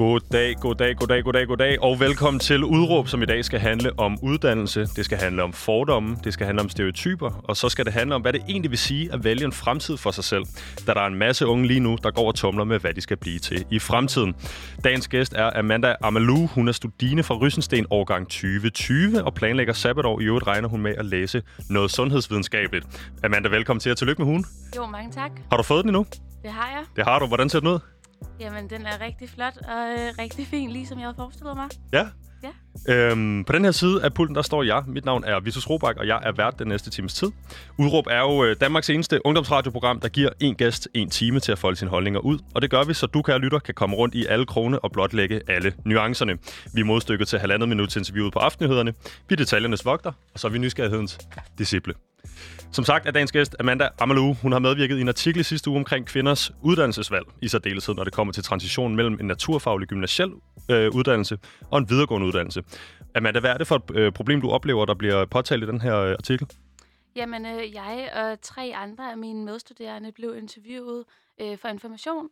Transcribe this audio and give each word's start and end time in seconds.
Goddag, 0.00 0.56
goddag, 0.60 0.96
goddag, 0.96 1.24
goddag, 1.24 1.46
goddag, 1.46 1.82
og 1.82 2.00
velkommen 2.00 2.40
til 2.40 2.64
Udråb, 2.64 3.08
som 3.08 3.22
i 3.22 3.26
dag 3.26 3.44
skal 3.44 3.60
handle 3.60 3.98
om 3.98 4.18
uddannelse, 4.22 4.86
det 4.96 5.04
skal 5.04 5.18
handle 5.18 5.42
om 5.42 5.52
fordomme, 5.52 6.16
det 6.24 6.32
skal 6.32 6.46
handle 6.46 6.62
om 6.62 6.68
stereotyper, 6.68 7.44
og 7.44 7.56
så 7.56 7.68
skal 7.68 7.84
det 7.84 7.92
handle 7.92 8.14
om, 8.14 8.22
hvad 8.22 8.32
det 8.32 8.42
egentlig 8.48 8.70
vil 8.70 8.78
sige 8.78 9.12
at 9.12 9.24
vælge 9.24 9.44
en 9.44 9.52
fremtid 9.52 9.96
for 9.96 10.10
sig 10.10 10.24
selv, 10.24 10.44
da 10.86 10.94
der 10.94 11.00
er 11.00 11.06
en 11.06 11.14
masse 11.14 11.46
unge 11.46 11.66
lige 11.66 11.80
nu, 11.80 11.98
der 12.02 12.10
går 12.10 12.26
og 12.26 12.34
tumler 12.34 12.64
med, 12.64 12.78
hvad 12.78 12.94
de 12.94 13.00
skal 13.00 13.16
blive 13.16 13.38
til 13.38 13.64
i 13.70 13.78
fremtiden. 13.78 14.34
Dagens 14.84 15.08
gæst 15.08 15.32
er 15.36 15.58
Amanda 15.58 15.94
Amalou. 16.02 16.46
Hun 16.46 16.68
er 16.68 16.72
studine 16.72 17.22
fra 17.22 17.34
Rysensten 17.34 17.86
årgang 17.90 18.26
2020 18.26 19.24
og 19.24 19.34
planlægger 19.34 19.72
sabbatår. 19.72 20.20
I 20.20 20.24
øvrigt 20.24 20.46
regner 20.46 20.68
hun 20.68 20.80
med 20.80 20.94
at 20.94 21.04
læse 21.04 21.42
noget 21.68 21.90
sundhedsvidenskabeligt. 21.90 22.86
Amanda, 23.24 23.48
velkommen 23.48 23.80
til 23.80 23.92
og 23.92 23.98
tillykke 23.98 24.22
med 24.22 24.32
hun. 24.32 24.44
Jo, 24.76 24.86
mange 24.86 25.12
tak. 25.12 25.30
Har 25.50 25.56
du 25.56 25.62
fået 25.62 25.84
den 25.84 25.88
endnu? 25.88 26.06
Det 26.42 26.50
har 26.50 26.68
jeg. 26.68 26.84
Det 26.96 27.04
har 27.04 27.18
du. 27.18 27.26
Hvordan 27.26 27.48
ser 27.48 27.60
den 27.60 27.68
ud? 27.68 27.78
Jamen, 28.40 28.70
den 28.70 28.86
er 28.86 29.00
rigtig 29.00 29.30
flot 29.30 29.56
og 29.56 29.90
øh, 29.98 30.12
rigtig 30.18 30.46
fin, 30.46 30.70
ligesom 30.70 30.98
jeg 30.98 31.06
havde 31.06 31.16
forestillet 31.16 31.56
mig. 31.56 31.68
Ja? 31.92 32.06
Ja. 32.42 33.10
Øhm, 33.10 33.44
på 33.44 33.52
den 33.52 33.64
her 33.64 33.72
side 33.72 34.04
af 34.04 34.14
pulten, 34.14 34.36
der 34.36 34.42
står 34.42 34.62
jeg. 34.62 34.82
Mit 34.86 35.04
navn 35.04 35.24
er 35.24 35.40
Vitus 35.40 35.70
Robak, 35.70 35.96
og 35.96 36.06
jeg 36.06 36.20
er 36.22 36.32
vært 36.32 36.58
den 36.58 36.68
næste 36.68 36.90
times 36.90 37.14
tid. 37.14 37.28
Udråb 37.78 38.06
er 38.10 38.20
jo 38.20 38.44
øh, 38.44 38.56
Danmarks 38.60 38.90
eneste 38.90 39.26
ungdomsradioprogram, 39.26 40.00
der 40.00 40.08
giver 40.08 40.30
en 40.40 40.54
gæst 40.54 40.88
en 40.94 41.10
time 41.10 41.40
til 41.40 41.52
at 41.52 41.58
folde 41.58 41.76
sine 41.76 41.90
holdninger 41.90 42.20
ud. 42.20 42.38
Og 42.54 42.62
det 42.62 42.70
gør 42.70 42.84
vi, 42.84 42.94
så 42.94 43.06
du, 43.06 43.22
kære 43.22 43.38
lytter, 43.38 43.58
kan 43.58 43.74
komme 43.74 43.96
rundt 43.96 44.14
i 44.14 44.26
alle 44.26 44.46
krone 44.46 44.78
og 44.78 44.92
blotlægge 44.92 45.40
alle 45.48 45.72
nuancerne. 45.84 46.38
Vi 46.74 46.80
er 46.80 46.84
modstykket 46.84 47.28
til 47.28 47.38
halvandet 47.38 47.68
minut 47.68 47.88
til 47.88 48.00
interviewet 48.00 48.32
på 48.32 48.38
aftennyhederne. 48.38 48.94
Vi 49.28 49.32
er 49.32 49.36
detaljernes 49.36 49.84
vogter, 49.84 50.12
og 50.34 50.40
så 50.40 50.46
er 50.46 50.50
vi 50.50 50.58
nysgerrighedens 50.58 51.18
disciple. 51.58 51.94
Som 52.72 52.84
sagt 52.84 53.06
er 53.06 53.10
dagens 53.10 53.32
gæst 53.32 53.56
Amanda 53.60 53.88
Amalou. 53.98 54.34
Hun 54.42 54.52
har 54.52 54.58
medvirket 54.58 54.98
i 54.98 55.00
en 55.00 55.08
artikel 55.08 55.44
sidste 55.44 55.70
uge 55.70 55.78
omkring 55.78 56.06
kvinders 56.06 56.52
uddannelsesvalg, 56.62 57.26
i 57.42 57.48
særdeleshed 57.48 57.94
når 57.94 58.04
det 58.04 58.12
kommer 58.12 58.32
til 58.32 58.42
transitionen 58.42 58.96
mellem 58.96 59.16
en 59.20 59.26
naturfaglig 59.26 59.88
gymnasiel 59.88 60.30
øh, 60.70 60.90
uddannelse 60.94 61.38
og 61.70 61.78
en 61.78 61.90
videregående 61.90 62.26
uddannelse. 62.26 62.62
Amanda, 63.14 63.40
hvad 63.40 63.50
er 63.50 63.58
det 63.58 63.66
for 63.66 63.76
et 63.76 63.96
øh, 63.96 64.12
problem, 64.12 64.40
du 64.40 64.50
oplever, 64.50 64.86
der 64.86 64.94
bliver 64.94 65.24
påtalt 65.24 65.62
i 65.62 65.66
den 65.66 65.80
her 65.80 65.96
øh, 65.96 66.12
artikel? 66.12 66.46
Jamen, 67.16 67.46
øh, 67.46 67.74
jeg 67.74 68.10
og 68.14 68.40
tre 68.40 68.72
andre 68.76 69.10
af 69.10 69.18
mine 69.18 69.44
medstuderende 69.44 70.12
blev 70.12 70.36
interviewet 70.38 71.04
øh, 71.40 71.58
for 71.58 71.68
information 71.68 72.28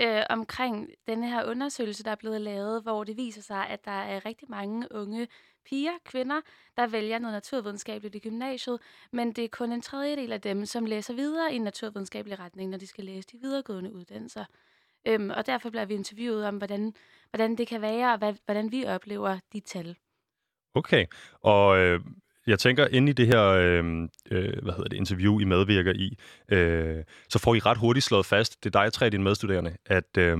øh, 0.00 0.22
omkring 0.30 0.88
denne 1.06 1.28
her 1.28 1.44
undersøgelse, 1.44 2.04
der 2.04 2.10
er 2.10 2.16
blevet 2.16 2.40
lavet, 2.40 2.82
hvor 2.82 3.04
det 3.04 3.16
viser 3.16 3.42
sig, 3.42 3.66
at 3.68 3.84
der 3.84 4.02
er 4.02 4.26
rigtig 4.26 4.50
mange 4.50 4.86
unge 4.90 5.26
piger, 5.64 5.92
kvinder, 6.04 6.40
der 6.76 6.86
vælger 6.86 7.18
noget 7.18 7.34
naturvidenskabeligt 7.34 8.14
i 8.14 8.18
gymnasiet, 8.18 8.78
men 9.12 9.32
det 9.32 9.44
er 9.44 9.48
kun 9.48 9.72
en 9.72 9.80
tredjedel 9.80 10.32
af 10.32 10.40
dem, 10.40 10.66
som 10.66 10.86
læser 10.86 11.14
videre 11.14 11.52
i 11.52 11.56
en 11.56 11.62
naturvidenskabelig 11.62 12.38
retning, 12.38 12.70
når 12.70 12.78
de 12.78 12.86
skal 12.86 13.04
læse 13.04 13.28
de 13.32 13.38
videregående 13.42 13.92
uddannelser. 13.92 14.44
Øhm, 15.06 15.30
og 15.30 15.46
derfor 15.46 15.70
bliver 15.70 15.84
vi 15.84 15.94
interviewet 15.94 16.46
om, 16.46 16.56
hvordan, 16.56 16.94
hvordan 17.30 17.56
det 17.56 17.68
kan 17.68 17.80
være, 17.80 18.12
og 18.12 18.18
hvad, 18.18 18.34
hvordan 18.44 18.72
vi 18.72 18.84
oplever 18.86 19.38
de 19.52 19.60
tal. 19.60 19.96
Okay, 20.74 21.06
og 21.40 21.78
øh, 21.78 22.00
jeg 22.46 22.58
tænker, 22.58 22.86
inde 22.86 23.10
i 23.10 23.12
det 23.12 23.26
her 23.26 23.42
øh, 23.42 24.08
øh, 24.30 24.62
hvad 24.62 24.72
hedder 24.72 24.88
det, 24.88 24.96
interview, 24.96 25.38
I 25.38 25.44
medvirker 25.44 25.92
i, 25.92 26.18
øh, 26.48 27.04
så 27.28 27.38
får 27.38 27.54
I 27.54 27.58
ret 27.58 27.78
hurtigt 27.78 28.04
slået 28.06 28.26
fast, 28.26 28.64
det 28.64 28.76
er 28.76 28.82
dig 28.82 28.92
tre 28.92 29.04
af 29.04 29.10
dine 29.10 29.24
medstuderende, 29.24 29.76
at 29.86 30.16
øh, 30.18 30.38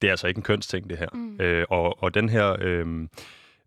det 0.00 0.08
er 0.08 0.10
altså 0.10 0.26
ikke 0.26 0.38
en 0.38 0.42
kønsting, 0.42 0.90
det 0.90 0.98
her. 0.98 1.08
Mm. 1.12 1.40
Øh, 1.40 1.66
og, 1.70 2.02
og 2.02 2.14
den 2.14 2.28
her... 2.28 2.56
Øh, 2.60 3.08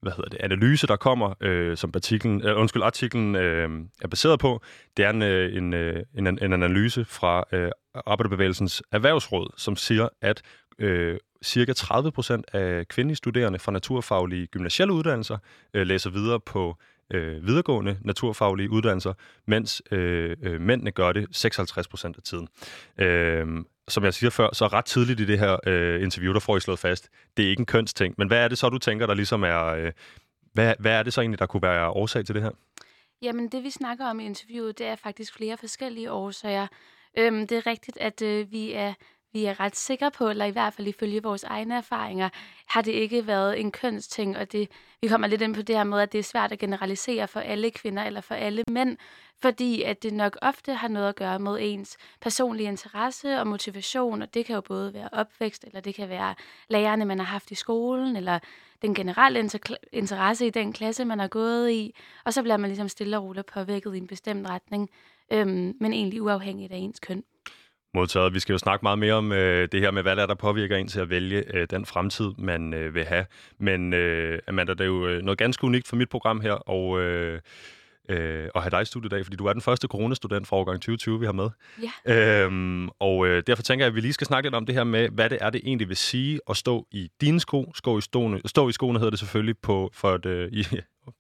hvad 0.06 0.14
hedder 0.16 0.30
det, 0.30 0.38
analyse, 0.40 0.88
der 0.88 0.96
kommer, 0.96 1.34
øh, 1.42 1.78
som 1.78 1.92
artiklen, 1.96 2.46
øh, 2.46 2.60
undskyld, 2.60 2.84
artiklen 2.84 3.36
øh, 3.36 3.70
er 4.02 4.08
baseret 4.08 4.40
på, 4.40 4.62
det 4.98 5.06
er 5.06 5.10
en, 5.10 5.22
øh, 5.22 5.58
en, 5.58 5.74
øh, 5.74 6.04
en, 6.18 6.28
en 6.28 6.54
analyse 6.54 7.06
fra 7.06 7.44
øh, 7.52 7.72
Arbejderbevægelsens 8.06 8.84
Erhvervsråd, 8.92 9.54
som 9.58 9.76
siger, 9.76 10.10
at 10.22 10.42
øh, 10.80 11.18
cirka 11.44 11.74
30 11.74 12.12
procent 12.12 12.46
af 12.54 12.88
kvindelige 12.88 13.16
studerende 13.16 13.60
fra 13.60 13.72
naturfaglige 13.72 14.48
gymnasielle 14.48 14.94
uddannelser 14.94 15.38
øh, 15.74 15.88
læser 15.88 16.10
videre 16.10 16.40
på 16.40 16.78
øh, 17.14 17.48
videregående 17.48 17.98
naturfaglige 18.02 18.70
uddannelser, 18.70 19.14
mens 19.48 19.82
øh, 19.92 20.38
øh, 20.44 20.62
mændene 20.62 20.92
gør 20.92 21.12
det 21.12 21.28
56 21.32 21.88
procent 21.88 22.18
af 22.18 22.24
tiden. 22.24 22.48
Øh, 22.98 23.48
som 23.88 24.04
jeg 24.04 24.14
siger 24.14 24.30
før, 24.30 24.50
så 24.54 24.68
ret 24.68 24.86
tidligt 24.86 25.20
i 25.20 25.26
det 25.26 25.40
her 25.40 25.58
øh, 25.66 26.04
interview, 26.04 26.34
der 26.34 26.40
får 26.40 26.58
I 26.58 26.60
slået 26.60 26.80
fast, 26.80 27.10
det 27.38 27.46
er 27.46 27.50
ikke 27.50 27.60
en 27.60 27.66
kønsting. 27.66 28.16
Men 28.18 28.28
hvad 28.28 28.38
er 28.44 28.48
det 28.48 28.58
så, 28.58 28.70
du 28.70 28.78
tænker, 28.78 29.06
der 29.06 29.14
ligesom 29.14 29.44
er... 29.44 29.66
Øh, 29.66 29.92
hvad, 30.54 30.74
hvad 30.80 30.92
er 30.92 31.04
det 31.04 31.14
så 31.14 31.22
egentlig, 31.22 31.40
der 31.40 31.46
kunne 31.46 31.62
være 31.62 31.90
årsag 31.90 32.26
til 32.26 32.36
det 32.36 32.44
her? 32.44 32.52
Jamen, 33.22 33.48
det 33.48 33.64
vi 33.64 33.70
snakker 33.70 34.06
om 34.06 34.20
i 34.20 34.26
interviewet, 34.26 34.78
det 34.78 34.88
er 34.88 34.96
faktisk 34.96 35.34
flere 35.34 35.58
forskellige 35.58 36.12
årsager. 36.12 36.68
Øhm, 37.18 37.48
det 37.48 37.58
er 37.58 37.68
rigtigt, 37.68 37.98
at 37.98 38.22
øh, 38.22 38.52
vi 38.52 38.74
er 38.74 38.94
vi 39.36 39.46
er 39.46 39.60
ret 39.60 39.76
sikre 39.76 40.12
på, 40.12 40.30
eller 40.30 40.46
i 40.46 40.52
hvert 40.52 40.74
fald 40.74 40.88
ifølge 40.88 41.24
vores 41.24 41.44
egne 41.44 41.76
erfaringer, 41.76 42.30
har 42.68 42.82
det 42.82 42.92
ikke 42.92 43.28
været 43.28 43.60
en 43.60 43.72
kønsting, 43.72 44.38
og 44.38 44.52
det, 44.52 44.72
vi 45.02 45.08
kommer 45.08 45.28
lidt 45.28 45.42
ind 45.42 45.56
på 45.56 45.62
det 45.62 45.76
her 45.76 45.84
med, 45.84 46.00
at 46.00 46.12
det 46.12 46.20
er 46.20 46.24
svært 46.24 46.52
at 46.52 46.60
generalisere 46.60 47.28
for 47.28 47.40
alle 47.40 47.72
kvinder 47.72 48.04
eller 48.04 48.22
for 48.22 48.36
alle 48.36 48.64
mænd, 48.72 48.98
fordi 49.42 49.82
at 49.82 50.04
det 50.04 50.14
nok 50.14 50.38
ofte 50.42 50.74
har 50.74 50.88
noget 50.88 51.10
at 51.10 51.16
gøre 51.16 51.40
med 51.40 51.58
ens 51.62 51.98
personlige 52.22 52.68
interesse 52.68 53.40
og 53.40 53.48
motivation, 53.48 54.22
og 54.22 54.34
det 54.34 54.46
kan 54.46 54.56
jo 54.56 54.62
både 54.62 54.94
være 54.94 55.10
opvækst, 55.12 55.64
eller 55.64 55.80
det 55.80 55.96
kan 55.96 56.10
være 56.10 56.36
lærerne, 56.70 57.06
man 57.06 57.20
har 57.20 57.26
haft 57.26 57.52
i 57.52 57.56
skolen, 57.56 58.16
eller 58.16 58.40
den 58.82 58.96
generelle 58.96 59.50
interesse 59.94 60.48
i 60.48 60.50
den 60.50 60.74
klasse, 60.74 61.06
man 61.06 61.20
har 61.20 61.28
gået 61.28 61.72
i, 61.72 61.96
og 62.26 62.34
så 62.34 62.42
bliver 62.42 62.58
man 62.58 62.70
ligesom 62.70 62.90
stille 62.90 63.18
og 63.18 63.24
roligt 63.24 63.46
påvirket 63.46 63.96
i 63.96 63.98
en 63.98 64.08
bestemt 64.08 64.50
retning, 64.50 64.90
øhm, 65.32 65.74
men 65.80 65.94
egentlig 65.94 66.22
uafhængigt 66.22 66.72
af 66.72 66.78
ens 66.78 67.00
køn. 67.00 67.24
Modtaget. 67.96 68.34
Vi 68.34 68.40
skal 68.40 68.54
jo 68.54 68.58
snakke 68.58 68.84
meget 68.84 69.00
mere 69.00 69.14
om 69.14 69.32
øh, 69.32 69.68
det 69.72 69.82
her 69.82 69.92
med, 69.92 70.02
hvad 70.02 70.16
der, 70.16 70.22
er, 70.22 70.28
der 70.28 70.36
påvirker 70.36 70.78
en 70.78 70.88
til 70.88 71.00
at 71.00 71.10
vælge 71.10 71.44
øh, 71.54 71.68
den 71.70 71.86
fremtid, 71.86 72.32
man 72.38 72.74
øh, 72.74 72.96
vil 72.96 73.06
have. 73.06 73.26
Men 73.60 73.94
øh, 73.94 74.40
Amanda, 74.48 74.72
det 74.74 74.82
er 74.82 74.86
jo 74.86 75.08
øh, 75.08 75.22
noget 75.22 75.38
ganske 75.38 75.64
unikt 75.64 75.88
for 75.88 75.96
mit 75.96 76.10
program 76.10 76.42
her, 76.42 76.54
og... 76.54 77.02
Øh, 77.02 77.40
øh, 78.10 78.50
at 78.56 78.62
have 78.62 78.70
dig 78.72 78.82
i 78.82 78.86
studiet 78.86 79.12
i 79.12 79.16
dag, 79.16 79.26
fordi 79.26 79.38
du 79.38 79.46
er 79.46 79.54
den 79.54 79.62
første 79.62 79.88
coronastudent 79.88 80.48
fra 80.48 80.58
årgang 80.58 80.78
2020, 80.78 81.20
vi 81.20 81.26
har 81.26 81.34
med. 81.34 81.50
Ja. 82.06 82.44
Øhm, 82.44 82.90
og 82.90 83.28
øh, 83.28 83.44
derfor 83.48 83.64
tænker 83.64 83.86
jeg, 83.86 83.92
at 83.92 83.96
vi 83.96 84.02
lige 84.02 84.14
skal 84.14 84.28
snakke 84.28 84.48
lidt 84.48 84.56
om 84.56 84.66
det 84.66 84.76
her 84.76 84.84
med, 84.84 85.10
hvad 85.10 85.30
det 85.30 85.38
er, 85.42 85.50
det 85.50 85.62
egentlig 85.64 85.90
vil 85.90 85.98
sige 85.98 86.40
at 86.50 86.58
stå 86.58 86.88
i 86.92 87.10
dine 87.22 87.40
sko. 87.40 87.72
Stå 87.76 87.98
i, 87.98 88.02
stående, 88.02 88.42
stå 88.46 88.70
i 88.70 88.72
skoene 88.72 89.00
hedder 89.00 89.10
det 89.10 89.20
selvfølgelig 89.20 89.58
på, 89.58 89.90
for 89.94 90.16
et, 90.16 90.26
øh, 90.26 90.50
i, 90.52 90.66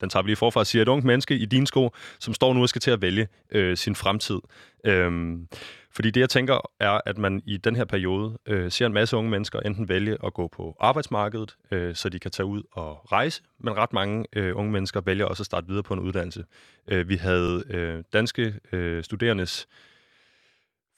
den 0.01 0.09
tager 0.09 0.23
vi 0.23 0.29
lige 0.29 0.35
forfra, 0.35 0.65
siger 0.65 0.81
et 0.81 0.87
ungt 0.87 1.05
menneske 1.05 1.37
i 1.37 1.45
dine 1.45 1.67
sko, 1.67 1.89
som 2.19 2.33
står 2.33 2.53
nu 2.53 2.61
og 2.61 2.69
skal 2.69 2.81
til 2.81 2.91
at 2.91 3.01
vælge 3.01 3.27
øh, 3.51 3.77
sin 3.77 3.95
fremtid. 3.95 4.39
Øhm, 4.85 5.47
fordi 5.91 6.11
det, 6.11 6.21
jeg 6.21 6.29
tænker, 6.29 6.71
er, 6.79 7.01
at 7.05 7.17
man 7.17 7.41
i 7.45 7.57
den 7.57 7.75
her 7.75 7.85
periode 7.85 8.37
øh, 8.45 8.71
ser 8.71 8.85
en 8.85 8.93
masse 8.93 9.17
unge 9.17 9.31
mennesker 9.31 9.59
enten 9.59 9.89
vælge 9.89 10.17
at 10.25 10.33
gå 10.33 10.47
på 10.47 10.75
arbejdsmarkedet, 10.79 11.55
øh, 11.71 11.95
så 11.95 12.09
de 12.09 12.19
kan 12.19 12.31
tage 12.31 12.45
ud 12.45 12.63
og 12.71 13.11
rejse, 13.11 13.41
men 13.59 13.77
ret 13.77 13.93
mange 13.93 14.25
øh, 14.35 14.57
unge 14.57 14.71
mennesker 14.71 15.01
vælger 15.01 15.25
også 15.25 15.41
at 15.41 15.45
starte 15.45 15.67
videre 15.67 15.83
på 15.83 15.93
en 15.93 15.99
uddannelse. 15.99 16.43
Øh, 16.87 17.09
vi 17.09 17.15
havde 17.15 17.63
øh, 17.69 18.03
danske 18.13 18.53
øh, 18.71 19.03
studerendes 19.03 19.67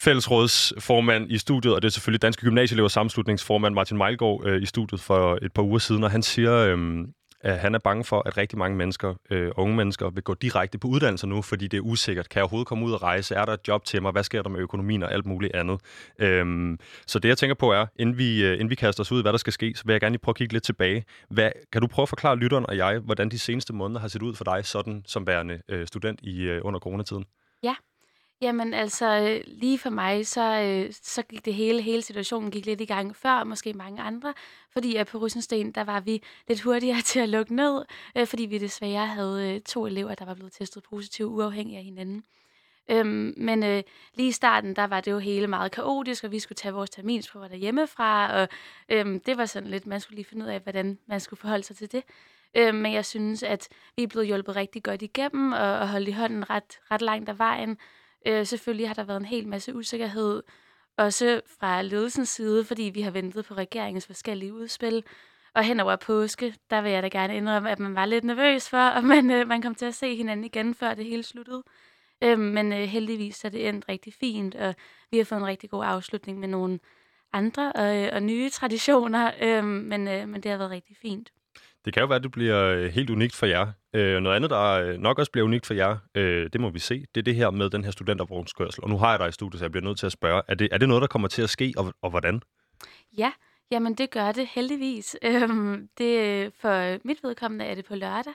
fællesrådsformand 0.02 1.32
i 1.32 1.38
studiet, 1.38 1.76
og 1.76 1.82
det 1.82 1.88
er 1.88 1.92
selvfølgelig 1.92 2.22
Danske 2.22 2.42
Gymnasieelevers 2.42 2.92
Sammenslutningsformand 2.92 3.76
Martin 3.76 3.98
Meilgaard 3.98 4.42
øh, 4.46 4.62
i 4.62 4.66
studiet 4.66 5.02
for 5.02 5.40
et 5.42 5.54
par 5.54 5.64
uger 5.64 5.80
siden, 5.80 6.04
og 6.04 6.12
han 6.12 6.22
siger, 6.22 6.54
øh, 6.54 7.08
at 7.48 7.60
han 7.60 7.76
er 7.76 7.80
bange 7.80 8.04
for, 8.04 8.22
at 8.26 8.38
rigtig 8.38 8.58
mange 8.58 8.78
mennesker, 8.78 9.14
øh, 9.30 9.52
unge 9.58 9.76
mennesker, 9.76 10.10
vil 10.10 10.24
gå 10.24 10.34
direkte 10.34 10.78
på 10.78 10.88
uddannelse 10.88 11.28
nu, 11.28 11.42
fordi 11.42 11.68
det 11.68 11.78
er 11.78 11.82
usikkert. 11.82 12.30
Kan 12.30 12.40
jeg 12.40 12.44
overhovedet 12.44 12.68
komme 12.68 12.86
ud 12.86 12.92
og 12.92 13.04
rejse? 13.04 13.36
Er 13.36 13.46
der 13.46 13.54
et 13.54 13.68
job 13.68 13.86
til 13.86 14.02
mig? 14.02 14.12
Hvad 14.12 14.24
sker 14.24 14.42
der 14.42 14.50
med 14.50 14.60
økonomien 14.60 15.04
og 15.04 15.14
alt 15.14 15.26
muligt 15.26 15.56
andet? 15.56 15.80
Øhm, 16.20 16.80
så 17.08 17.20
det, 17.20 17.30
jeg 17.30 17.38
tænker 17.38 17.56
på 17.56 17.72
er, 17.72 17.86
inden 17.96 18.18
vi, 18.18 18.44
øh, 18.44 18.54
inden 18.54 18.70
vi 18.70 18.76
kaster 18.76 19.02
os 19.02 19.12
ud, 19.12 19.22
hvad 19.22 19.32
der 19.32 19.38
skal 19.38 19.54
ske, 19.54 19.74
så 19.76 19.84
vil 19.86 19.94
jeg 19.94 20.02
gerne 20.02 20.14
lige 20.14 20.22
prøve 20.22 20.32
at 20.32 20.38
kigge 20.38 20.54
lidt 20.54 20.64
tilbage. 20.64 21.06
Hvad, 21.30 21.52
kan 21.72 21.82
du 21.82 21.88
prøve 21.88 22.04
at 22.04 22.10
forklare 22.10 22.36
lytteren 22.36 22.66
og 22.66 22.78
jeg, 22.78 23.00
hvordan 23.00 23.30
de 23.30 23.40
seneste 23.40 23.74
måneder 23.74 24.00
har 24.00 24.08
set 24.08 24.22
ud 24.22 24.36
for 24.36 24.44
dig, 24.44 24.66
sådan 24.66 25.04
som 25.06 25.28
værende 25.28 25.62
øh, 25.70 25.88
student 25.88 26.20
i 26.24 26.42
øh, 26.42 26.62
under 26.64 26.80
coronatiden? 26.80 27.26
Ja, 27.64 27.76
Jamen 28.42 28.74
altså, 28.74 29.42
lige 29.48 29.80
for 29.80 29.90
mig, 29.90 30.28
så, 30.28 30.62
øh, 30.62 30.94
så 31.02 31.22
gik 31.22 31.46
det 31.46 31.54
hele, 31.54 31.82
hele 31.82 32.02
situationen 32.02 32.52
gik 32.52 32.66
lidt 32.66 32.82
i 32.82 32.86
gang 32.86 33.16
før, 33.16 33.44
måske 33.44 33.74
mange 33.74 34.02
andre, 34.02 34.34
fordi 34.74 34.96
at 34.96 35.08
på 35.08 35.18
Rysensten, 35.18 35.72
der 35.72 35.84
var 35.84 36.00
vi 36.00 36.24
lidt 36.48 36.62
hurtigere 36.62 37.02
til 37.12 37.20
at 37.20 37.30
lukke 37.30 37.56
ned, 37.56 37.86
øh, 38.18 38.28
fordi 38.28 38.46
vi 38.46 38.58
desværre 38.58 39.08
havde 39.08 39.56
øh, 39.56 39.62
to 39.62 39.86
elever, 39.86 40.16
der 40.16 40.26
var 40.26 40.34
blevet 40.34 40.54
testet 40.54 40.84
positivt, 40.84 41.32
uafhængig 41.32 41.78
af 41.78 41.84
hinanden. 41.84 42.24
Øhm, 42.90 43.34
men 43.38 43.64
øh, 43.64 43.84
lige 44.16 44.30
i 44.30 44.32
starten, 44.32 44.76
der 44.76 44.88
var 44.88 45.02
det 45.02 45.12
jo 45.12 45.20
hele 45.20 45.48
meget 45.48 45.72
kaotisk, 45.72 46.24
og 46.24 46.32
vi 46.32 46.40
skulle 46.40 46.56
tage 46.56 46.74
vores 46.74 46.90
terminsprøver 46.90 47.48
derhjemmefra, 47.48 48.34
og 48.42 48.48
øhm, 48.90 49.20
det 49.20 49.38
var 49.38 49.46
sådan 49.46 49.70
lidt, 49.70 49.88
man 49.88 50.00
skulle 50.00 50.16
lige 50.16 50.26
finde 50.26 50.46
ud 50.46 50.50
af, 50.50 50.60
hvordan 50.60 51.00
man 51.08 51.20
skulle 51.20 51.40
forholde 51.40 51.64
sig 51.64 51.76
til 51.76 51.92
det. 51.92 52.04
Øhm, 52.56 52.76
men 52.76 52.94
jeg 52.94 53.06
synes, 53.06 53.44
at 53.44 53.68
vi 53.96 54.04
er 54.04 54.08
blevet 54.08 54.28
hjulpet 54.28 54.56
rigtig 54.56 54.84
godt 54.84 55.02
igennem, 55.02 55.52
og, 55.52 55.80
og 55.80 55.90
holdt 55.90 56.08
i 56.08 56.12
hånden 56.12 56.50
ret, 56.50 56.80
ret 56.92 57.02
langt 57.02 57.30
af 57.30 57.40
vejen, 57.40 57.78
Øh, 58.26 58.46
selvfølgelig 58.46 58.90
har 58.90 58.94
der 58.94 59.04
været 59.04 59.20
en 59.20 59.26
hel 59.26 59.48
masse 59.48 59.76
usikkerhed, 59.76 60.44
også 60.98 61.42
fra 61.60 61.82
ledelsens 61.82 62.30
side, 62.30 62.66
fordi 62.66 62.84
vi 62.84 63.02
har 63.02 63.12
ventet 63.12 63.46
på 63.46 63.54
regeringens 63.54 64.06
forskellige 64.06 64.54
udspil. 64.54 65.04
Og 65.56 65.64
hen 65.64 65.80
over 65.80 65.96
påske, 65.96 66.56
der 66.70 66.82
vil 66.82 66.92
jeg 66.92 67.04
da 67.04 67.08
gerne 67.08 67.38
indrømme, 67.38 67.72
at 67.72 67.80
man 67.80 67.96
var 67.96 68.06
lidt 68.06 68.24
nervøs 68.24 68.70
for, 68.70 68.78
at 68.98 69.04
man, 69.04 69.32
øh, 69.32 69.48
man 69.48 69.62
kom 69.62 69.76
til 69.76 69.86
at 69.86 69.96
se 69.96 70.16
hinanden 70.16 70.44
igen, 70.44 70.76
før 70.76 70.94
det 70.94 71.06
hele 71.06 71.24
sluttede. 71.24 71.64
Øh, 72.24 72.40
men 72.40 72.74
øh, 72.74 72.80
heldigvis 72.80 73.46
er 73.46 73.50
det 73.50 73.70
endt 73.70 73.90
rigtig 73.90 74.14
fint, 74.14 74.56
og 74.56 74.76
vi 75.12 75.18
har 75.18 75.26
fået 75.26 75.40
en 75.40 75.48
rigtig 75.48 75.70
god 75.70 75.84
afslutning 75.86 76.40
med 76.40 76.48
nogle 76.48 76.80
andre 77.34 77.74
og, 77.74 78.10
og 78.14 78.24
nye 78.24 78.50
traditioner, 78.50 79.32
øh, 79.42 79.64
men, 79.64 80.08
øh, 80.08 80.30
men 80.30 80.44
det 80.44 80.52
har 80.52 80.58
været 80.58 80.72
rigtig 80.72 80.98
fint. 81.02 81.32
Det 81.88 81.94
kan 81.94 82.02
jo 82.02 82.08
være, 82.08 82.16
at 82.16 82.24
det 82.24 82.32
bliver 82.32 82.64
øh, 82.64 82.86
helt 82.86 83.10
unikt 83.10 83.36
for 83.36 83.46
jer. 83.46 83.72
Øh, 83.94 84.20
noget 84.20 84.36
andet, 84.36 84.50
der 84.50 84.64
øh, 84.64 84.98
nok 84.98 85.20
også 85.20 85.32
bliver 85.32 85.46
unikt 85.46 85.66
for 85.66 85.74
jer, 85.74 85.98
øh, 86.16 86.50
det 86.54 86.62
må 86.62 86.70
vi 86.70 86.80
se, 86.80 87.06
det 87.16 87.22
er 87.22 87.24
det 87.24 87.36
her 87.36 87.50
med 87.52 87.70
den 87.70 87.84
her 87.84 87.92
studentervognskørsel. 87.92 88.84
Og 88.84 88.90
nu 88.90 88.98
har 88.98 89.10
jeg 89.10 89.20
dig 89.20 89.30
i 89.30 89.32
studiet, 89.32 89.60
så 89.60 89.66
jeg 89.66 89.72
bliver 89.72 89.84
nødt 89.84 90.00
til 90.00 90.06
at 90.06 90.12
spørge, 90.12 90.42
er 90.48 90.56
det, 90.56 90.68
er 90.72 90.78
det 90.78 90.88
noget, 90.88 91.02
der 91.02 91.08
kommer 91.08 91.28
til 91.28 91.42
at 91.42 91.50
ske, 91.50 91.74
og, 91.78 91.94
og 92.02 92.10
hvordan? 92.10 92.42
Ja, 93.18 93.32
jamen 93.72 93.94
det 93.94 94.10
gør 94.10 94.32
det 94.32 94.48
heldigvis. 94.48 95.16
Øhm, 95.24 95.90
det, 95.98 96.20
øh, 96.20 96.52
for 96.60 97.08
mit 97.08 97.24
vedkommende 97.24 97.66
er 97.66 97.76
det 97.76 97.86
på 97.86 97.96
lørdag, 97.96 98.34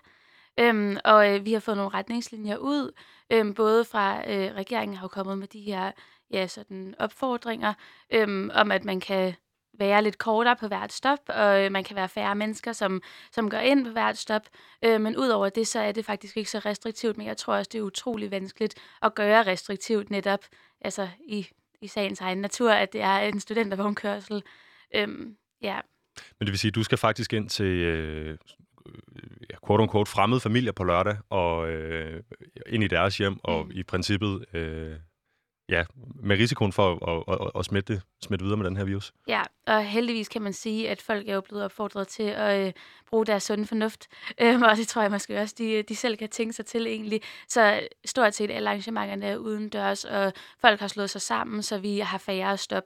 øhm, 0.61 0.97
og 1.05 1.35
øh, 1.35 1.45
vi 1.45 1.53
har 1.53 1.61
fået 1.61 1.77
nogle 1.77 1.95
retningslinjer 1.95 2.57
ud, 2.57 2.93
øhm, 3.33 3.55
både 3.55 3.85
fra 3.85 4.31
øh, 4.31 4.55
regeringen 4.55 4.97
har 4.97 5.05
jo 5.05 5.09
kommet 5.09 5.39
med 5.39 5.49
de 5.49 5.61
her 5.61 5.93
ja, 6.31 6.47
sådan 6.47 6.95
opfordringer 6.99 7.75
øhm, 8.13 8.51
om, 8.55 8.73
at 8.73 8.85
man 8.85 9.01
kan 9.01 9.35
være 9.79 10.03
lidt 10.03 10.19
kortere 10.19 10.57
på 10.57 10.69
hvert 10.69 10.93
stop, 10.93 11.19
og 11.29 11.65
øh, 11.65 11.73
man 11.73 11.85
kan 11.85 11.97
være 11.97 12.09
færre 12.09 12.35
mennesker, 12.35 12.73
som, 12.73 13.03
som 13.33 13.51
går 13.51 13.59
ind 13.59 13.85
på 13.85 13.91
hvert 13.91 14.19
stop. 14.19 14.43
Øh, 14.85 15.01
men 15.01 15.17
udover 15.17 15.49
det, 15.49 15.67
så 15.67 15.81
er 15.81 15.93
det 15.93 16.05
faktisk 16.05 16.37
ikke 16.37 16.51
så 16.51 16.59
restriktivt, 16.59 17.17
men 17.17 17.27
jeg 17.27 17.37
tror 17.37 17.55
også, 17.55 17.69
det 17.73 17.79
er 17.79 17.83
utrolig 17.83 18.31
vanskeligt 18.31 18.75
at 19.03 19.15
gøre 19.15 19.47
restriktivt 19.47 20.11
netop 20.11 20.41
altså 20.81 21.09
i, 21.29 21.47
i 21.81 21.87
sagens 21.87 22.21
egen 22.21 22.39
natur, 22.39 22.71
at 22.71 22.93
det 22.93 23.01
er 23.01 23.19
en 23.19 23.41
studentervognkørsel. 23.41 24.43
Øhm, 24.95 25.37
ja. 25.63 25.81
Men 26.39 26.47
det 26.47 26.53
vil 26.53 26.59
sige, 26.59 26.69
at 26.69 26.75
du 26.75 26.83
skal 26.83 26.99
faktisk 26.99 27.33
ind 27.33 27.49
til 27.49 27.67
øh, 27.67 28.39
ja, 29.51 29.57
quote 29.67 29.83
unquote 29.83 30.11
fremmede 30.11 30.41
familier 30.41 30.73
på 30.73 30.85
lørdag, 30.85 31.17
og 31.31 31.71
øh, 31.71 32.23
ind 32.67 32.85
i 32.85 32.87
deres 32.89 33.19
hjem, 33.19 33.39
og 33.45 33.65
mm. 33.65 33.71
i 33.75 33.83
princippet 33.83 34.45
øh, 34.55 34.97
ja, 35.69 35.85
med 36.15 36.37
risikoen 36.37 36.73
for 36.73 37.09
at, 37.11 37.41
at, 37.41 37.51
at 37.55 37.65
smitte, 37.65 38.03
smitte 38.23 38.45
videre 38.45 38.57
med 38.57 38.67
den 38.67 38.77
her 38.77 38.85
virus. 38.85 39.13
Ja, 39.29 39.43
og 39.67 39.85
heldigvis 39.85 40.29
kan 40.29 40.43
man 40.43 40.53
sige, 40.53 40.91
at 40.91 41.03
folk 41.03 41.29
er 41.29 41.35
jo 41.35 41.41
blevet 41.41 41.65
opfordret 41.65 42.09
til 42.09 42.23
at 42.23 42.67
øh, 42.67 42.73
bruge 43.11 43.27
deres 43.27 43.43
sunde 43.43 43.67
fornuft. 43.67 44.09
øh, 44.43 44.61
og 44.61 44.77
det 44.77 44.89
tror 44.89 45.03
jeg 45.03 45.11
måske 45.11 45.41
også, 45.41 45.55
de, 45.59 45.83
de 45.83 45.97
selv 45.97 46.17
kan 46.17 46.29
tænke 46.29 46.53
sig 46.53 46.67
til 46.67 46.87
egentlig. 46.87 47.21
Så 47.49 47.89
stort 48.05 48.35
set 48.35 48.51
alle 48.51 48.69
arrangementerne 48.69 49.27
er 49.27 49.37
uden 49.37 49.69
dørs, 49.69 50.05
og 50.05 50.33
folk 50.61 50.81
har 50.81 50.89
slået 50.89 51.11
sig 51.11 51.21
sammen, 51.21 51.63
så 51.63 51.79
vi 51.79 51.99
har 51.99 52.19
færre 52.19 52.57
stop. 52.57 52.85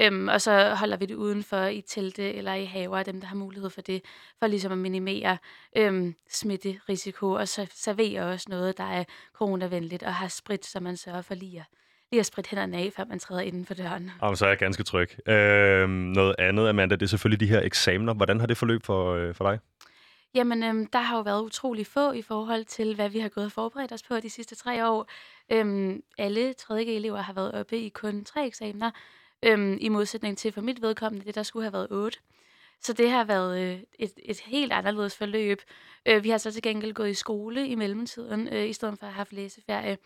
Øhm, 0.00 0.28
og 0.28 0.40
så 0.40 0.74
holder 0.74 0.96
vi 0.96 1.06
det 1.06 1.14
udenfor 1.14 1.64
i 1.64 1.80
telte 1.80 2.34
eller 2.34 2.54
i 2.54 2.64
haver, 2.64 3.02
dem 3.02 3.20
der 3.20 3.26
har 3.26 3.36
mulighed 3.36 3.70
for 3.70 3.80
det, 3.80 4.04
for 4.38 4.46
ligesom 4.46 4.72
at 4.72 4.78
minimere 4.78 5.38
øhm, 5.76 6.14
smitterisiko, 6.30 7.30
og 7.30 7.48
så 7.48 7.66
servere 7.74 8.22
også 8.22 8.46
noget, 8.48 8.78
der 8.78 8.84
er 8.84 9.04
coronavenligt 9.32 10.02
og 10.02 10.14
har 10.14 10.28
sprit, 10.28 10.66
så 10.66 10.80
man 10.80 10.96
sørger 10.96 11.22
for 11.22 11.34
lige 11.34 11.64
lige 12.12 12.20
at 12.20 12.26
spritte 12.26 12.50
hænderne 12.50 12.76
af, 12.76 12.92
før 12.96 13.04
man 13.04 13.18
træder 13.18 13.40
inden 13.40 13.66
for 13.66 13.74
døren. 13.74 14.10
Jamen, 14.22 14.36
så 14.36 14.44
er 14.44 14.48
jeg 14.48 14.58
ganske 14.58 14.82
tryg. 14.82 15.28
Øh, 15.28 15.88
noget 15.88 16.34
andet, 16.38 16.68
Amanda, 16.68 16.94
det 16.96 17.02
er 17.02 17.06
selvfølgelig 17.06 17.40
de 17.40 17.54
her 17.54 17.62
eksamener. 17.62 18.14
Hvordan 18.14 18.40
har 18.40 18.46
det 18.46 18.56
forløb 18.56 18.84
for, 18.84 19.14
øh, 19.14 19.34
for 19.34 19.50
dig? 19.50 19.58
Jamen, 20.34 20.62
øhm, 20.62 20.86
der 20.86 20.98
har 20.98 21.16
jo 21.16 21.22
været 21.22 21.42
utrolig 21.42 21.86
få 21.86 22.12
i 22.12 22.22
forhold 22.22 22.64
til, 22.64 22.94
hvad 22.94 23.08
vi 23.08 23.18
har 23.18 23.28
gået 23.28 23.46
og 23.46 23.52
forberedt 23.52 23.92
os 23.92 24.02
på 24.02 24.20
de 24.20 24.30
sidste 24.30 24.54
tre 24.54 24.88
år. 24.88 25.06
Øhm, 25.52 26.02
alle 26.18 26.52
3. 26.52 26.84
elever 26.84 27.20
har 27.20 27.32
været 27.32 27.52
oppe 27.52 27.78
i 27.78 27.88
kun 27.88 28.24
tre 28.24 28.46
eksamener, 28.46 28.90
øhm, 29.42 29.78
i 29.80 29.88
modsætning 29.88 30.38
til 30.38 30.52
for 30.52 30.60
mit 30.60 30.82
vedkommende, 30.82 31.26
det 31.26 31.34
der 31.34 31.42
skulle 31.42 31.64
have 31.64 31.72
været 31.72 31.88
otte. 31.90 32.18
Så 32.80 32.92
det 32.92 33.10
har 33.10 33.24
været 33.24 33.60
øh, 33.60 33.80
et, 33.98 34.12
et 34.24 34.40
helt 34.40 34.72
anderledes 34.72 35.16
forløb. 35.16 35.62
Øh, 36.06 36.24
vi 36.24 36.30
har 36.30 36.38
så 36.38 36.52
til 36.52 36.62
gengæld 36.62 36.94
gået 36.94 37.10
i 37.10 37.14
skole 37.14 37.68
i 37.68 37.74
mellemtiden, 37.74 38.48
øh, 38.52 38.68
i 38.68 38.72
stedet 38.72 38.98
for 38.98 39.06
at 39.06 39.12
have 39.12 39.16
haft 39.16 39.32
læseferie. 39.32 39.98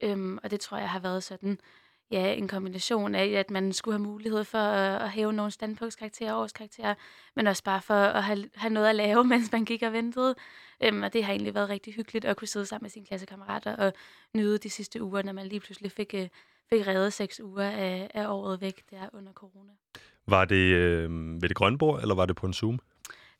Øhm, 0.00 0.38
og 0.42 0.50
det 0.50 0.60
tror 0.60 0.78
jeg 0.78 0.90
har 0.90 1.00
været 1.00 1.22
sådan, 1.22 1.58
ja, 2.10 2.34
en 2.34 2.48
kombination 2.48 3.14
af, 3.14 3.26
at 3.26 3.50
man 3.50 3.72
skulle 3.72 3.98
have 3.98 4.08
mulighed 4.08 4.44
for 4.44 4.58
at, 4.58 5.02
at 5.02 5.10
hæve 5.10 5.32
nogle 5.32 5.50
standpunktskarakterer 5.50 6.32
og 6.32 6.42
årskarakterer, 6.42 6.94
men 7.36 7.46
også 7.46 7.64
bare 7.64 7.82
for 7.82 7.94
at 7.94 8.24
have, 8.24 8.50
have 8.54 8.72
noget 8.72 8.88
at 8.88 8.96
lave, 8.96 9.24
mens 9.32 9.52
man 9.52 9.64
gik 9.64 9.82
og 9.82 9.92
ventede. 9.92 10.34
Øhm, 10.82 11.02
og 11.02 11.12
det 11.12 11.24
har 11.24 11.32
egentlig 11.32 11.54
været 11.54 11.68
rigtig 11.68 11.94
hyggeligt 11.94 12.24
at 12.24 12.36
kunne 12.36 12.48
sidde 12.48 12.66
sammen 12.66 12.84
med 12.84 12.90
sine 12.90 13.06
klassekammerater 13.06 13.76
og 13.76 13.92
nyde 14.34 14.58
de 14.58 14.70
sidste 14.70 15.02
uger, 15.02 15.22
når 15.22 15.32
man 15.32 15.46
lige 15.46 15.60
pludselig 15.60 15.92
fik, 15.92 16.14
øh, 16.14 16.28
fik 16.70 16.86
reddet 16.86 17.12
seks 17.12 17.40
uger 17.40 17.70
af, 17.70 18.10
af 18.14 18.26
året 18.28 18.60
væk 18.60 18.82
der 18.90 19.08
under 19.12 19.32
corona. 19.32 19.72
Var 20.26 20.44
det 20.44 20.74
øh, 20.74 21.10
ved 21.42 21.48
det 21.48 21.56
grønne 21.56 21.78
bord, 21.78 22.00
eller 22.00 22.14
var 22.14 22.26
det 22.26 22.36
på 22.36 22.46
en 22.46 22.52
Zoom? 22.52 22.78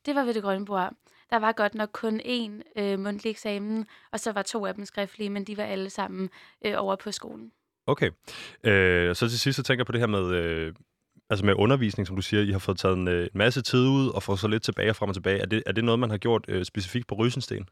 Det 0.07 0.15
var 0.15 0.25
ved 0.25 0.35
det 0.35 0.43
grønne 0.43 0.67
bord. 0.67 0.93
Der 1.31 1.37
var 1.37 1.53
godt 1.53 1.75
nok 1.75 1.91
kun 1.93 2.21
én 2.21 2.81
øh, 2.83 2.99
mundtlig 2.99 3.31
eksamen, 3.31 3.87
og 4.13 4.21
så 4.21 4.33
var 4.33 4.43
to 4.43 4.67
af 4.67 4.75
dem 4.75 4.85
skriftlige, 4.85 5.31
men 5.31 5.45
de 5.45 5.57
var 5.57 5.65
alle 5.65 5.91
sammen 5.91 6.31
øh, 6.67 6.75
over 6.77 6.97
på 6.97 7.13
skolen. 7.13 7.53
Okay. 7.87 8.11
Øh, 8.65 9.17
så 9.17 9.29
til 9.29 9.41
sidst 9.41 9.57
så 9.57 9.63
tænker 9.63 9.81
jeg 9.81 9.87
på 9.87 9.93
det 9.93 10.01
her 10.01 10.07
med, 10.07 10.35
øh, 10.35 10.75
altså 11.31 11.45
med 11.45 11.55
undervisning, 11.55 12.07
som 12.07 12.17
du 12.17 12.23
siger, 12.23 12.43
I 12.43 12.53
har 12.53 12.59
fået 12.59 12.79
taget 12.79 12.97
en, 12.97 13.09
øh, 13.09 13.23
en 13.23 13.31
masse 13.35 13.63
tid 13.63 13.89
ud 13.89 14.09
og 14.09 14.23
fået 14.23 14.39
så 14.39 14.49
lidt 14.49 14.63
tilbage 14.63 14.91
og 14.91 14.97
frem 14.97 15.09
og 15.09 15.15
tilbage. 15.15 15.39
Er 15.39 15.47
det, 15.47 15.63
er 15.67 15.73
det 15.73 15.85
noget, 15.85 15.99
man 15.99 16.11
har 16.11 16.19
gjort 16.19 16.45
øh, 16.49 16.65
specifikt 16.65 17.07
på 17.07 17.15
Rysensten? 17.15 17.69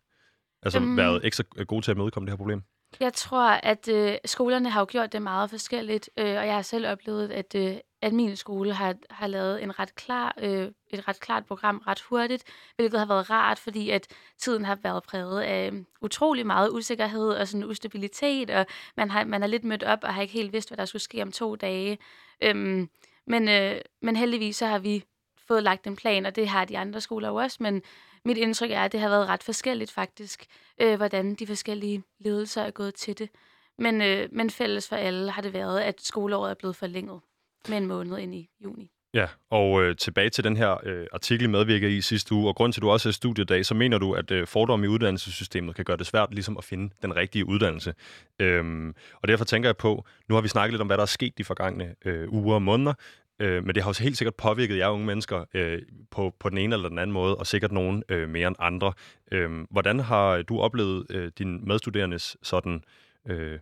Altså 0.62 0.78
um, 0.78 0.96
været 0.96 1.20
ekstra 1.24 1.44
god 1.64 1.82
til 1.82 1.90
at 1.90 1.96
mødekomme 1.96 2.26
det 2.26 2.32
her 2.32 2.36
problem? 2.36 2.62
Jeg 3.00 3.12
tror, 3.12 3.48
at 3.48 3.88
øh, 3.88 4.16
skolerne 4.24 4.70
har 4.70 4.80
jo 4.80 4.86
gjort 4.90 5.12
det 5.12 5.22
meget 5.22 5.50
forskelligt, 5.50 6.10
øh, 6.18 6.26
og 6.26 6.46
jeg 6.46 6.54
har 6.54 6.62
selv 6.62 6.86
oplevet, 6.86 7.30
at, 7.30 7.54
øh, 7.54 7.76
at 8.04 8.12
min 8.12 8.36
skole 8.36 8.72
har, 8.72 8.94
har 9.10 9.26
lavet 9.26 9.62
en 9.62 9.78
ret 9.78 9.94
klar, 9.94 10.34
øh, 10.38 10.70
et 10.90 11.08
ret 11.08 11.20
klart 11.20 11.46
program 11.46 11.82
ret 11.86 12.00
hurtigt, 12.00 12.44
hvilket 12.76 12.98
har 12.98 13.06
været 13.06 13.30
rart, 13.30 13.58
fordi 13.58 13.90
at 13.90 14.06
tiden 14.38 14.64
har 14.64 14.78
været 14.82 15.02
præget 15.02 15.40
af 15.40 15.70
øh, 15.72 15.84
utrolig 16.00 16.46
meget 16.46 16.70
usikkerhed 16.70 17.28
og 17.28 17.48
sådan 17.48 17.64
ustabilitet, 17.64 18.50
og 18.50 18.66
man 18.96 19.10
har, 19.10 19.24
man 19.24 19.40
har 19.40 19.48
lidt 19.48 19.64
mødt 19.64 19.82
op 19.82 19.98
og 20.02 20.14
har 20.14 20.22
ikke 20.22 20.34
helt 20.34 20.52
vidst, 20.52 20.68
hvad 20.68 20.76
der 20.76 20.84
skulle 20.84 21.02
ske 21.02 21.22
om 21.22 21.32
to 21.32 21.56
dage. 21.56 21.98
Øhm, 22.40 22.88
men, 23.26 23.48
øh, 23.48 23.80
men 24.02 24.16
heldigvis 24.16 24.56
så 24.56 24.66
har 24.66 24.78
vi 24.78 25.04
fået 25.48 25.62
lagt 25.62 25.86
en 25.86 25.96
plan, 25.96 26.26
og 26.26 26.36
det 26.36 26.48
har 26.48 26.64
de 26.64 26.78
andre 26.78 27.00
skoler 27.00 27.28
jo 27.28 27.34
også, 27.34 27.56
men 27.60 27.82
mit 28.24 28.36
indtryk 28.36 28.70
er, 28.70 28.80
at 28.80 28.92
det 28.92 29.00
har 29.00 29.08
været 29.08 29.28
ret 29.28 29.42
forskelligt 29.42 29.90
faktisk, 29.90 30.46
øh, 30.80 30.96
hvordan 30.96 31.34
de 31.34 31.46
forskellige 31.46 32.02
ledelser 32.18 32.62
er 32.62 32.70
gået 32.70 32.94
til 32.94 33.18
det. 33.18 33.28
Men, 33.78 34.02
øh, 34.02 34.28
men 34.32 34.50
fælles 34.50 34.88
for 34.88 34.96
alle 34.96 35.30
har 35.30 35.42
det 35.42 35.52
været, 35.52 35.80
at 35.80 36.00
skoleåret 36.02 36.50
er 36.50 36.54
blevet 36.54 36.76
forlænget 36.76 37.20
med 37.68 37.78
en 37.78 37.86
måned 37.86 38.18
ind 38.18 38.34
i 38.34 38.48
juni. 38.64 38.90
Ja, 39.14 39.26
og 39.50 39.82
øh, 39.82 39.96
tilbage 39.96 40.30
til 40.30 40.44
den 40.44 40.56
her 40.56 40.76
øh, 40.82 41.06
artikel, 41.12 41.50
medvirker 41.50 41.88
i 41.88 42.00
sidste 42.00 42.34
uge, 42.34 42.48
og 42.48 42.56
grund 42.56 42.72
til, 42.72 42.80
at 42.80 42.82
du 42.82 42.90
også 42.90 43.08
er 43.08 43.12
studiedag, 43.12 43.66
så 43.66 43.74
mener 43.74 43.98
du, 43.98 44.12
at 44.12 44.30
øh, 44.30 44.46
fordomme 44.46 44.86
i 44.86 44.88
uddannelsessystemet 44.88 45.74
kan 45.74 45.84
gøre 45.84 45.96
det 45.96 46.06
svært 46.06 46.34
ligesom 46.34 46.56
at 46.56 46.64
finde 46.64 46.94
den 47.02 47.16
rigtige 47.16 47.48
uddannelse. 47.48 47.94
Øhm, 48.38 48.94
og 49.22 49.28
derfor 49.28 49.44
tænker 49.44 49.68
jeg 49.68 49.76
på, 49.76 50.04
nu 50.28 50.34
har 50.34 50.42
vi 50.42 50.48
snakket 50.48 50.72
lidt 50.72 50.80
om, 50.80 50.86
hvad 50.86 50.96
der 50.96 51.02
er 51.02 51.06
sket 51.06 51.38
de 51.38 51.44
forgangne 51.44 51.94
øh, 52.04 52.32
uger 52.32 52.54
og 52.54 52.62
måneder, 52.62 52.94
øh, 53.38 53.64
men 53.64 53.74
det 53.74 53.82
har 53.82 53.88
også 53.88 54.02
helt 54.02 54.18
sikkert 54.18 54.34
påvirket 54.34 54.78
jer 54.78 54.88
unge 54.88 55.06
mennesker 55.06 55.44
øh, 55.54 55.82
på, 56.10 56.34
på 56.40 56.48
den 56.48 56.58
ene 56.58 56.74
eller 56.74 56.88
den 56.88 56.98
anden 56.98 57.14
måde, 57.14 57.36
og 57.36 57.46
sikkert 57.46 57.72
nogen 57.72 58.02
øh, 58.08 58.28
mere 58.28 58.48
end 58.48 58.56
andre. 58.58 58.92
Øh, 59.32 59.50
hvordan 59.70 60.00
har 60.00 60.42
du 60.42 60.60
oplevet 60.60 61.06
øh, 61.10 61.32
din 61.38 61.68
medstuderendes 61.68 62.36
sådan... 62.42 62.84
Øh, 63.28 63.58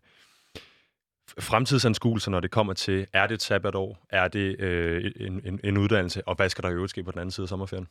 fremtidsanskuelser, 1.39 2.31
når 2.31 2.41
det 2.41 2.51
kommer 2.51 2.73
til, 2.73 3.07
er 3.13 3.27
det 3.27 3.35
et 3.35 3.43
sabbatår, 3.43 4.07
er 4.11 4.29
det 4.29 4.61
øh, 4.61 5.13
en, 5.17 5.41
en, 5.45 5.61
en 5.65 5.79
uddannelse, 5.79 6.29
og 6.29 6.35
hvad 6.35 6.49
skal 6.49 6.65
der 6.65 6.71
i 6.71 6.73
øvrigt 6.73 6.91
ske 6.91 7.03
på 7.03 7.11
den 7.11 7.19
anden 7.19 7.31
side 7.31 7.45
af 7.45 7.49
sommerferien? 7.49 7.89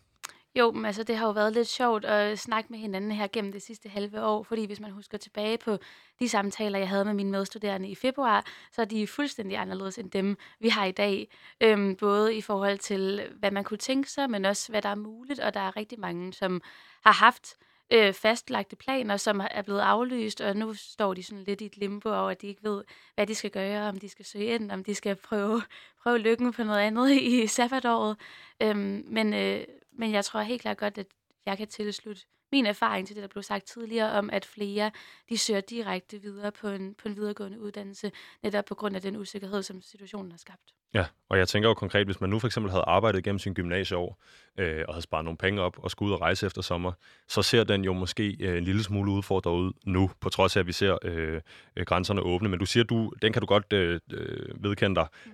Jo, 0.55 0.71
men 0.71 0.85
altså 0.85 1.03
det 1.03 1.17
har 1.17 1.25
jo 1.25 1.31
været 1.31 1.53
lidt 1.53 1.67
sjovt 1.67 2.05
at 2.05 2.39
snakke 2.39 2.67
med 2.69 2.79
hinanden 2.79 3.11
her 3.11 3.27
gennem 3.33 3.51
det 3.51 3.61
sidste 3.61 3.89
halve 3.89 4.23
år, 4.25 4.43
fordi 4.43 4.65
hvis 4.65 4.79
man 4.79 4.91
husker 4.91 5.17
tilbage 5.17 5.57
på 5.57 5.77
de 6.19 6.29
samtaler, 6.29 6.79
jeg 6.79 6.89
havde 6.89 7.05
med 7.05 7.13
mine 7.13 7.31
medstuderende 7.31 7.89
i 7.89 7.95
februar, 7.95 8.45
så 8.71 8.81
er 8.81 8.85
de 8.85 9.07
fuldstændig 9.07 9.57
anderledes 9.57 9.97
end 9.97 10.11
dem, 10.11 10.37
vi 10.59 10.69
har 10.69 10.85
i 10.85 10.91
dag. 10.91 11.27
Øhm, 11.61 11.95
både 11.95 12.35
i 12.35 12.41
forhold 12.41 12.77
til, 12.77 13.21
hvad 13.39 13.51
man 13.51 13.63
kunne 13.63 13.77
tænke 13.77 14.11
sig, 14.11 14.29
men 14.29 14.45
også 14.45 14.71
hvad 14.71 14.81
der 14.81 14.89
er 14.89 14.95
muligt, 14.95 15.39
og 15.39 15.53
der 15.53 15.59
er 15.59 15.77
rigtig 15.77 15.99
mange, 15.99 16.33
som 16.33 16.61
har 17.05 17.13
haft 17.13 17.55
øh, 17.61 17.70
øh, 17.91 18.13
fastlagte 18.13 18.75
planer, 18.75 19.17
som 19.17 19.41
er 19.51 19.61
blevet 19.61 19.79
aflyst, 19.79 20.41
og 20.41 20.55
nu 20.55 20.73
står 20.73 21.13
de 21.13 21.23
sådan 21.23 21.43
lidt 21.43 21.61
i 21.61 21.65
et 21.65 21.77
limbo 21.77 22.09
over, 22.09 22.29
at 22.29 22.41
de 22.41 22.47
ikke 22.47 22.63
ved, 22.63 22.83
hvad 23.15 23.27
de 23.27 23.35
skal 23.35 23.51
gøre, 23.51 23.89
om 23.89 23.99
de 23.99 24.09
skal 24.09 24.25
søge 24.25 24.45
ind, 24.45 24.71
om 24.71 24.83
de 24.83 24.95
skal 24.95 25.15
prøve, 25.15 25.61
prøve 26.03 26.17
lykken 26.17 26.53
på 26.53 26.63
noget 26.63 26.79
andet 26.79 27.11
i 27.21 27.47
sabbatåret. 27.47 28.17
Øhm, 28.61 29.03
men, 29.07 29.33
øh, 29.33 29.63
men 29.91 30.11
jeg 30.11 30.25
tror 30.25 30.41
helt 30.41 30.61
klart 30.61 30.77
godt, 30.77 30.97
at 30.97 31.07
jeg 31.45 31.57
kan 31.57 31.67
tilslutte 31.67 32.21
min 32.51 32.65
erfaring 32.65 33.07
til 33.07 33.15
det, 33.15 33.21
der 33.21 33.27
blev 33.27 33.43
sagt 33.43 33.65
tidligere, 33.65 34.11
om 34.11 34.29
at 34.29 34.45
flere 34.45 34.91
de 35.29 35.37
søger 35.37 35.61
direkte 35.61 36.21
videre 36.21 36.51
på 36.51 36.67
en, 36.67 36.95
på 36.95 37.07
en 37.07 37.15
videregående 37.15 37.59
uddannelse, 37.59 38.11
netop 38.43 38.65
på 38.65 38.75
grund 38.75 38.95
af 38.95 39.01
den 39.01 39.17
usikkerhed, 39.17 39.63
som 39.63 39.81
situationen 39.81 40.31
har 40.31 40.37
skabt. 40.37 40.61
Ja, 40.93 41.05
og 41.29 41.37
jeg 41.37 41.47
tænker 41.47 41.69
jo 41.69 41.73
konkret, 41.73 42.07
hvis 42.07 42.21
man 42.21 42.29
nu 42.29 42.39
for 42.39 42.47
eksempel 42.47 42.71
havde 42.71 42.83
arbejdet 42.87 43.23
gennem 43.23 43.39
sin 43.39 43.53
gymnasieår, 43.53 44.21
øh, 44.57 44.85
og 44.87 44.93
havde 44.93 45.01
sparet 45.01 45.25
nogle 45.25 45.37
penge 45.37 45.61
op 45.61 45.79
og 45.79 45.91
skulle 45.91 46.09
ud 46.09 46.13
og 46.13 46.21
rejse 46.21 46.45
efter 46.45 46.61
sommer, 46.61 46.91
så 47.27 47.41
ser 47.41 47.63
den 47.63 47.83
jo 47.83 47.93
måske 47.93 48.37
øh, 48.39 48.57
en 48.57 48.63
lille 48.63 48.83
smule 48.83 49.11
udfordret 49.11 49.51
ud 49.51 49.73
nu, 49.85 50.11
på 50.21 50.29
trods 50.29 50.55
af, 50.55 50.59
at 50.59 50.67
vi 50.67 50.71
ser 50.71 50.97
øh, 51.03 51.41
grænserne 51.85 52.21
åbne. 52.21 52.49
Men 52.49 52.59
du 52.59 52.65
siger, 52.65 52.83
du, 52.83 53.13
den 53.21 53.33
kan 53.33 53.39
du 53.39 53.45
godt 53.45 53.73
øh, 53.73 53.99
øh, 54.11 54.63
vedkende 54.63 54.95
dig. 54.95 55.07
Mm. 55.25 55.31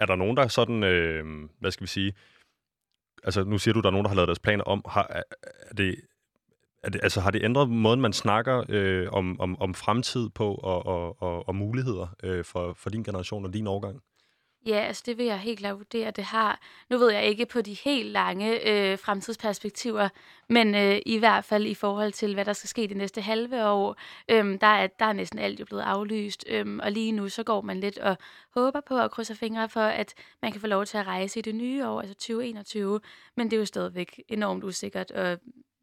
Er 0.00 0.06
der 0.06 0.16
nogen, 0.16 0.36
der 0.36 0.48
sådan, 0.48 0.82
øh, 0.82 1.48
hvad 1.58 1.70
skal 1.70 1.82
vi 1.82 1.88
sige, 1.88 2.14
altså 3.24 3.44
nu 3.44 3.58
siger 3.58 3.74
du, 3.74 3.80
der 3.80 3.86
er 3.86 3.90
nogen, 3.90 4.04
der 4.04 4.08
har 4.08 4.16
lavet 4.16 4.28
deres 4.28 4.38
planer 4.38 4.64
om. 4.64 4.84
Har, 4.88 5.06
er 5.70 5.74
det, 5.74 6.00
er 6.82 6.90
det, 6.90 7.00
altså 7.02 7.20
har 7.20 7.30
det 7.30 7.44
ændret 7.44 7.70
måden, 7.70 8.00
man 8.00 8.12
snakker 8.12 8.64
øh, 8.68 9.08
om, 9.12 9.40
om, 9.40 9.60
om 9.60 9.74
fremtid 9.74 10.28
på 10.28 10.54
og, 10.54 10.86
og, 10.86 11.22
og, 11.22 11.48
og 11.48 11.54
muligheder 11.54 12.06
øh, 12.22 12.44
for, 12.44 12.72
for 12.72 12.90
din 12.90 13.02
generation 13.02 13.44
og 13.44 13.54
din 13.54 13.66
årgang? 13.66 14.02
Ja, 14.66 14.78
altså 14.78 15.02
det 15.06 15.18
vil 15.18 15.26
jeg 15.26 15.38
helt 15.38 15.58
klart 15.58 15.76
vurdere, 15.78 16.10
det 16.10 16.24
har. 16.24 16.60
Nu 16.90 16.98
ved 16.98 17.12
jeg 17.12 17.24
ikke 17.26 17.46
på 17.46 17.60
de 17.60 17.74
helt 17.74 18.08
lange 18.08 18.68
øh, 18.68 18.98
fremtidsperspektiver, 18.98 20.08
men 20.48 20.74
øh, 20.74 20.98
i 21.06 21.18
hvert 21.18 21.44
fald 21.44 21.66
i 21.66 21.74
forhold 21.74 22.12
til, 22.12 22.34
hvad 22.34 22.44
der 22.44 22.52
skal 22.52 22.68
ske 22.68 22.88
de 22.88 22.94
næste 22.94 23.20
halve 23.20 23.66
år, 23.66 23.96
øh, 24.28 24.60
der, 24.60 24.66
er, 24.66 24.86
der 24.86 25.04
er 25.04 25.12
næsten 25.12 25.38
alt 25.38 25.60
jo 25.60 25.64
blevet 25.64 25.82
aflyst. 25.82 26.44
Øh, 26.48 26.78
og 26.82 26.92
lige 26.92 27.12
nu 27.12 27.28
så 27.28 27.42
går 27.42 27.60
man 27.60 27.80
lidt 27.80 27.98
og 27.98 28.16
håber 28.54 28.80
på 28.80 28.98
og 28.98 29.10
krydser 29.10 29.34
fingre 29.34 29.68
for, 29.68 29.80
at 29.80 30.14
man 30.42 30.52
kan 30.52 30.60
få 30.60 30.66
lov 30.66 30.86
til 30.86 30.98
at 30.98 31.06
rejse 31.06 31.38
i 31.38 31.42
det 31.42 31.54
nye 31.54 31.86
år, 31.86 32.00
altså 32.00 32.14
2021. 32.14 33.00
Men 33.36 33.50
det 33.50 33.56
er 33.56 33.60
jo 33.60 33.66
stadigvæk 33.66 34.22
enormt 34.28 34.64
usikkert, 34.64 35.10
og 35.10 35.38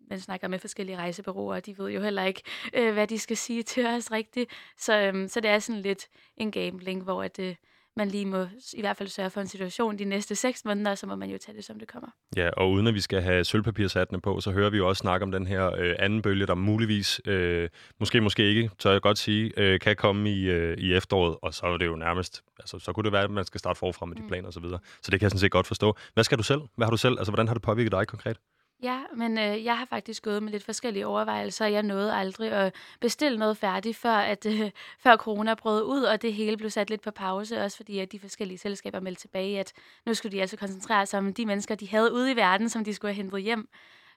man 0.10 0.20
snakker 0.20 0.48
med 0.48 0.60
forskellige 0.60 0.98
rejsebureauer, 0.98 1.56
og 1.56 1.66
de 1.66 1.78
ved 1.78 1.92
jo 1.92 2.02
heller 2.02 2.24
ikke, 2.24 2.42
øh, 2.74 2.94
hvad 2.94 3.08
de 3.08 3.20
skal 3.20 3.38
sige 3.38 3.64
til 3.64 3.86
os 3.88 4.12
rigtigt. 4.12 4.52
Så, 4.78 5.00
øh, 5.00 5.30
så 5.30 5.40
det 5.40 5.50
er 5.50 5.60
sådan 5.60 5.82
lidt 5.82 6.08
en 6.38 6.52
gambling, 6.52 7.04
hvor 7.04 7.24
at, 7.24 7.40
øh, 7.40 7.56
man 8.00 8.08
lige 8.08 8.26
må 8.26 8.46
i 8.74 8.82
hvert 8.82 8.98
fald 8.98 9.10
sørge 9.10 9.30
for 9.30 9.42
en 9.42 9.48
situation 9.48 10.00
de 10.00 10.06
næste 10.06 10.36
seks 10.36 10.66
måneder, 10.66 10.96
så 10.96 11.08
må 11.08 11.16
man 11.16 11.30
jo 11.30 11.38
tage 11.38 11.56
det, 11.56 11.66
som 11.66 11.80
det 11.80 11.88
kommer. 11.88 12.10
Ja, 12.36 12.50
og 12.50 12.72
uden 12.72 12.88
at 12.88 12.94
vi 12.94 13.00
skal 13.00 13.22
have 13.22 13.44
sølvpapirsatene 13.44 14.22
på, 14.22 14.40
så 14.40 14.52
hører 14.52 14.70
vi 14.70 14.78
jo 14.78 14.88
også 14.88 15.00
snakke 15.00 15.24
om 15.24 15.32
den 15.32 15.48
her 15.48 15.72
øh, 15.78 15.96
anden 16.00 16.22
bølge, 16.22 16.46
der 16.46 16.56
muligvis, 16.56 17.22
øh, 17.26 17.70
måske 18.00 18.22
måske 18.22 18.44
ikke, 18.44 18.70
tør 18.80 18.92
jeg 18.92 19.02
godt 19.02 19.18
sige, 19.18 19.52
øh, 19.58 19.80
kan 19.80 19.96
komme 19.96 20.32
i, 20.32 20.50
øh, 20.50 20.78
i 20.78 20.94
efteråret, 20.94 21.38
og 21.42 21.54
så 21.54 21.66
er 21.66 21.78
det 21.78 21.86
jo 21.86 21.96
nærmest, 21.96 22.44
altså 22.60 22.80
så 22.80 22.94
kunne 22.94 23.04
det 23.04 23.12
være, 23.12 23.24
at 23.24 23.32
man 23.32 23.46
skal 23.46 23.60
starte 23.60 23.80
forfra 23.80 24.06
med 24.06 24.16
de 24.16 24.22
mm. 24.22 24.28
planer 24.28 24.48
og 24.48 24.54
så 24.54 24.60
videre. 24.60 24.80
Så 25.02 25.12
det 25.12 25.20
kan 25.20 25.26
jeg 25.26 25.32
sådan 25.32 25.40
set 25.40 25.52
godt 25.52 25.68
forstå. 25.68 25.98
Hvad 26.14 26.24
skal 26.24 26.38
du 26.38 26.44
selv? 26.44 26.62
Hvad 26.76 26.86
har 26.86 26.92
du 26.92 26.98
selv? 26.98 27.16
Altså, 27.18 27.32
hvordan 27.32 27.48
har 27.48 27.54
det 27.54 27.64
påvirket 27.64 27.92
dig 27.92 28.08
konkret? 28.08 28.38
Ja, 28.84 29.02
men 29.16 29.38
øh, 29.38 29.66
jeg 29.66 29.78
har 29.78 29.86
faktisk 29.86 30.24
gået 30.24 30.44
med 30.44 30.52
lidt 30.52 30.64
forskellige 30.64 31.08
overvejelser. 31.08 31.66
Jeg 31.66 31.84
nåede 31.84 32.14
aldrig 32.14 32.52
at 32.52 32.76
bestille 33.00 33.40
noget 33.40 33.58
færdigt, 33.58 33.98
før, 33.98 34.14
at, 34.14 34.46
øh, 34.46 34.72
før 35.04 35.16
corona 35.18 35.54
brød 35.54 35.84
ud, 35.84 36.04
og 36.04 36.22
det 36.22 36.34
hele 36.34 36.58
blev 36.58 36.70
sat 36.70 36.90
lidt 36.90 37.02
på 37.02 37.12
pause, 37.12 37.62
også 37.62 37.78
fordi 37.78 38.00
at 38.00 38.12
de 38.12 38.20
forskellige 38.20 38.58
selskaber 38.58 39.00
meldte 39.00 39.22
tilbage, 39.22 39.60
at 39.60 39.74
nu 40.06 40.14
skulle 40.14 40.38
de 40.38 40.42
altså 40.42 40.58
koncentrere 40.58 41.06
sig 41.06 41.20
om 41.20 41.34
de 41.34 41.46
mennesker, 41.46 41.76
de 41.76 41.90
havde 41.90 42.14
ude 42.14 42.32
i 42.32 42.36
verden, 42.36 42.70
som 42.70 42.84
de 42.84 42.94
skulle 42.94 43.14
have 43.14 43.24
hentet 43.24 43.42
hjem. 43.42 43.70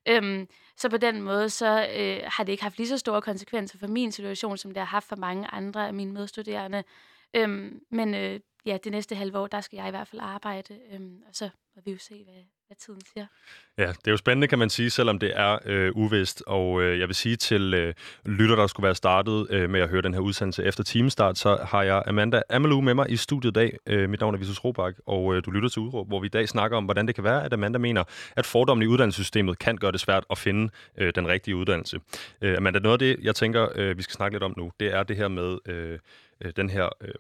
Øhm, 0.09 0.49
så 0.77 0.89
på 0.89 0.97
den 0.97 1.23
måde, 1.23 1.51
så 1.51 1.89
øh, 1.97 2.21
har 2.25 2.45
det 2.45 2.53
ikke 2.53 2.63
haft 2.63 2.79
lige 2.79 2.89
så 2.89 2.99
store 2.99 3.23
konsekvenser 3.23 3.79
for 3.79 3.87
min 3.87 4.13
situation, 4.13 4.59
som 4.59 4.71
det 4.71 4.79
har 4.79 4.87
haft 4.87 5.09
for 5.09 5.17
mange 5.17 5.47
andre 5.47 5.87
af 5.87 5.95
mine 5.95 6.13
medstuderende. 6.13 6.85
Øhm, 7.35 7.81
men 7.91 8.15
øh, 8.15 8.41
ja, 8.67 8.79
det 8.85 8.93
næste 8.93 9.15
halve 9.15 9.39
år, 9.39 9.47
der 9.47 9.61
skal 9.61 9.77
jeg 9.77 9.87
i 9.87 9.91
hvert 9.91 10.09
fald 10.09 10.23
arbejde, 10.25 10.79
øhm, 10.93 11.23
og 11.29 11.35
så 11.35 11.49
må 11.77 11.83
vi 11.85 11.91
jo 11.91 11.99
se, 11.99 12.25
hvad, 12.25 12.43
hvad 12.67 12.77
tiden 12.77 13.01
siger. 13.13 13.27
Ja, 13.79 13.87
det 13.87 14.07
er 14.07 14.11
jo 14.11 14.17
spændende, 14.17 14.49
kan 14.49 14.59
man 14.59 14.71
sige, 14.71 14.91
selvom 14.91 15.19
det 15.19 15.33
er 15.35 15.59
øh, 15.65 15.93
uvist. 15.95 16.43
Og 16.47 16.83
øh, 16.83 16.99
jeg 16.99 17.09
vil 17.09 17.15
sige 17.15 17.37
til 17.37 17.75
øh, 17.75 17.95
lytter, 18.25 18.57
der 18.57 18.67
skulle 18.67 18.85
være 18.85 18.95
startet 18.95 19.47
øh, 19.51 19.71
med 19.71 19.81
at 19.81 19.89
høre 19.89 20.03
den 20.03 20.15
her 20.15 20.21
udsendelse 20.21 20.65
efter 20.65 20.85
timestart, 20.85 21.39
så 21.39 21.57
har 21.57 21.83
jeg 21.83 22.03
Amanda 22.07 22.43
Amalou 22.51 22.81
med 22.81 22.95
mig 22.95 23.11
i 23.11 23.17
studiet 23.17 23.51
i 23.51 23.53
dag. 23.53 23.77
Øh, 23.87 24.11
mit 24.11 24.21
navn 24.21 24.35
er 24.35 24.39
Visus 24.39 24.65
Robak, 24.65 24.95
og 25.07 25.35
øh, 25.35 25.43
du 25.45 25.51
lytter 25.51 25.69
til 25.69 25.83
Udråb, 25.83 26.09
hvor 26.09 26.21
vi 26.21 26.27
i 26.27 26.31
dag 26.31 26.49
snakker 26.49 26.77
om, 26.77 26.85
hvordan 26.85 27.07
det 27.07 27.15
kan 27.15 27.25
være, 27.25 27.45
at 27.45 27.53
Amanda 27.53 27.79
mener, 27.79 28.05
at 28.37 28.47
fordommen 28.47 28.83
i 28.83 28.87
uddannelsessystemet 28.87 29.59
kan 29.59 29.77
gøre 29.77 29.93
det 29.93 30.01
svært 30.01 30.25
at 30.31 30.39
finde 30.39 30.73
øh, 30.99 31.13
den 31.15 31.29
rigtige 31.29 31.57
uddannelse. 31.57 32.01
Øh, 32.43 32.57
Amanda, 32.57 32.79
noget 32.79 32.93
af 32.93 32.99
det, 32.99 33.17
jeg 33.23 33.35
tænker, 33.35 33.69
øh, 33.75 33.97
vi 33.97 34.03
skal 34.03 34.15
snakke 34.15 34.35
lidt 34.35 34.43
om 34.43 34.55
nu, 34.57 34.73
det 34.81 34.95
er 34.95 35.03
det 35.03 35.17
her 35.17 35.29
med... 35.29 35.59
Øh, 35.67 35.99
øh, 36.45 36.53
den 36.57 36.71
her 36.71 36.89
øh, 37.01 37.15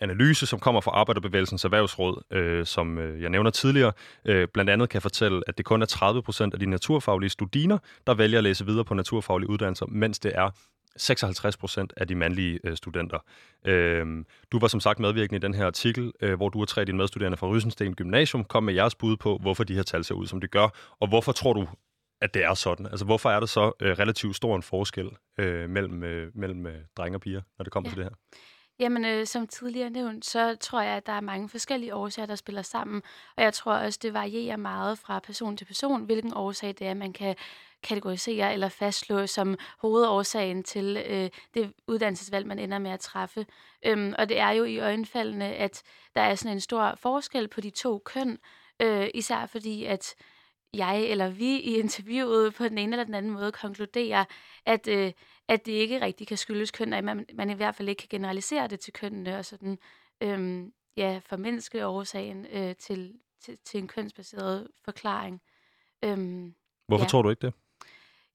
analyse, 0.00 0.46
som 0.46 0.58
kommer 0.58 0.80
fra 0.80 0.90
Arbejderbevægelsens 0.90 1.64
Erhvervsråd, 1.64 2.22
øh, 2.30 2.66
som 2.66 2.98
øh, 2.98 3.22
jeg 3.22 3.30
nævner 3.30 3.50
tidligere, 3.50 3.92
øh, 4.24 4.48
blandt 4.48 4.70
andet 4.70 4.88
kan 4.88 5.02
fortælle, 5.02 5.42
at 5.46 5.58
det 5.58 5.64
kun 5.64 5.82
er 5.82 5.86
30 5.86 6.22
procent 6.22 6.54
af 6.54 6.60
de 6.60 6.66
naturfaglige 6.66 7.30
studiner, 7.30 7.78
der 8.06 8.14
vælger 8.14 8.38
at 8.38 8.44
læse 8.44 8.66
videre 8.66 8.84
på 8.84 8.94
naturfaglige 8.94 9.50
uddannelser, 9.50 9.86
mens 9.86 10.18
det 10.18 10.32
er 10.34 10.50
56 10.96 11.56
procent 11.56 11.92
af 11.96 12.08
de 12.08 12.14
mandlige 12.14 12.60
øh, 12.64 12.76
studenter. 12.76 13.18
Øh, 13.64 14.24
du 14.52 14.58
var 14.58 14.68
som 14.68 14.80
sagt 14.80 14.98
medvirkende 14.98 15.36
i 15.36 15.40
den 15.40 15.54
her 15.54 15.66
artikel, 15.66 16.12
øh, 16.20 16.34
hvor 16.34 16.48
du 16.48 16.60
og 16.60 16.68
tre 16.68 16.80
af 16.80 16.86
dine 16.86 16.98
medstuderende 16.98 17.36
fra 17.36 17.46
Rysensten 17.46 17.94
Gymnasium 17.94 18.44
kom 18.44 18.64
med 18.64 18.74
jeres 18.74 18.94
bud 18.94 19.16
på, 19.16 19.38
hvorfor 19.40 19.64
de 19.64 19.74
her 19.74 19.82
tal 19.82 20.04
ser 20.04 20.14
ud, 20.14 20.26
som 20.26 20.40
de 20.40 20.46
gør, 20.46 20.68
og 21.00 21.08
hvorfor 21.08 21.32
tror 21.32 21.52
du, 21.52 21.66
at 22.20 22.34
det 22.34 22.44
er 22.44 22.54
sådan? 22.54 22.86
Altså, 22.86 23.04
hvorfor 23.04 23.30
er 23.30 23.40
der 23.40 23.46
så 23.46 23.72
øh, 23.80 23.98
relativt 23.98 24.36
stor 24.36 24.56
en 24.56 24.62
forskel 24.62 25.08
øh, 25.38 25.70
mellem, 25.70 26.04
øh, 26.04 26.30
mellem 26.34 26.66
øh, 26.66 26.78
drenge 26.96 27.16
og 27.16 27.20
piger, 27.20 27.42
når 27.58 27.62
det 27.62 27.72
kommer 27.72 27.90
ja. 27.90 27.94
til 27.94 27.98
det 27.98 28.04
her? 28.04 28.38
Jamen, 28.80 29.04
øh, 29.04 29.26
som 29.26 29.46
tidligere 29.46 29.90
nævnt, 29.90 30.24
så 30.24 30.56
tror 30.60 30.80
jeg, 30.80 30.96
at 30.96 31.06
der 31.06 31.12
er 31.12 31.20
mange 31.20 31.48
forskellige 31.48 31.94
årsager, 31.94 32.26
der 32.26 32.34
spiller 32.34 32.62
sammen. 32.62 33.02
Og 33.36 33.42
jeg 33.42 33.54
tror 33.54 33.72
også, 33.72 33.98
det 34.02 34.14
varierer 34.14 34.56
meget 34.56 34.98
fra 34.98 35.18
person 35.18 35.56
til 35.56 35.64
person, 35.64 36.04
hvilken 36.04 36.34
årsag 36.34 36.74
det 36.78 36.86
er, 36.86 36.94
man 36.94 37.12
kan 37.12 37.36
kategorisere 37.82 38.52
eller 38.52 38.68
fastslå 38.68 39.26
som 39.26 39.56
hovedårsagen 39.78 40.62
til 40.62 41.04
øh, 41.08 41.30
det 41.54 41.72
uddannelsesvalg, 41.86 42.46
man 42.46 42.58
ender 42.58 42.78
med 42.78 42.90
at 42.90 43.00
træffe. 43.00 43.46
Øhm, 43.86 44.14
og 44.18 44.28
det 44.28 44.38
er 44.38 44.50
jo 44.50 44.64
i 44.64 44.78
øjenfaldene, 44.78 45.44
at 45.44 45.82
der 46.14 46.20
er 46.20 46.34
sådan 46.34 46.56
en 46.56 46.60
stor 46.60 46.94
forskel 46.96 47.48
på 47.48 47.60
de 47.60 47.70
to 47.70 47.98
køn, 47.98 48.38
øh, 48.80 49.08
især 49.14 49.46
fordi, 49.46 49.84
at 49.84 50.14
jeg 50.74 51.04
eller 51.04 51.30
vi 51.30 51.56
i 51.56 51.78
interviewet 51.78 52.54
på 52.54 52.64
den 52.64 52.78
ene 52.78 52.92
eller 52.92 53.04
den 53.04 53.14
anden 53.14 53.32
måde 53.32 53.52
konkluderer, 53.52 54.24
at, 54.66 54.88
øh, 54.88 55.12
at 55.48 55.66
det 55.66 55.72
ikke 55.72 56.00
rigtig 56.00 56.26
kan 56.26 56.36
skyldes 56.36 56.70
køn, 56.70 56.92
at 56.92 57.04
man, 57.04 57.26
man 57.34 57.50
i 57.50 57.54
hvert 57.54 57.74
fald 57.74 57.88
ikke 57.88 58.00
kan 58.00 58.08
generalisere 58.10 58.68
det 58.68 58.80
til 58.80 58.92
kønnene 58.92 59.38
og 59.38 59.44
sådan, 59.44 59.78
øhm, 60.20 60.72
ja, 60.96 61.20
formindske 61.26 61.86
årsagen 61.86 62.46
øh, 62.52 62.76
til, 62.76 63.14
til, 63.40 63.58
til 63.64 63.78
en 63.78 63.88
kønsbaseret 63.88 64.68
forklaring. 64.84 65.40
Øhm, 66.04 66.54
Hvorfor 66.86 67.04
ja. 67.04 67.08
tror 67.08 67.22
du 67.22 67.30
ikke 67.30 67.46
det? 67.46 67.54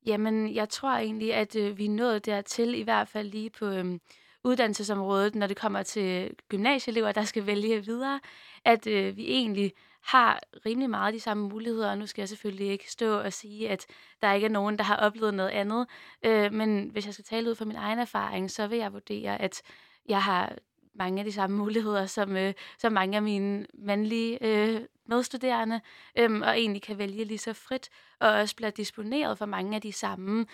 Jamen, 0.05 0.55
jeg 0.55 0.69
tror 0.69 0.89
egentlig, 0.89 1.33
at 1.33 1.55
øh, 1.55 1.77
vi 1.77 1.85
er 1.85 1.89
nået 1.89 2.25
dertil, 2.25 2.73
i 2.75 2.81
hvert 2.81 3.07
fald 3.07 3.29
lige 3.29 3.49
på 3.49 3.65
øh, 3.65 3.99
uddannelsesområdet, 4.43 5.35
når 5.35 5.47
det 5.47 5.57
kommer 5.57 5.83
til 5.83 6.35
gymnasieelever, 6.49 7.11
der 7.11 7.23
skal 7.23 7.45
vælge 7.45 7.85
videre, 7.85 8.19
at 8.65 8.87
øh, 8.87 9.17
vi 9.17 9.25
egentlig 9.31 9.73
har 10.03 10.39
rimelig 10.65 10.89
meget 10.89 11.13
de 11.13 11.19
samme 11.19 11.49
muligheder, 11.49 11.91
og 11.91 11.97
nu 11.97 12.05
skal 12.05 12.21
jeg 12.21 12.29
selvfølgelig 12.29 12.67
ikke 12.67 12.91
stå 12.91 13.19
og 13.19 13.33
sige, 13.33 13.69
at 13.69 13.85
der 14.21 14.33
ikke 14.33 14.45
er 14.45 14.51
nogen, 14.51 14.77
der 14.77 14.83
har 14.83 14.95
oplevet 14.95 15.33
noget 15.33 15.49
andet, 15.49 15.87
øh, 16.25 16.53
men 16.53 16.89
hvis 16.91 17.05
jeg 17.05 17.13
skal 17.13 17.25
tale 17.25 17.49
ud 17.49 17.55
fra 17.55 17.65
min 17.65 17.75
egen 17.75 17.99
erfaring, 17.99 18.51
så 18.51 18.67
vil 18.67 18.77
jeg 18.77 18.93
vurdere, 18.93 19.41
at 19.41 19.61
jeg 20.09 20.23
har 20.23 20.55
mange 20.95 21.19
af 21.19 21.25
de 21.25 21.31
samme 21.31 21.57
muligheder, 21.57 22.05
som, 22.05 22.37
øh, 22.37 22.53
som 22.77 22.93
mange 22.93 23.17
af 23.17 23.23
mine 23.23 23.65
mandlige 23.73 24.37
øh, 24.41 24.81
medstuderende, 25.05 25.81
øh, 26.17 26.41
og 26.41 26.59
egentlig 26.59 26.81
kan 26.81 26.97
vælge 26.97 27.23
lige 27.23 27.37
så 27.37 27.53
frit, 27.53 27.89
og 28.19 28.29
også 28.29 28.55
bliver 28.55 28.69
disponeret 28.69 29.37
for 29.37 29.45
mange 29.45 29.75
af 29.75 29.81
de 29.81 29.91
samme 29.91 30.45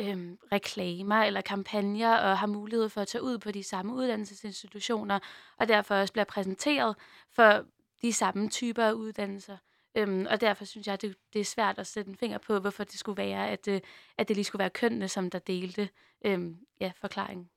øh, 0.00 0.32
reklamer 0.52 1.16
eller 1.16 1.40
kampagner, 1.40 2.16
og 2.16 2.38
har 2.38 2.46
mulighed 2.46 2.88
for 2.88 3.00
at 3.00 3.08
tage 3.08 3.22
ud 3.22 3.38
på 3.38 3.50
de 3.50 3.62
samme 3.62 3.94
uddannelsesinstitutioner, 3.94 5.18
og 5.58 5.68
derfor 5.68 5.94
også 5.94 6.12
bliver 6.12 6.24
præsenteret 6.24 6.96
for 7.34 7.64
de 8.02 8.12
samme 8.12 8.48
typer 8.48 8.84
af 8.84 8.92
uddannelser. 8.92 9.56
Øhm, 9.96 10.26
og 10.30 10.40
derfor 10.40 10.64
synes 10.64 10.86
jeg, 10.86 10.92
at 10.92 11.02
det, 11.02 11.14
det 11.32 11.40
er 11.40 11.44
svært 11.44 11.78
at 11.78 11.86
sætte 11.86 12.10
en 12.10 12.16
finger 12.16 12.38
på, 12.38 12.58
hvorfor 12.58 12.84
det 12.84 12.98
skulle 12.98 13.22
være, 13.22 13.50
at, 13.50 13.68
øh, 13.68 13.80
at 14.18 14.28
det 14.28 14.36
lige 14.36 14.44
skulle 14.44 14.60
være 14.60 14.70
kønnene, 14.70 15.08
som 15.08 15.30
der 15.30 15.38
delte 15.38 15.88
øhm, 16.24 16.56
ja, 16.80 16.92
forklaringen. 17.00 17.48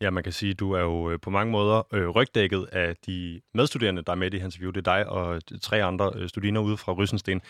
Ja, 0.00 0.10
man 0.10 0.22
kan 0.22 0.32
sige, 0.32 0.50
at 0.50 0.58
du 0.60 0.72
er 0.72 0.80
jo 0.80 1.10
øh, 1.10 1.20
på 1.20 1.30
mange 1.30 1.52
måder 1.52 1.82
øh, 1.94 2.08
rygdækket 2.08 2.68
af 2.72 2.96
de 2.96 3.40
medstuderende, 3.54 4.02
der 4.02 4.12
er 4.12 4.16
med 4.16 4.34
i 4.34 4.38
hans 4.38 4.54
interview. 4.54 4.70
Det 4.70 4.86
er 4.86 4.94
dig 4.94 5.10
og 5.10 5.34
øh, 5.34 5.40
tre 5.62 5.84
andre 5.84 6.12
øh, 6.14 6.28
studiner 6.28 6.60
ude 6.60 6.76
fra 6.76 6.92
Ryssensten. 6.92 7.42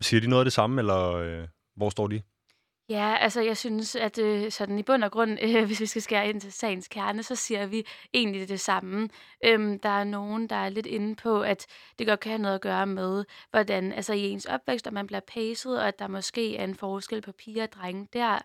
Siger 0.00 0.20
de 0.20 0.28
noget 0.28 0.40
af 0.40 0.44
det 0.44 0.52
samme, 0.52 0.80
eller 0.80 1.12
øh, 1.12 1.48
hvor 1.76 1.90
står 1.90 2.06
de? 2.06 2.22
Ja, 2.88 3.16
altså 3.20 3.40
jeg 3.40 3.56
synes, 3.56 3.96
at 3.96 4.18
øh, 4.18 4.50
sådan 4.50 4.78
i 4.78 4.82
bund 4.82 5.04
og 5.04 5.12
grund, 5.12 5.38
øh, 5.44 5.64
hvis 5.64 5.80
vi 5.80 5.86
skal 5.86 6.02
skære 6.02 6.28
ind 6.28 6.40
til 6.40 6.52
sagens 6.52 6.88
kerne, 6.88 7.22
så 7.22 7.36
siger 7.36 7.66
vi 7.66 7.86
egentlig 8.14 8.48
det 8.48 8.60
samme. 8.60 9.08
Øhm, 9.44 9.78
der 9.78 9.88
er 9.88 10.04
nogen, 10.04 10.48
der 10.48 10.56
er 10.56 10.68
lidt 10.68 10.86
inde 10.86 11.16
på, 11.16 11.42
at 11.42 11.66
det 11.98 12.06
godt 12.06 12.20
kan 12.20 12.30
have 12.30 12.42
noget 12.42 12.54
at 12.54 12.60
gøre 12.60 12.86
med, 12.86 13.24
hvordan 13.50 13.92
altså 13.92 14.12
i 14.12 14.28
ens 14.28 14.46
opvækst, 14.46 14.86
at 14.86 14.92
man 14.92 15.06
bliver 15.06 15.20
pacet, 15.20 15.78
og 15.80 15.88
at 15.88 15.98
der 15.98 16.08
måske 16.08 16.56
er 16.56 16.64
en 16.64 16.74
forskel 16.74 17.20
på 17.22 17.32
piger 17.32 17.62
og 17.62 17.72
drenge 17.72 18.08
der. 18.12 18.38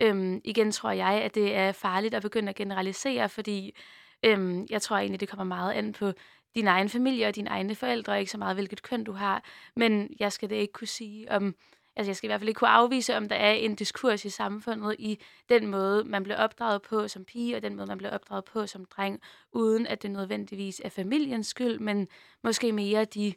Øhm, 0.00 0.40
igen 0.44 0.72
tror 0.72 0.90
jeg, 0.90 1.12
at 1.22 1.34
det 1.34 1.56
er 1.56 1.72
farligt 1.72 2.14
at 2.14 2.22
begynde 2.22 2.48
at 2.48 2.56
generalisere, 2.56 3.28
fordi 3.28 3.76
øhm, 4.22 4.66
jeg 4.70 4.82
tror 4.82 4.96
egentlig, 4.96 5.20
det 5.20 5.28
kommer 5.28 5.44
meget 5.44 5.72
an 5.72 5.92
på 5.92 6.12
din 6.54 6.66
egen 6.66 6.88
familie 6.88 7.26
og 7.26 7.36
dine 7.36 7.50
egne 7.50 7.74
forældre, 7.74 8.20
ikke 8.20 8.32
så 8.32 8.38
meget 8.38 8.56
hvilket 8.56 8.82
køn 8.82 9.04
du 9.04 9.12
har. 9.12 9.44
Men 9.76 10.10
jeg 10.20 10.32
skal 10.32 10.50
det 10.50 10.56
ikke 10.56 10.72
kunne 10.72 10.86
sige 10.86 11.32
om 11.32 11.54
altså 11.96 12.08
jeg 12.10 12.16
skal 12.16 12.26
i 12.26 12.30
hvert 12.30 12.40
fald 12.40 12.48
ikke 12.48 12.58
kunne 12.58 12.70
afvise, 12.70 13.16
om 13.16 13.28
der 13.28 13.36
er 13.36 13.52
en 13.52 13.74
diskurs 13.74 14.24
i 14.24 14.30
samfundet 14.30 14.96
i 14.98 15.18
den 15.48 15.66
måde, 15.66 16.04
man 16.04 16.22
bliver 16.22 16.36
opdraget 16.36 16.82
på 16.82 17.08
som 17.08 17.24
pige, 17.24 17.56
og 17.56 17.62
den 17.62 17.76
måde, 17.76 17.86
man 17.86 17.98
bliver 17.98 18.10
opdraget 18.10 18.44
på 18.44 18.66
som 18.66 18.84
dreng, 18.84 19.20
uden 19.52 19.86
at 19.86 20.02
det 20.02 20.10
nødvendigvis 20.10 20.80
er 20.84 20.88
familiens 20.88 21.46
skyld, 21.46 21.78
men 21.78 22.08
måske 22.42 22.72
mere 22.72 23.04
de 23.04 23.34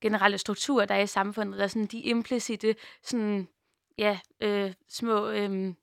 generelle 0.00 0.38
strukturer, 0.38 0.86
der 0.86 0.94
er 0.94 1.02
i 1.02 1.06
samfundet, 1.06 1.54
eller 1.54 1.66
sådan 1.66 1.86
de 1.86 2.00
implicite, 2.00 2.74
sådan, 3.02 3.48
ja, 3.98 4.18
øh, 4.40 4.72
små 4.88 5.28
øh, 5.28 5.74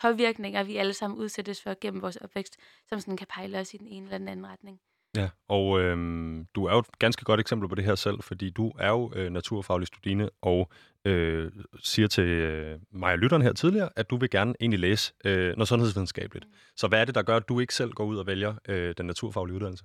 påvirkninger, 0.00 0.62
vi 0.62 0.76
alle 0.76 0.94
sammen 0.94 1.18
udsættes 1.18 1.62
for 1.62 1.76
gennem 1.80 2.02
vores 2.02 2.16
opvækst, 2.16 2.56
som 2.88 3.00
sådan 3.00 3.16
kan 3.16 3.26
pejle 3.26 3.58
os 3.58 3.74
i 3.74 3.76
den 3.76 3.86
ene 3.86 4.04
eller 4.06 4.18
den 4.18 4.28
anden 4.28 4.46
retning. 4.46 4.80
Ja, 5.16 5.28
og 5.48 5.80
øhm, 5.80 6.46
du 6.54 6.64
er 6.64 6.72
jo 6.72 6.78
et 6.78 6.98
ganske 6.98 7.24
godt 7.24 7.40
eksempel 7.40 7.68
på 7.68 7.74
det 7.74 7.84
her 7.84 7.94
selv, 7.94 8.22
fordi 8.22 8.50
du 8.50 8.72
er 8.78 8.88
jo 8.88 9.12
øh, 9.16 9.30
naturfaglig 9.30 9.86
studine 9.86 10.30
og 10.42 10.70
øh, 11.04 11.52
siger 11.82 12.08
til 12.08 12.24
øh, 12.24 12.80
mig 12.90 13.12
og 13.12 13.18
lytteren 13.18 13.42
her 13.42 13.52
tidligere, 13.52 13.88
at 13.96 14.10
du 14.10 14.16
vil 14.16 14.30
gerne 14.30 14.54
egentlig 14.60 14.80
læse 14.80 15.12
øh, 15.24 15.52
noget 15.56 15.68
sundhedsvidenskabeligt. 15.68 16.44
Mm. 16.44 16.54
Så 16.76 16.88
hvad 16.88 17.00
er 17.00 17.04
det, 17.04 17.14
der 17.14 17.22
gør, 17.22 17.36
at 17.36 17.48
du 17.48 17.60
ikke 17.60 17.74
selv 17.74 17.92
går 17.92 18.04
ud 18.04 18.16
og 18.16 18.26
vælger 18.26 18.54
øh, 18.68 18.94
den 18.98 19.06
naturfaglige 19.06 19.54
uddannelse? 19.54 19.84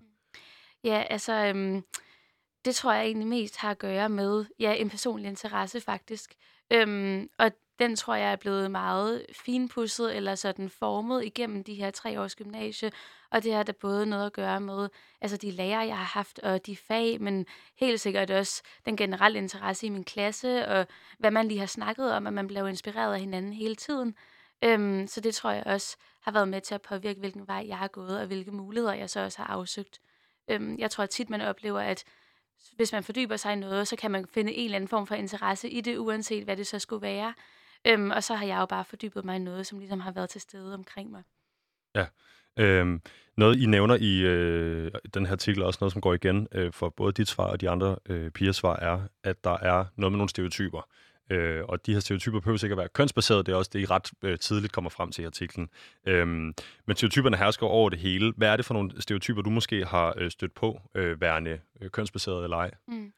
Ja, 0.83 1.03
altså... 1.09 1.45
Øhm 1.45 1.83
det 2.65 2.75
tror 2.75 2.93
jeg 2.93 3.05
egentlig 3.05 3.27
mest 3.27 3.57
har 3.57 3.71
at 3.71 3.77
gøre 3.77 4.09
med 4.09 4.45
ja, 4.59 4.73
en 4.73 4.89
personlig 4.89 5.29
interesse 5.29 5.81
faktisk. 5.81 6.35
Øhm, 6.73 7.29
og 7.39 7.51
den 7.79 7.95
tror 7.95 8.15
jeg 8.15 8.31
er 8.31 8.35
blevet 8.35 8.71
meget 8.71 9.25
finpudset 9.45 10.15
eller 10.15 10.35
sådan 10.35 10.69
formet 10.69 11.25
igennem 11.25 11.63
de 11.63 11.73
her 11.73 11.91
tre 11.91 12.21
års 12.21 12.35
gymnasie. 12.35 12.91
Og 13.33 13.43
det 13.43 13.53
har 13.53 13.63
da 13.63 13.71
både 13.71 14.05
noget 14.05 14.25
at 14.25 14.33
gøre 14.33 14.59
med 14.59 14.89
altså 15.21 15.37
de 15.37 15.51
lærere, 15.51 15.87
jeg 15.87 15.97
har 15.97 16.03
haft, 16.03 16.39
og 16.39 16.65
de 16.65 16.75
fag, 16.75 17.21
men 17.21 17.45
helt 17.75 18.01
sikkert 18.01 18.31
også 18.31 18.63
den 18.85 18.97
generelle 18.97 19.37
interesse 19.37 19.85
i 19.85 19.89
min 19.89 20.03
klasse, 20.03 20.67
og 20.67 20.87
hvad 21.19 21.31
man 21.31 21.47
lige 21.47 21.59
har 21.59 21.65
snakket 21.65 22.13
om, 22.13 22.27
at 22.27 22.33
man 22.33 22.47
blev 22.47 22.67
inspireret 22.67 23.13
af 23.13 23.19
hinanden 23.19 23.53
hele 23.53 23.75
tiden. 23.75 24.15
Øhm, 24.63 25.07
så 25.07 25.21
det 25.21 25.35
tror 25.35 25.51
jeg 25.51 25.63
også 25.65 25.97
har 26.21 26.31
været 26.31 26.47
med 26.47 26.61
til 26.61 26.75
at 26.75 26.81
påvirke, 26.81 27.19
hvilken 27.19 27.47
vej 27.47 27.65
jeg 27.67 27.77
har 27.77 27.87
gået, 27.87 28.19
og 28.19 28.27
hvilke 28.27 28.51
muligheder 28.51 28.93
jeg 28.93 29.09
så 29.09 29.19
også 29.19 29.37
har 29.37 29.47
afsøgt. 29.47 30.01
Øhm, 30.47 30.79
jeg 30.79 30.91
tror 30.91 31.05
tit, 31.05 31.29
man 31.29 31.41
oplever, 31.41 31.79
at 31.79 32.03
hvis 32.75 32.91
man 32.91 33.03
fordyber 33.03 33.37
sig 33.37 33.53
i 33.53 33.55
noget, 33.55 33.87
så 33.87 33.95
kan 33.95 34.11
man 34.11 34.27
finde 34.27 34.53
en 34.53 34.65
eller 34.65 34.75
anden 34.75 34.87
form 34.87 35.07
for 35.07 35.15
interesse 35.15 35.69
i 35.69 35.81
det, 35.81 35.97
uanset 35.97 36.43
hvad 36.43 36.57
det 36.57 36.67
så 36.67 36.79
skulle 36.79 37.01
være. 37.01 37.33
Øhm, 37.85 38.11
og 38.11 38.23
så 38.23 38.35
har 38.35 38.45
jeg 38.45 38.57
jo 38.59 38.65
bare 38.65 38.85
fordybet 38.85 39.25
mig 39.25 39.35
i 39.35 39.39
noget, 39.39 39.67
som 39.67 39.79
ligesom 39.79 39.99
har 39.99 40.11
været 40.11 40.29
til 40.29 40.41
stede 40.41 40.73
omkring 40.73 41.11
mig. 41.11 41.23
Ja. 41.95 42.05
Øhm, 42.59 43.01
noget, 43.37 43.61
I 43.61 43.65
nævner 43.65 43.95
i 43.95 44.19
øh, 44.19 44.91
den 45.13 45.25
her 45.25 45.31
artikel, 45.31 45.63
også 45.63 45.77
noget, 45.81 45.91
som 45.91 46.01
går 46.01 46.13
igen 46.13 46.47
øh, 46.51 46.73
for 46.73 46.89
både 46.89 47.13
dit 47.13 47.27
svar 47.27 47.45
og 47.45 47.61
de 47.61 47.69
andre 47.69 47.95
øh, 48.09 48.31
pigers 48.31 48.55
svar, 48.55 48.75
er, 48.75 48.99
at 49.23 49.43
der 49.43 49.57
er 49.57 49.85
noget 49.95 50.11
med 50.11 50.17
nogle 50.17 50.29
stereotyper. 50.29 50.87
Øh, 51.29 51.63
og 51.63 51.85
de 51.85 51.93
her 51.93 51.99
stereotyper 51.99 52.39
behøver 52.39 52.57
sikkert 52.57 52.79
at 52.79 52.81
være 52.81 52.89
kønsbaserede, 52.89 53.43
det 53.43 53.51
er 53.51 53.55
også 53.55 53.71
det, 53.73 53.79
I 53.79 53.85
ret 53.85 54.11
øh, 54.23 54.39
tidligt 54.39 54.73
kommer 54.73 54.89
frem 54.89 55.11
til 55.11 55.21
i 55.21 55.25
artiklen. 55.25 55.69
Øhm, 56.07 56.53
men 56.87 56.95
stereotyperne 56.95 57.37
hersker 57.37 57.67
over 57.67 57.89
det 57.89 57.99
hele. 57.99 58.33
Hvad 58.37 58.49
er 58.49 58.55
det 58.55 58.65
for 58.65 58.73
nogle 58.73 59.01
stereotyper, 59.01 59.41
du 59.41 59.49
måske 59.49 59.85
har 59.85 60.13
øh, 60.17 60.31
stødt 60.31 60.53
på, 60.55 60.81
øh, 60.95 61.21
værende 61.21 61.59
øh, 61.81 61.89
kønsbaserede 61.89 62.43
eller 62.43 62.57
ej? 62.57 62.71
Mm. 62.87 63.13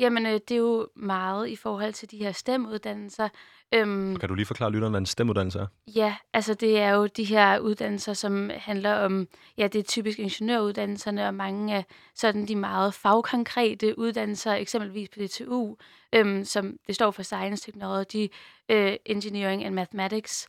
Jamen, 0.00 0.26
øh, 0.26 0.32
det 0.32 0.50
er 0.50 0.56
jo 0.56 0.88
meget 0.96 1.48
i 1.48 1.56
forhold 1.56 1.92
til 1.92 2.10
de 2.10 2.18
her 2.18 2.32
stemuddannelser. 2.32 3.28
Øhm, 3.74 4.16
kan 4.16 4.28
du 4.28 4.34
lige 4.34 4.46
forklare 4.46 4.70
lytteren, 4.70 4.92
hvad 4.92 5.00
en 5.00 5.06
stemuddannelse 5.06 5.58
er? 5.58 5.66
Ja, 5.86 6.16
altså 6.32 6.54
det 6.54 6.78
er 6.78 6.90
jo 6.90 7.06
de 7.06 7.24
her 7.24 7.58
uddannelser, 7.58 8.12
som 8.12 8.50
handler 8.54 8.94
om, 8.94 9.28
ja, 9.58 9.66
det 9.66 9.78
er 9.78 9.82
typisk 9.82 10.18
ingeniøruddannelserne, 10.18 11.26
og 11.26 11.34
mange 11.34 11.74
af 11.74 11.84
sådan 12.14 12.48
de 12.48 12.56
meget 12.56 12.94
fagkonkrete 12.94 13.98
uddannelser, 13.98 14.52
eksempelvis 14.52 15.08
på 15.08 15.18
DTU, 15.18 15.76
øhm, 16.12 16.44
som 16.44 16.76
det 16.86 16.94
står 16.94 17.10
for 17.10 17.22
Science, 17.22 17.64
Technology, 17.64 18.26
øh, 18.68 18.96
Engineering 19.06 19.64
and 19.64 19.74
Mathematics. 19.74 20.48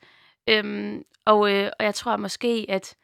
Øhm, 0.49 1.03
og, 1.25 1.51
øh, 1.51 1.71
og 1.79 1.85
jeg 1.85 1.95
tror 1.95 2.17
måske, 2.17 2.65
at 2.69 2.95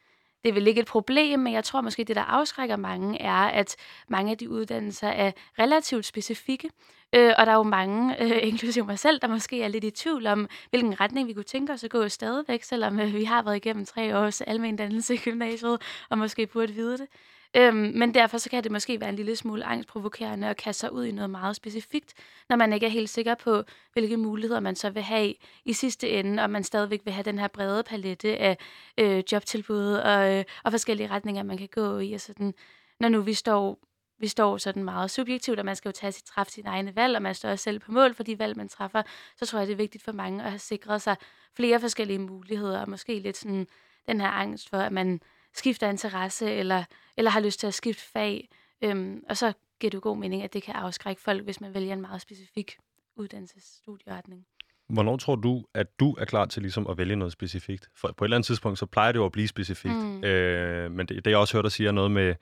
det 0.44 0.50
er 0.50 0.54
vel 0.54 0.68
ikke 0.68 0.82
et 0.82 0.88
problem, 0.88 1.40
men 1.40 1.54
jeg 1.54 1.64
tror 1.64 1.82
måske, 1.82 2.04
det 2.04 2.16
der 2.16 2.22
afskrækker 2.22 2.76
mange, 2.76 3.22
er, 3.22 3.34
at 3.34 3.76
mange 4.08 4.32
af 4.32 4.38
de 4.38 4.50
uddannelser 4.50 5.08
er 5.08 5.32
relativt 5.60 6.06
specifikke. 6.06 6.70
Øh, 7.16 7.34
og 7.38 7.46
der 7.46 7.52
er 7.52 7.56
jo 7.56 7.64
mange, 7.64 8.16
øh, 8.24 8.48
inklusive 8.48 8.86
mig 8.86 9.00
selv, 9.00 9.20
der 9.20 9.28
måske 9.28 9.64
er 9.64 9.68
lidt 9.68 9.84
i 9.84 9.92
tvivl 9.92 10.28
om, 10.28 10.48
hvilken 10.70 11.02
retning 11.02 11.28
vi 11.28 11.34
kunne 11.34 11.44
tænke 11.44 11.74
os 11.74 11.84
at 11.84 11.90
gå 11.90 12.08
stadigvæk, 12.08 12.64
selvom 12.64 13.00
øh, 13.00 13.14
vi 13.14 13.24
har 13.24 13.44
været 13.44 13.56
igennem 13.56 13.86
tre 13.86 14.18
års 14.18 14.42
almen 14.42 14.76
dannelse 14.76 15.14
i 15.14 15.18
gymnasiet, 15.18 15.82
og 16.10 16.18
måske 16.18 16.48
burde 16.48 16.74
vide 16.74 16.98
det. 16.98 17.08
Øhm, 17.54 17.76
men 17.76 18.14
derfor 18.14 18.38
så 18.38 18.50
kan 18.50 18.64
det 18.64 18.72
måske 18.72 19.00
være 19.00 19.10
en 19.10 19.16
lille 19.16 19.36
smule 19.36 19.66
angstprovokerende 19.66 20.48
at 20.48 20.58
kaste 20.58 20.80
sig 20.80 20.94
ud 20.94 21.06
i 21.06 21.12
noget 21.12 21.30
meget 21.30 21.56
specifikt, 21.56 22.14
når 22.50 22.56
man 22.56 22.74
ikke 22.74 22.86
er 22.86 22.90
helt 22.90 23.10
sikker 23.10 23.36
på, 23.36 23.64
hvilke 23.94 24.18
muligheder 24.18 24.60
man 24.60 24.76
så 24.76 24.90
vil 24.90 25.04
have 25.04 25.34
i 25.66 25.74
sidste 25.74 26.10
ende, 26.10 26.44
og 26.44 26.50
man 26.50 26.64
stadigvæk 26.64 27.02
vil 27.04 27.14
have 27.14 27.24
den 27.24 27.40
her 27.40 27.48
brede 27.48 27.84
palette 27.84 28.38
af 28.38 28.58
øh, 28.98 29.24
jobtilbud 29.32 29.94
og, 29.94 30.34
øh, 30.34 30.44
og 30.64 30.72
forskellige 30.72 31.10
retninger, 31.10 31.44
man 31.44 31.58
kan 31.58 31.70
gå 31.72 31.98
i. 32.00 32.14
Og 32.14 32.22
sådan, 32.22 32.54
når 33.00 33.10
nu 33.10 33.22
vi 33.22 33.34
står 33.34 33.80
vi 34.20 34.28
står 34.28 34.58
sådan 34.58 34.84
meget 34.84 35.12
subjektivt, 35.12 35.60
og 35.60 35.66
man 35.66 35.76
skal 35.76 35.90
jo 35.90 35.94
tage 35.94 36.12
sit, 36.12 36.24
træffe 36.24 36.52
sine 36.52 36.70
egne 36.70 36.96
valg, 36.96 37.16
og 37.16 37.22
man 37.22 37.36
står 37.36 37.50
også 37.50 37.64
selv 37.64 37.80
på 37.80 37.92
mål 37.92 38.14
for 38.14 38.24
de 38.24 38.40
valg, 38.40 38.58
man 38.58 38.70
træffer, 38.70 39.02
så 39.38 39.46
tror 39.46 39.60
jeg, 39.60 39.68
det 39.68 39.74
er 39.74 39.78
vigtigt 39.78 40.04
for 40.04 40.12
mange 40.12 40.44
at 40.44 40.50
have 40.50 40.60
sikret 40.60 41.02
sig 41.02 41.16
flere 41.56 41.80
forskellige 41.80 42.20
muligheder, 42.20 42.82
og 42.82 42.90
måske 42.90 43.20
lidt 43.20 43.38
sådan 43.38 43.68
den 44.08 44.22
her 44.22 44.28
angst 44.28 44.70
for, 44.70 44.78
at 44.78 44.92
man 44.92 45.22
skifter 45.54 45.90
interesse, 45.90 46.52
eller, 46.52 46.84
eller 47.18 47.32
har 47.32 47.40
lyst 47.40 47.60
til 47.60 47.68
at 47.68 47.74
skifte 47.74 48.04
fag. 48.04 48.50
Øhm, 48.82 49.24
og 49.30 49.38
så 49.38 49.54
giver 49.80 49.92
det 49.92 50.02
god 50.02 50.18
mening, 50.18 50.44
at 50.44 50.54
det 50.54 50.64
kan 50.64 50.76
afskrække 50.76 51.22
folk, 51.22 51.44
hvis 51.44 51.62
man 51.62 51.74
vælger 51.74 51.94
en 51.94 52.02
meget 52.02 52.22
specifik 52.22 52.78
uddannelsesstudieretning. 53.16 54.46
Hvornår 54.90 55.18
tror 55.18 55.36
du, 55.36 55.64
at 55.74 56.00
du 56.00 56.14
er 56.14 56.26
klar 56.26 56.46
til 56.46 56.62
ligesom 56.62 56.88
at 56.88 56.98
vælge 56.98 57.16
noget 57.16 57.32
specifikt? 57.32 57.90
For 57.96 58.12
på 58.18 58.24
et 58.24 58.28
eller 58.28 58.38
andet 58.38 58.46
tidspunkt, 58.46 58.80
så 58.80 58.86
plejer 58.86 59.12
det 59.12 59.20
jo 59.20 59.26
at 59.26 59.32
blive 59.32 59.48
specifikt. 59.48 59.96
Mm. 59.96 60.24
Øh, 60.24 60.92
men 60.92 61.06
det, 61.06 61.26
det, 61.26 61.32
jeg 61.32 61.40
også 61.40 61.58
hørt 61.58 61.64
dig 61.64 61.72
sige, 61.72 61.88
er 61.88 61.92
noget 61.92 62.12
med, 62.12 62.36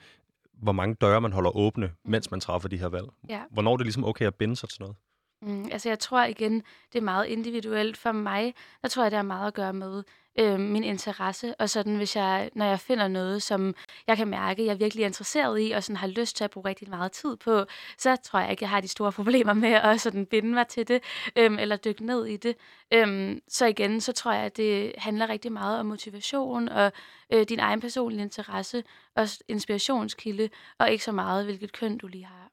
hvor 0.54 0.72
mange 0.72 0.96
døre 0.96 1.22
man 1.22 1.34
holder 1.34 1.58
åbne, 1.58 1.88
mm. 1.88 2.12
mens 2.12 2.32
man 2.32 2.40
træffer 2.40 2.70
de 2.70 2.78
her 2.78 2.88
valg. 2.88 3.08
Ja. 3.30 3.42
Hvornår 3.52 3.74
er 3.74 3.78
det 3.78 3.86
ligesom 3.86 4.06
okay 4.06 4.26
at 4.26 4.36
binde 4.36 4.56
sig 4.56 4.70
til 4.70 4.82
noget? 4.82 4.96
Mm, 5.42 5.70
altså 5.72 5.90
jeg 5.90 6.00
tror 6.00 6.24
igen, 6.24 6.64
det 6.94 7.00
er 7.00 7.04
meget 7.04 7.26
individuelt. 7.26 7.98
For 7.98 8.12
mig, 8.12 8.54
der 8.82 8.88
tror 8.88 9.04
jeg, 9.04 9.12
det 9.12 9.18
har 9.18 9.24
meget 9.24 9.48
at 9.48 9.54
gøre 9.54 9.74
med 9.74 10.04
øh, 10.40 10.60
min 10.60 10.84
interesse. 10.84 11.56
Og 11.56 11.70
sådan, 11.70 11.96
hvis 11.96 12.16
jeg, 12.16 12.50
når 12.54 12.66
jeg 12.66 12.80
finder 12.80 13.08
noget, 13.08 13.44
som 13.44 13.76
jeg 14.08 14.18
kan 14.18 14.28
mærke, 14.28 14.66
jeg 14.66 14.72
er 14.72 14.76
virkelig 14.76 15.06
interesseret 15.06 15.62
i, 15.62 15.72
og 15.72 15.84
sådan 15.84 15.98
har 15.98 16.08
lyst 16.08 16.36
til 16.36 16.44
at 16.44 16.52
bruge 16.52 16.70
rigtig 16.70 16.90
meget 16.90 17.12
tid 17.12 17.36
på, 17.36 17.66
så 17.98 18.16
tror 18.16 18.40
jeg 18.40 18.52
ikke, 18.52 18.64
jeg 18.64 18.70
har 18.70 18.82
de 18.82 18.88
store 18.88 19.12
problemer 19.20 19.54
med 19.54 19.74
at 19.74 20.02
sådan 20.02 20.26
binde 20.26 20.54
mig 20.54 20.68
til 20.68 20.88
det, 20.88 21.04
øh, 21.36 21.62
eller 21.62 21.76
dykke 21.76 22.06
ned 22.06 22.26
i 22.26 22.38
det. 22.38 22.56
Øh, 22.94 23.38
så 23.48 23.66
igen, 23.66 24.02
så 24.02 24.12
tror 24.14 24.32
jeg, 24.34 24.44
at 24.44 24.58
det 24.58 24.94
handler 24.98 25.30
rigtig 25.30 25.52
meget 25.52 25.80
om 25.80 25.86
motivation, 25.86 26.70
og 26.70 26.92
øh, 27.34 27.46
din 27.50 27.60
egen 27.60 27.82
personlige 27.82 28.22
interesse, 28.22 28.84
og 29.16 29.28
inspirationskilde, 29.48 30.50
og 30.78 30.92
ikke 30.92 31.04
så 31.04 31.12
meget, 31.12 31.46
hvilket 31.46 31.72
køn 31.72 31.98
du 31.98 32.08
lige 32.08 32.26
har. 32.26 32.49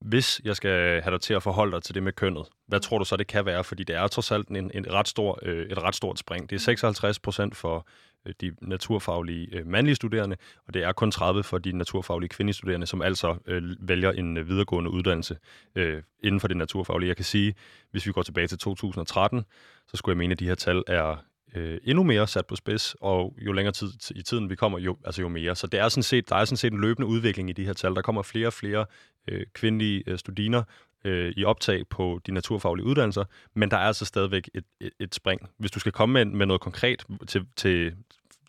Hvis 0.00 0.40
jeg 0.44 0.56
skal 0.56 1.02
have 1.02 1.12
dig 1.12 1.20
til 1.20 1.34
at 1.34 1.42
forholde 1.42 1.72
dig 1.72 1.82
til 1.82 1.94
det 1.94 2.02
med 2.02 2.12
kønnet, 2.12 2.46
hvad 2.66 2.80
tror 2.80 2.98
du 2.98 3.04
så, 3.04 3.16
det 3.16 3.26
kan 3.26 3.46
være? 3.46 3.64
Fordi 3.64 3.84
det 3.84 3.96
er 3.96 4.06
trods 4.06 4.32
alt 4.32 4.48
en, 4.48 4.70
en 4.74 4.92
ret 4.92 5.08
stor, 5.08 5.38
øh, 5.42 5.66
et 5.66 5.82
ret 5.82 5.94
stort 5.94 6.18
spring. 6.18 6.50
Det 6.50 6.56
er 6.56 6.60
56 6.60 7.18
procent 7.18 7.56
for 7.56 7.88
øh, 8.26 8.34
de 8.40 8.52
naturfaglige 8.62 9.56
øh, 9.56 9.66
mandlige 9.66 9.94
studerende, 9.94 10.36
og 10.66 10.74
det 10.74 10.84
er 10.84 10.92
kun 10.92 11.10
30 11.10 11.42
for 11.42 11.58
de 11.58 11.72
naturfaglige 11.72 12.28
kvindelige 12.28 12.54
studerende, 12.54 12.86
som 12.86 13.02
altså 13.02 13.36
øh, 13.46 13.62
vælger 13.80 14.12
en 14.12 14.36
øh, 14.36 14.48
videregående 14.48 14.90
uddannelse 14.90 15.38
øh, 15.74 16.02
inden 16.24 16.40
for 16.40 16.48
det 16.48 16.56
naturfaglige. 16.56 17.08
Jeg 17.08 17.16
kan 17.16 17.24
sige, 17.24 17.54
hvis 17.90 18.06
vi 18.06 18.12
går 18.12 18.22
tilbage 18.22 18.46
til 18.46 18.58
2013, 18.58 19.44
så 19.86 19.96
skulle 19.96 20.12
jeg 20.12 20.18
mene, 20.18 20.32
at 20.32 20.38
de 20.40 20.48
her 20.48 20.54
tal 20.54 20.82
er 20.86 21.16
øh, 21.54 21.78
endnu 21.84 22.02
mere 22.02 22.26
sat 22.26 22.46
på 22.46 22.56
spids, 22.56 22.96
og 23.00 23.34
jo 23.38 23.52
længere 23.52 23.72
tid 23.72 23.88
i 24.14 24.22
tiden 24.22 24.50
vi 24.50 24.56
kommer, 24.56 24.78
jo, 24.78 24.96
altså 25.04 25.22
jo 25.22 25.28
mere. 25.28 25.56
Så 25.56 25.66
det 25.66 25.80
er 25.80 25.88
sådan 25.88 26.02
set, 26.02 26.28
der 26.28 26.36
er 26.36 26.44
sådan 26.44 26.56
set 26.56 26.72
en 26.72 26.80
løbende 26.80 27.06
udvikling 27.06 27.50
i 27.50 27.52
de 27.52 27.64
her 27.64 27.72
tal. 27.72 27.94
Der 27.94 28.02
kommer 28.02 28.22
flere 28.22 28.46
og 28.46 28.52
flere 28.52 28.86
øh, 29.28 29.46
kvindelige 29.54 30.02
øh, 30.06 30.18
studiner 30.18 30.62
øh, 31.04 31.32
i 31.36 31.44
optag 31.44 31.88
på 31.88 32.20
de 32.26 32.32
naturfaglige 32.32 32.86
uddannelser, 32.86 33.24
men 33.54 33.70
der 33.70 33.76
er 33.76 33.86
altså 33.86 34.04
stadigvæk 34.04 34.50
et, 34.54 34.64
et, 34.80 34.90
et 35.00 35.14
spring. 35.14 35.40
Hvis 35.58 35.70
du 35.70 35.80
skal 35.80 35.92
komme 35.92 36.12
med, 36.12 36.24
med 36.24 36.46
noget 36.46 36.60
konkret 36.60 37.04
til, 37.26 37.46
til 37.56 37.94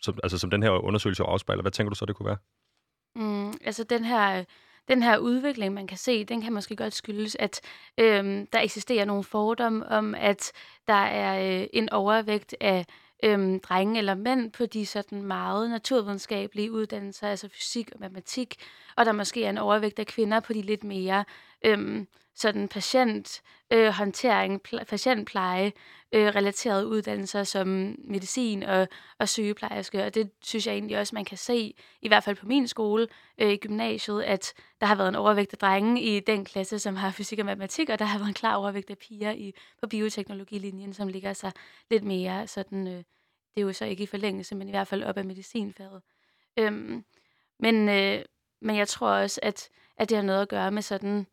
som, 0.02 0.18
altså 0.22 0.38
som 0.38 0.50
den 0.50 0.62
her 0.62 0.70
undersøgelse 0.70 1.22
afspejler, 1.22 1.62
hvad 1.62 1.72
tænker 1.72 1.88
du 1.90 1.94
så, 1.94 2.06
det 2.06 2.16
kunne 2.16 2.26
være? 2.26 2.36
Mm, 3.16 3.52
altså 3.64 3.84
den 3.84 4.04
her 4.04 4.44
den 4.90 5.02
her 5.02 5.18
udvikling, 5.18 5.74
man 5.74 5.86
kan 5.86 5.98
se, 5.98 6.24
den 6.24 6.42
kan 6.42 6.52
måske 6.52 6.76
godt 6.76 6.94
skyldes, 6.94 7.36
at 7.38 7.60
øhm, 7.98 8.46
der 8.46 8.60
eksisterer 8.60 9.04
nogle 9.04 9.24
fordomme 9.24 9.88
om, 9.88 10.14
at 10.14 10.52
der 10.88 10.94
er 10.94 11.60
øh, 11.60 11.66
en 11.72 11.92
overvægt 11.92 12.54
af 12.60 12.86
øhm, 13.24 13.60
drenge 13.60 13.98
eller 13.98 14.14
mænd 14.14 14.52
på 14.52 14.66
de 14.66 14.86
sådan 14.86 15.22
meget 15.22 15.70
naturvidenskabelige 15.70 16.72
uddannelser, 16.72 17.28
altså 17.28 17.48
fysik 17.48 17.90
og 17.94 18.00
matematik, 18.00 18.54
og 18.96 19.06
der 19.06 19.12
måske 19.12 19.44
er 19.44 19.50
en 19.50 19.58
overvægt 19.58 19.98
af 19.98 20.06
kvinder 20.06 20.40
på 20.40 20.52
de 20.52 20.62
lidt 20.62 20.84
mere 20.84 21.24
øhm, 21.64 22.06
sådan 22.40 22.68
patienthåndtering, 22.68 24.60
øh, 24.74 24.84
patientpleje, 24.86 25.72
øh, 26.12 26.26
relaterede 26.26 26.86
uddannelser 26.86 27.44
som 27.44 27.96
medicin 27.98 28.62
og, 28.62 28.88
og 29.18 29.28
sygeplejerske. 29.28 30.04
Og 30.04 30.14
det 30.14 30.30
synes 30.42 30.66
jeg 30.66 30.72
egentlig 30.72 30.98
også, 30.98 31.14
man 31.14 31.24
kan 31.24 31.38
se, 31.38 31.74
i 32.02 32.08
hvert 32.08 32.24
fald 32.24 32.36
på 32.36 32.46
min 32.46 32.68
skole 32.68 33.06
øh, 33.38 33.52
i 33.52 33.56
gymnasiet, 33.56 34.22
at 34.22 34.52
der 34.80 34.86
har 34.86 34.94
været 34.94 35.08
en 35.08 35.14
overvægt 35.14 35.52
af 35.52 35.58
drenge 35.58 36.02
i 36.02 36.20
den 36.20 36.44
klasse, 36.44 36.78
som 36.78 36.96
har 36.96 37.10
fysik 37.10 37.38
og 37.38 37.46
matematik, 37.46 37.88
og 37.88 37.98
der 37.98 38.04
har 38.04 38.18
været 38.18 38.28
en 38.28 38.34
klar 38.34 38.56
overvægt 38.56 38.90
af 38.90 38.98
piger 38.98 39.30
i, 39.30 39.54
på 39.80 39.86
bioteknologilinjen, 39.86 40.92
som 40.92 41.08
ligger 41.08 41.32
sig 41.32 41.52
lidt 41.90 42.04
mere 42.04 42.46
sådan... 42.46 42.86
Øh, 42.86 43.02
det 43.54 43.60
er 43.60 43.66
jo 43.66 43.72
så 43.72 43.84
ikke 43.84 44.02
i 44.02 44.06
forlængelse, 44.06 44.54
men 44.54 44.68
i 44.68 44.70
hvert 44.70 44.88
fald 44.88 45.04
op 45.04 45.16
af 45.16 45.24
medicinfaget. 45.24 46.02
Øhm, 46.56 47.04
men, 47.58 47.88
øh, 47.88 48.24
men 48.60 48.76
jeg 48.76 48.88
tror 48.88 49.08
også, 49.08 49.40
at, 49.42 49.68
at 49.96 50.08
det 50.08 50.16
har 50.16 50.24
noget 50.24 50.42
at 50.42 50.48
gøre 50.48 50.70
med 50.70 50.82
sådan 50.82 51.26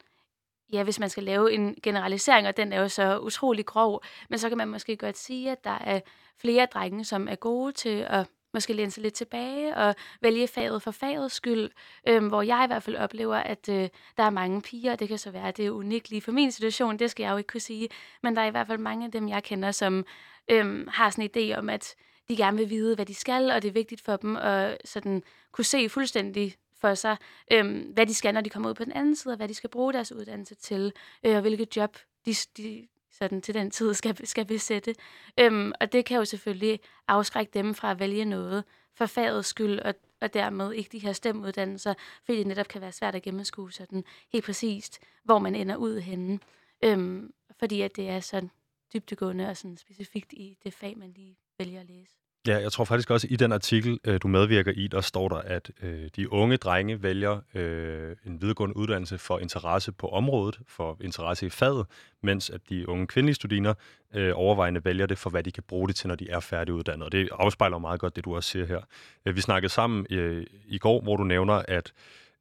ja, 0.74 0.84
hvis 0.84 1.00
man 1.00 1.10
skal 1.10 1.24
lave 1.24 1.54
en 1.54 1.76
generalisering, 1.84 2.48
og 2.48 2.58
den 2.58 2.74
er 2.74 2.82
jo 2.82 2.88
så 2.88 3.20
utrolig 3.20 3.66
grov, 3.66 4.04
men 4.30 4.40
så 4.40 4.50
kan 4.50 4.58
man 4.58 4.68
måske 4.68 4.98
godt 4.98 5.18
sige, 5.18 5.52
at 5.52 5.64
der 5.64 5.78
er 5.82 6.00
flere 6.42 6.66
drenge, 6.66 7.06
som 7.06 7.28
er 7.28 7.36
gode 7.36 7.72
til 7.72 8.06
at 8.10 8.28
måske 8.54 8.74
læne 8.74 8.92
sig 8.92 9.04
lidt 9.04 9.14
tilbage 9.14 9.76
og 9.76 9.96
vælge 10.22 10.48
faget 10.48 10.82
for 10.82 10.92
fagets 10.92 11.36
skyld, 11.36 11.70
øhm, 12.08 12.28
hvor 12.28 12.42
jeg 12.42 12.62
i 12.64 12.68
hvert 12.68 12.84
fald 12.84 12.96
oplever, 12.96 13.36
at 13.36 13.70
øh, 13.70 13.90
der 14.18 14.24
er 14.24 14.30
mange 14.30 14.62
piger, 14.62 14.96
det 14.96 15.08
kan 15.08 15.18
så 15.18 15.32
være, 15.32 15.48
at 15.48 15.58
det 15.58 15.66
er 15.66 15.72
unikt 15.72 16.10
lige 16.10 16.22
for 16.22 16.32
min 16.32 16.52
situation, 16.52 17.00
det 17.00 17.12
skal 17.12 17.24
jeg 17.24 17.32
jo 17.32 17.38
ikke 17.38 17.48
kunne 17.48 17.62
sige, 17.62 17.90
men 18.24 18.36
der 18.36 18.42
er 18.42 18.46
i 18.46 18.52
hvert 18.52 18.68
fald 18.68 18.78
mange 18.78 19.06
af 19.06 19.12
dem, 19.12 19.30
jeg 19.30 19.44
kender, 19.44 19.72
som 19.72 20.06
øhm, 20.52 20.88
har 20.92 21.10
sådan 21.10 21.30
en 21.34 21.52
idé 21.52 21.58
om, 21.58 21.70
at 21.70 21.96
de 22.30 22.38
gerne 22.38 22.58
vil 22.58 22.70
vide, 22.70 22.96
hvad 22.96 23.06
de 23.06 23.16
skal, 23.16 23.52
og 23.52 23.62
det 23.62 23.68
er 23.68 23.74
vigtigt 23.74 24.02
for 24.02 24.18
dem 24.18 24.36
at 24.36 24.78
sådan 24.86 25.24
kunne 25.52 25.66
se 25.66 25.90
fuldstændig 25.90 26.56
for 26.82 26.94
sig, 26.94 27.18
øhm, 27.52 27.80
hvad 27.80 28.06
de 28.06 28.14
skal, 28.14 28.34
når 28.34 28.42
de 28.42 28.50
kommer 28.50 28.70
ud 28.70 28.74
på 28.74 28.84
den 28.84 28.94
anden 28.94 29.16
side, 29.16 29.32
og 29.32 29.38
hvad 29.38 29.48
de 29.48 29.54
skal 29.54 29.70
bruge 29.70 29.94
deres 29.94 30.12
uddannelse 30.12 30.56
til, 30.56 30.94
øh, 31.24 31.36
og 31.36 31.42
hvilke 31.42 31.68
job 31.76 31.98
de, 32.26 32.34
de 32.58 32.88
sådan 33.12 33.42
til 33.42 33.54
den 33.54 33.72
tid 33.72 33.94
skal, 33.94 34.28
skal 34.28 34.46
besætte. 34.46 34.96
Øhm, 35.40 35.72
og 35.82 35.92
det 35.92 36.06
kan 36.06 36.18
jo 36.18 36.26
selvfølgelig 36.26 36.80
afskrække 37.08 37.52
dem 37.54 37.74
fra 37.74 37.92
at 37.92 38.00
vælge 38.00 38.26
noget 38.26 38.64
for 38.94 39.06
fagets 39.06 39.50
skyld, 39.50 39.80
og, 39.80 39.96
og 40.22 40.34
dermed 40.34 40.74
ikke 40.74 40.90
de 40.92 41.00
her 41.00 41.14
stemuddannelser, 41.14 41.94
fordi 42.26 42.38
det 42.38 42.48
netop 42.48 42.68
kan 42.68 42.82
være 42.82 42.92
svært 42.92 43.16
at 43.16 43.24
gennemskue 43.24 43.72
sådan 43.72 44.04
helt 44.34 44.46
præcist, 44.46 45.00
hvor 45.24 45.40
man 45.40 45.56
ender 45.56 45.76
ud 45.76 46.00
henne. 46.00 46.40
Øhm, 46.84 47.34
fordi 47.60 47.82
at 47.82 47.96
det 47.96 48.10
er 48.10 48.20
sådan 48.20 48.52
dybtegående 48.94 49.50
og 49.50 49.58
sådan 49.58 49.78
specifikt 49.78 50.34
i 50.34 50.58
det 50.64 50.74
fag, 50.74 50.98
man 50.98 51.12
lige 51.12 51.38
vælger 51.58 51.80
at 51.80 51.86
læse. 51.86 52.27
Ja, 52.48 52.58
jeg 52.58 52.72
tror 52.72 52.86
faktisk 52.86 53.12
også, 53.12 53.28
at 53.28 53.32
i 53.32 53.36
den 53.36 53.52
artikel, 53.52 54.00
øh, 54.04 54.20
du 54.24 54.28
medvirker 54.28 54.72
i, 54.72 54.88
der 54.88 55.02
står 55.02 55.28
der, 55.28 55.36
at 55.36 55.72
øh, 55.84 56.10
de 56.16 56.34
unge 56.34 56.58
drenge 56.58 57.04
vælger 57.04 57.40
øh, 57.54 58.16
en 58.26 58.42
videregående 58.42 58.78
uddannelse 58.78 59.18
for 59.18 59.40
interesse 59.40 59.92
på 59.92 60.08
området, 60.08 60.60
for 60.68 60.98
interesse 61.02 61.46
i 61.46 61.50
faget, 61.50 61.86
mens 62.24 62.50
at 62.50 62.62
de 62.70 62.90
unge 62.90 63.08
kvindelige 63.08 63.36
studiner 63.36 63.74
øh, 64.16 64.32
overvejende 64.36 64.86
vælger 64.86 65.06
det 65.06 65.18
for, 65.18 65.30
hvad 65.30 65.44
de 65.44 65.52
kan 65.52 65.64
bruge 65.68 65.88
det 65.88 65.96
til, 65.96 66.08
når 66.08 66.16
de 66.16 66.30
er 66.30 66.40
færdiguddannet. 66.40 67.06
Og 67.06 67.12
det 67.12 67.30
afspejler 67.32 67.78
meget 67.78 68.00
godt 68.00 68.16
det, 68.16 68.26
du 68.26 68.36
også 68.36 68.50
siger 68.50 68.66
her. 68.66 68.82
Øh, 69.26 69.36
vi 69.36 69.42
snakkede 69.42 69.74
sammen 69.74 70.06
øh, 70.10 70.46
i 70.66 70.78
går, 70.78 71.02
hvor 71.02 71.16
du 71.16 71.24
nævner, 71.24 71.62
at 71.68 71.94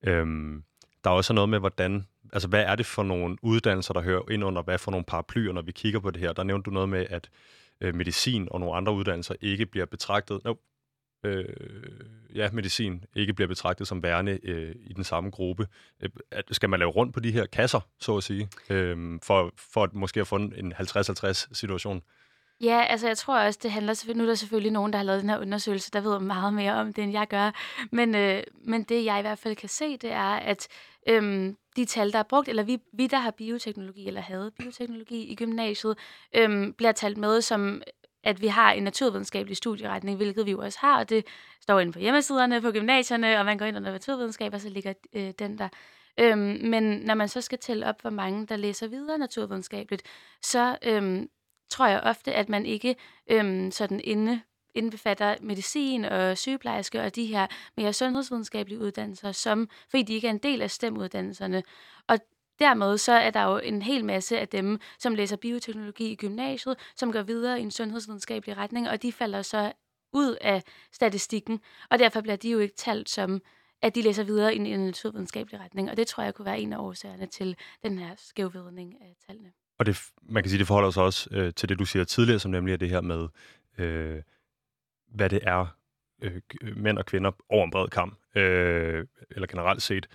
øh, 0.03 0.27
der 1.05 1.11
også 1.11 1.33
er 1.33 1.35
noget 1.35 1.49
med, 1.49 1.59
hvordan 1.59 2.07
altså 2.33 2.49
hvad 2.49 2.65
er 2.65 2.75
det 2.75 2.87
for 2.87 3.03
nogle 3.03 3.37
uddannelser, 3.43 3.95
der 3.95 4.01
hører 4.01 4.31
ind 4.31 4.45
under 4.45 4.63
hvad 4.63 4.79
for 4.79 4.91
nogle 4.91 5.05
paraplyer, 5.05 5.53
når 5.53 5.63
vi 5.63 5.73
kigger 5.73 6.01
på 6.01 6.11
det 6.11 6.21
her? 6.21 6.33
Der 6.33 6.43
nævnte 6.43 6.71
du 6.71 6.75
noget 6.75 6.89
med, 6.89 7.07
at 7.11 7.31
øh, 7.81 7.95
medicin 7.95 8.49
og 8.51 8.61
nogle 8.61 8.77
andre 8.77 8.93
uddannelser 8.93 9.35
ikke 9.41 9.67
bliver 9.67 9.87
betragtet, 9.87 10.45
no, 10.45 10.55
øh, 11.25 11.45
ja, 12.35 12.51
medicin 12.53 13.05
ikke 13.17 13.35
bliver 13.35 13.49
betragtet 13.49 13.89
som 13.89 14.03
værende 14.03 14.39
øh, 14.43 14.75
i 14.81 14.93
den 14.93 15.05
samme 15.05 15.31
gruppe. 15.31 15.67
Øh, 16.03 16.11
skal 16.51 16.71
man 16.71 16.79
lave 16.79 16.91
rundt 16.91 17.15
på 17.15 17.21
de 17.21 17.33
her 17.33 17.47
kasser, 17.47 17.81
så 18.01 18.17
at 18.17 18.23
sige, 18.23 18.49
øh, 18.71 19.19
for, 19.23 19.53
for 19.73 19.83
at 19.83 19.95
måske 19.95 20.21
at 20.21 20.27
få 20.27 20.37
en 20.37 20.73
50-50 20.73 21.49
situation? 21.53 22.03
Ja, 22.61 22.85
altså 22.89 23.07
jeg 23.07 23.19
tror 23.19 23.41
også, 23.41 23.61
det 23.63 23.71
handler 23.71 23.95
selvfølgelig, 23.95 24.19
nu 24.19 24.25
er 24.25 24.31
der 24.31 24.35
selvfølgelig 24.35 24.73
nogen, 24.73 24.93
der 24.93 24.99
har 24.99 25.05
lavet 25.05 25.21
den 25.21 25.31
her 25.31 25.39
undersøgelse, 25.39 25.91
der 25.91 26.01
ved 26.01 26.21
meget 26.21 26.55
mere 26.55 26.73
om 26.75 26.93
det, 26.93 27.05
end 27.05 27.13
jeg 27.13 27.29
gør. 27.29 27.51
Men, 27.93 28.15
øh, 28.15 28.43
men 28.65 28.83
det 28.83 29.05
jeg 29.05 29.19
i 29.19 29.23
hvert 29.23 29.39
fald 29.39 29.57
kan 29.57 29.69
se, 29.69 29.97
det 29.97 30.13
er, 30.13 30.37
at 30.37 30.69
øhm, 31.09 31.57
de 31.77 31.85
tal, 31.85 32.13
der 32.13 32.19
er 32.19 32.23
brugt, 32.23 32.49
eller 32.49 32.63
vi, 32.63 32.79
vi, 32.93 33.07
der 33.07 33.17
har 33.17 33.31
bioteknologi, 33.31 34.07
eller 34.07 34.21
havde 34.21 34.51
bioteknologi 34.59 35.23
i 35.23 35.35
gymnasiet, 35.35 35.99
øhm, 36.35 36.73
bliver 36.73 36.93
talt 36.93 37.19
med 37.19 37.41
som 37.41 37.83
at 38.27 38.41
vi 38.41 38.47
har 38.47 38.73
en 38.73 38.83
naturvidenskabelig 38.83 39.57
studieretning, 39.57 40.17
hvilket 40.17 40.47
vi 40.47 40.51
jo 40.51 40.59
også 40.59 40.79
har, 40.81 40.99
og 40.99 41.09
det 41.09 41.27
står 41.61 41.81
inde 41.81 41.93
på 41.93 41.99
hjemmesiderne 41.99 42.61
på 42.61 42.71
gymnasierne, 42.71 43.39
og 43.39 43.45
man 43.45 43.59
går 43.59 43.67
ind 43.67 43.77
under 43.77 43.93
naturvidenskab, 43.93 44.55
og 44.55 44.61
så 44.61 44.69
ligger 44.69 44.95
øh, 45.13 45.33
den 45.39 45.59
der. 45.59 45.69
Øhm, 46.21 46.59
men 46.63 46.83
når 46.83 47.15
man 47.15 47.29
så 47.29 47.41
skal 47.41 47.59
tælle 47.59 47.87
op, 47.87 48.01
hvor 48.01 48.11
mange 48.11 48.47
der 48.47 48.57
læser 48.57 48.89
videre 48.89 49.19
naturvidenskabeligt, 49.19 50.03
så 50.43 50.77
øhm, 50.83 51.29
tror 51.71 51.87
jeg 51.87 52.01
ofte, 52.01 52.33
at 52.33 52.49
man 52.49 52.67
ikke 52.67 52.97
øhm, 53.31 53.71
sådan 53.71 54.01
inde 54.05 54.41
indbefatter 54.77 55.37
medicin 55.41 56.05
og 56.05 56.39
sygeplejerske 56.39 57.03
og 57.03 57.15
de 57.15 57.27
her 57.27 57.47
mere 57.77 57.93
sundhedsvidenskabelige 57.93 58.81
uddannelser, 58.81 59.33
som, 59.33 59.69
fordi 59.91 60.03
de 60.03 60.15
ikke 60.15 60.27
er 60.27 60.31
en 60.31 60.39
del 60.39 60.63
af 60.63 60.71
STEM-uddannelserne. 60.71 61.63
Og 62.09 62.19
dermed 62.59 62.99
så 62.99 63.13
er 63.13 63.31
der 63.31 63.43
jo 63.43 63.59
en 63.59 63.83
hel 63.83 64.05
masse 64.05 64.39
af 64.39 64.49
dem, 64.49 64.81
som 64.99 65.15
læser 65.15 65.37
bioteknologi 65.37 66.11
i 66.13 66.17
gymnasiet, 66.17 66.77
som 66.97 67.13
går 67.13 67.23
videre 67.23 67.61
i 67.61 67.63
en 67.63 67.71
sundhedsvidenskabelig 67.71 68.57
retning, 68.57 68.89
og 68.89 69.03
de 69.03 69.13
falder 69.13 69.43
så 69.43 69.73
ud 70.13 70.37
af 70.41 70.63
statistikken, 70.93 71.61
og 71.91 71.99
derfor 71.99 72.21
bliver 72.21 72.37
de 72.37 72.51
jo 72.51 72.59
ikke 72.59 72.75
talt 72.75 73.09
som, 73.09 73.41
at 73.83 73.95
de 73.95 74.03
læser 74.03 74.25
videre 74.25 74.55
i 74.55 74.59
en 74.59 74.81
naturvidenskabelig 74.81 75.61
retning, 75.61 75.91
og 75.91 75.97
det 75.97 76.07
tror 76.07 76.23
jeg 76.23 76.35
kunne 76.35 76.47
være 76.47 76.61
en 76.61 76.73
af 76.73 76.79
årsagerne 76.79 77.27
til 77.27 77.57
den 77.83 77.99
her 77.99 78.15
skævvidning 78.17 78.95
af 79.01 79.17
tallene. 79.27 79.53
Og 79.79 79.87
det, 79.87 79.99
man 80.23 80.43
kan 80.43 80.51
sige, 80.51 80.59
det 80.59 80.67
forholder 80.67 80.91
sig 80.91 81.03
også 81.03 81.29
øh, 81.33 81.55
til 81.55 81.69
det, 81.69 81.79
du 81.79 81.85
siger 81.85 82.05
tidligere, 82.05 82.39
som 82.39 82.51
nemlig 82.51 82.73
er 82.73 82.77
det 82.77 82.91
her 82.91 83.01
med, 83.01 83.29
øh, 83.79 84.23
hvad 85.17 85.31
det 85.31 85.41
er, 85.43 85.67
øh, 86.23 86.41
øh, 86.63 86.77
mænd 86.77 86.99
og 86.99 87.07
kvinder 87.07 87.31
over 87.49 87.65
en 87.65 87.71
bred 87.71 87.89
kamp, 87.89 88.19
øh, 88.37 89.07
eller 89.31 89.47
generelt 89.47 89.83
set, 89.83 90.09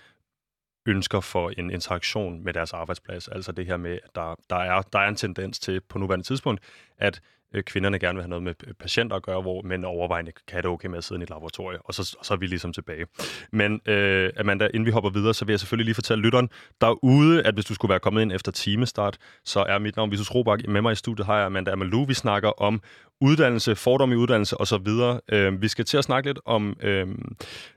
ønsker 0.86 1.20
for 1.20 1.50
en 1.50 1.70
interaktion 1.70 2.44
med 2.44 2.52
deres 2.52 2.72
arbejdsplads. 2.72 3.28
Altså 3.28 3.52
det 3.52 3.66
her 3.66 3.76
med, 3.76 3.98
at 4.04 4.10
der, 4.14 4.34
der, 4.50 4.56
er, 4.56 4.82
der 4.82 4.98
er 4.98 5.08
en 5.08 5.16
tendens 5.16 5.58
til 5.58 5.80
på 5.80 5.98
nuværende 5.98 6.26
tidspunkt, 6.26 6.60
at 6.98 7.20
Øh, 7.54 7.62
kvinderne 7.62 7.98
gerne 7.98 8.16
vil 8.16 8.22
have 8.22 8.28
noget 8.28 8.42
med 8.42 8.54
patienter 8.80 9.16
at 9.16 9.22
gøre, 9.22 9.42
hvor 9.42 9.62
mænd 9.62 9.84
overvejende 9.84 10.32
kan 10.32 10.42
have 10.52 10.62
det 10.62 10.70
okay 10.70 10.88
med 10.88 10.98
at 10.98 11.04
sidde 11.04 11.20
i 11.20 11.22
et 11.22 11.30
laboratorium, 11.30 11.80
og 11.84 11.94
så, 11.94 12.16
og 12.18 12.26
så 12.26 12.34
er 12.34 12.38
vi 12.38 12.46
ligesom 12.46 12.72
tilbage. 12.72 13.06
Men 13.52 13.80
øh, 13.86 14.30
Amanda, 14.36 14.66
inden 14.66 14.86
vi 14.86 14.90
hopper 14.90 15.10
videre, 15.10 15.34
så 15.34 15.44
vil 15.44 15.52
jeg 15.52 15.60
selvfølgelig 15.60 15.84
lige 15.84 15.94
fortælle 15.94 16.24
lytteren 16.24 16.48
derude, 16.80 17.42
at 17.42 17.54
hvis 17.54 17.64
du 17.64 17.74
skulle 17.74 17.90
være 17.90 18.00
kommet 18.00 18.22
ind 18.22 18.32
efter 18.32 18.52
timestart, 18.52 19.18
så 19.44 19.60
er 19.60 19.78
mit 19.78 19.96
navn 19.96 20.10
Visus 20.10 20.34
Robak. 20.34 20.68
Med 20.68 20.82
mig 20.82 20.92
i 20.92 20.94
studiet 20.94 21.26
har 21.26 21.36
jeg 21.36 21.46
Amanda 21.46 21.70
Amalou. 21.70 22.04
Vi 22.04 22.14
snakker 22.14 22.62
om 22.62 22.82
uddannelse, 23.20 23.76
fordom 23.76 24.12
i 24.12 24.14
uddannelse 24.14 24.60
osv. 24.60 24.88
Øh, 25.32 25.62
vi 25.62 25.68
skal 25.68 25.84
til 25.84 25.96
at 25.96 26.04
snakke 26.04 26.28
lidt 26.28 26.40
om 26.44 26.76
øh, 26.82 27.08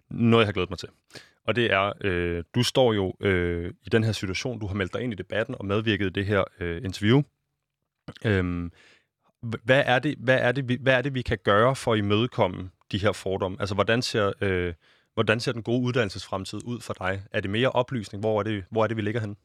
noget, 0.10 0.42
jeg 0.42 0.48
har 0.48 0.54
glædet 0.54 0.70
mig 0.70 0.80
til. 0.80 0.90
Og 1.48 1.56
det 1.56 1.72
er, 1.72 1.94
øh, 2.02 2.44
du 2.56 2.64
står 2.64 2.94
jo 2.94 3.14
øh, 3.20 3.74
i 3.86 3.90
den 3.90 4.04
her 4.04 4.12
situation, 4.12 4.60
du 4.60 4.68
har 4.68 4.76
meldt 4.76 4.94
dig 4.94 5.02
ind 5.02 5.14
i 5.14 5.16
debatten 5.16 5.56
og 5.60 5.66
medvirket 5.66 6.06
i 6.06 6.10
det 6.10 6.26
her 6.26 6.44
øh, 6.60 6.82
interview. 6.86 7.22
Øh, 8.26 8.70
hvad 9.64 9.84
er, 9.86 10.00
det, 10.00 10.16
hvad, 10.20 10.40
er 10.42 10.52
det, 10.52 10.68
vi, 10.68 10.78
hvad 10.82 10.94
er 10.94 11.02
det, 11.02 11.14
vi 11.14 11.22
kan 11.22 11.38
gøre 11.44 11.76
for 11.76 11.94
at 11.94 11.98
imødekomme 11.98 12.70
de 12.92 12.98
her 12.98 13.12
fordomme? 13.12 13.58
Altså, 13.60 13.76
hvordan 13.76 14.02
ser, 14.02 14.34
øh, 14.42 14.74
hvordan 15.14 15.40
ser 15.40 15.52
den 15.52 15.64
gode 15.64 15.82
uddannelsesfremtid 15.82 16.60
ud 16.66 16.82
for 16.82 16.94
dig? 16.94 17.24
Er 17.32 17.42
det 17.42 17.50
mere 17.50 17.70
oplysning? 17.70 18.22
Hvor 18.22 18.40
er 18.40 18.44
det, 18.44 18.64
hvor 18.70 18.84
er 18.84 18.88
det 18.88 18.98
vi 18.98 19.02
ligger 19.02 19.22
hen? 19.22 19.38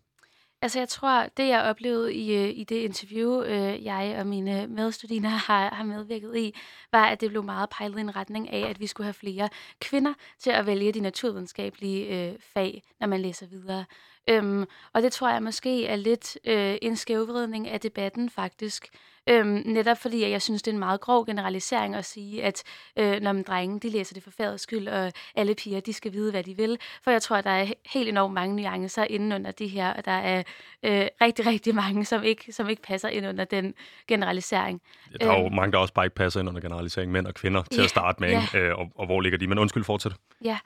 Altså, 0.62 0.78
jeg 0.78 0.88
tror, 0.88 1.26
det 1.36 1.48
jeg 1.48 1.62
oplevede 1.62 2.14
i, 2.14 2.34
øh, 2.34 2.48
i 2.48 2.64
det 2.64 2.76
interview, 2.76 3.42
øh, 3.42 3.84
jeg 3.84 4.16
og 4.18 4.26
mine 4.26 4.66
medstuderende 4.66 5.28
har, 5.48 5.74
har 5.74 5.84
medvirket 5.84 6.36
i, 6.36 6.54
var, 6.92 7.06
at 7.06 7.20
det 7.20 7.30
blev 7.30 7.42
meget 7.44 7.70
pejlet 7.70 7.98
i 7.98 8.00
en 8.00 8.16
retning 8.16 8.50
af, 8.50 8.70
at 8.70 8.80
vi 8.80 8.86
skulle 8.86 9.04
have 9.04 9.14
flere 9.14 9.48
kvinder 9.80 10.14
til 10.38 10.50
at 10.50 10.66
vælge 10.66 10.92
de 10.92 11.00
naturvidenskabelige 11.00 12.06
øh, 12.06 12.34
fag, 12.54 12.82
når 13.00 13.06
man 13.06 13.20
læser 13.20 13.46
videre. 13.46 13.84
Øhm, 14.28 14.64
og 14.92 15.02
det 15.02 15.12
tror 15.12 15.30
jeg 15.30 15.42
måske 15.42 15.86
er 15.86 15.96
lidt 15.96 16.38
øh, 16.44 16.76
en 16.82 16.96
skævvridning 16.96 17.68
af 17.68 17.80
debatten 17.80 18.30
faktisk. 18.30 18.88
Øhm, 19.28 19.62
netop 19.66 19.98
fordi, 19.98 20.22
at 20.24 20.30
jeg 20.30 20.42
synes, 20.42 20.62
det 20.62 20.70
er 20.70 20.74
en 20.74 20.78
meget 20.78 21.00
grov 21.00 21.26
generalisering 21.26 21.94
at 21.94 22.04
sige, 22.04 22.44
at 22.44 22.62
øh, 22.96 23.20
når 23.20 23.32
man 23.32 23.42
drenge, 23.42 23.80
de 23.80 23.88
læser 23.88 24.14
det 24.14 24.22
for 24.22 24.30
fagets 24.30 24.62
skyld, 24.62 24.88
og 24.88 25.12
alle 25.34 25.54
piger, 25.54 25.80
de 25.80 25.92
skal 25.92 26.12
vide, 26.12 26.30
hvad 26.30 26.44
de 26.44 26.56
vil. 26.56 26.78
For 27.02 27.10
jeg 27.10 27.22
tror, 27.22 27.36
at 27.36 27.44
der 27.44 27.50
er 27.50 27.66
helt 27.86 28.08
enormt 28.08 28.34
mange 28.34 28.56
nuancer 28.56 29.04
inden 29.04 29.32
under 29.32 29.50
det 29.50 29.70
her, 29.70 29.92
og 29.92 30.04
der 30.04 30.12
er 30.12 30.42
øh, 30.82 31.06
rigtig, 31.20 31.46
rigtig 31.52 31.74
mange, 31.74 32.04
som 32.04 32.22
ikke, 32.22 32.52
som 32.52 32.68
ikke 32.68 32.82
passer 32.82 33.08
ind 33.08 33.26
under 33.26 33.44
den 33.44 33.74
generalisering. 34.08 34.82
Ja, 35.12 35.24
der 35.24 35.32
er 35.32 35.38
jo 35.38 35.46
øhm, 35.46 35.54
mange, 35.54 35.72
der 35.72 35.78
også 35.78 35.94
bare 35.94 36.06
ikke 36.06 36.16
passer 36.16 36.40
ind 36.40 36.48
under 36.48 36.60
generalisering, 36.60 37.12
mænd 37.12 37.26
og 37.26 37.34
kvinder, 37.34 37.62
til 37.62 37.78
ja, 37.78 37.84
at 37.84 37.90
starte 37.90 38.20
med, 38.20 38.28
ja. 38.54 38.58
øh, 38.58 38.78
og, 38.78 38.88
og 38.94 39.06
hvor 39.06 39.20
ligger 39.20 39.38
de? 39.38 39.46
Men 39.46 39.58
undskyld, 39.58 39.84
fortsæt. 39.84 40.12
Ja, 40.44 40.58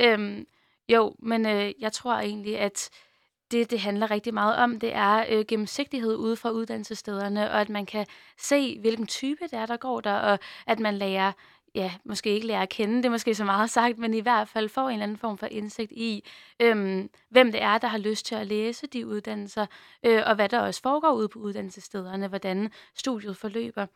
øhm, 0.00 0.46
jo, 0.88 1.14
men 1.18 1.46
øh, 1.46 1.72
jeg 1.80 1.92
tror 1.92 2.14
egentlig, 2.14 2.58
at 2.58 2.90
det, 3.50 3.70
det 3.70 3.80
handler 3.80 4.10
rigtig 4.10 4.34
meget 4.34 4.56
om, 4.56 4.80
det 4.80 4.94
er 4.94 5.24
øh, 5.28 5.44
gennemsigtighed 5.48 6.16
ude 6.16 6.36
fra 6.36 6.50
uddannelsesstederne, 6.50 7.50
og 7.50 7.60
at 7.60 7.68
man 7.68 7.86
kan 7.86 8.06
se, 8.38 8.78
hvilken 8.80 9.06
type 9.06 9.44
det 9.44 9.52
er, 9.52 9.66
der 9.66 9.76
går 9.76 10.00
der, 10.00 10.14
og 10.14 10.38
at 10.66 10.80
man 10.80 10.94
lærer, 10.94 11.32
ja, 11.74 11.92
måske 12.04 12.30
ikke 12.30 12.46
lærer 12.46 12.62
at 12.62 12.68
kende, 12.68 12.96
det 12.96 13.04
er 13.04 13.10
måske 13.10 13.34
så 13.34 13.44
meget 13.44 13.70
sagt, 13.80 13.98
men 13.98 14.14
i 14.14 14.20
hvert 14.20 14.48
fald 14.48 14.68
får 14.68 14.88
en 14.88 14.92
eller 14.92 15.02
anden 15.02 15.18
form 15.18 15.38
for 15.38 15.46
indsigt 15.46 15.92
i, 15.92 16.24
øhm, 16.60 17.10
hvem 17.28 17.52
det 17.52 17.62
er, 17.62 17.78
der 17.78 17.88
har 17.88 17.98
lyst 17.98 18.26
til 18.26 18.34
at 18.34 18.46
læse 18.46 18.86
de 18.86 19.06
uddannelser, 19.06 19.66
øh, 20.06 20.22
og 20.26 20.34
hvad 20.34 20.48
der 20.48 20.60
også 20.60 20.82
foregår 20.82 21.12
ude 21.12 21.28
på 21.28 21.38
uddannelsesstederne, 21.38 22.28
hvordan 22.28 22.70
studiet 22.94 23.36
forløber. 23.36 23.86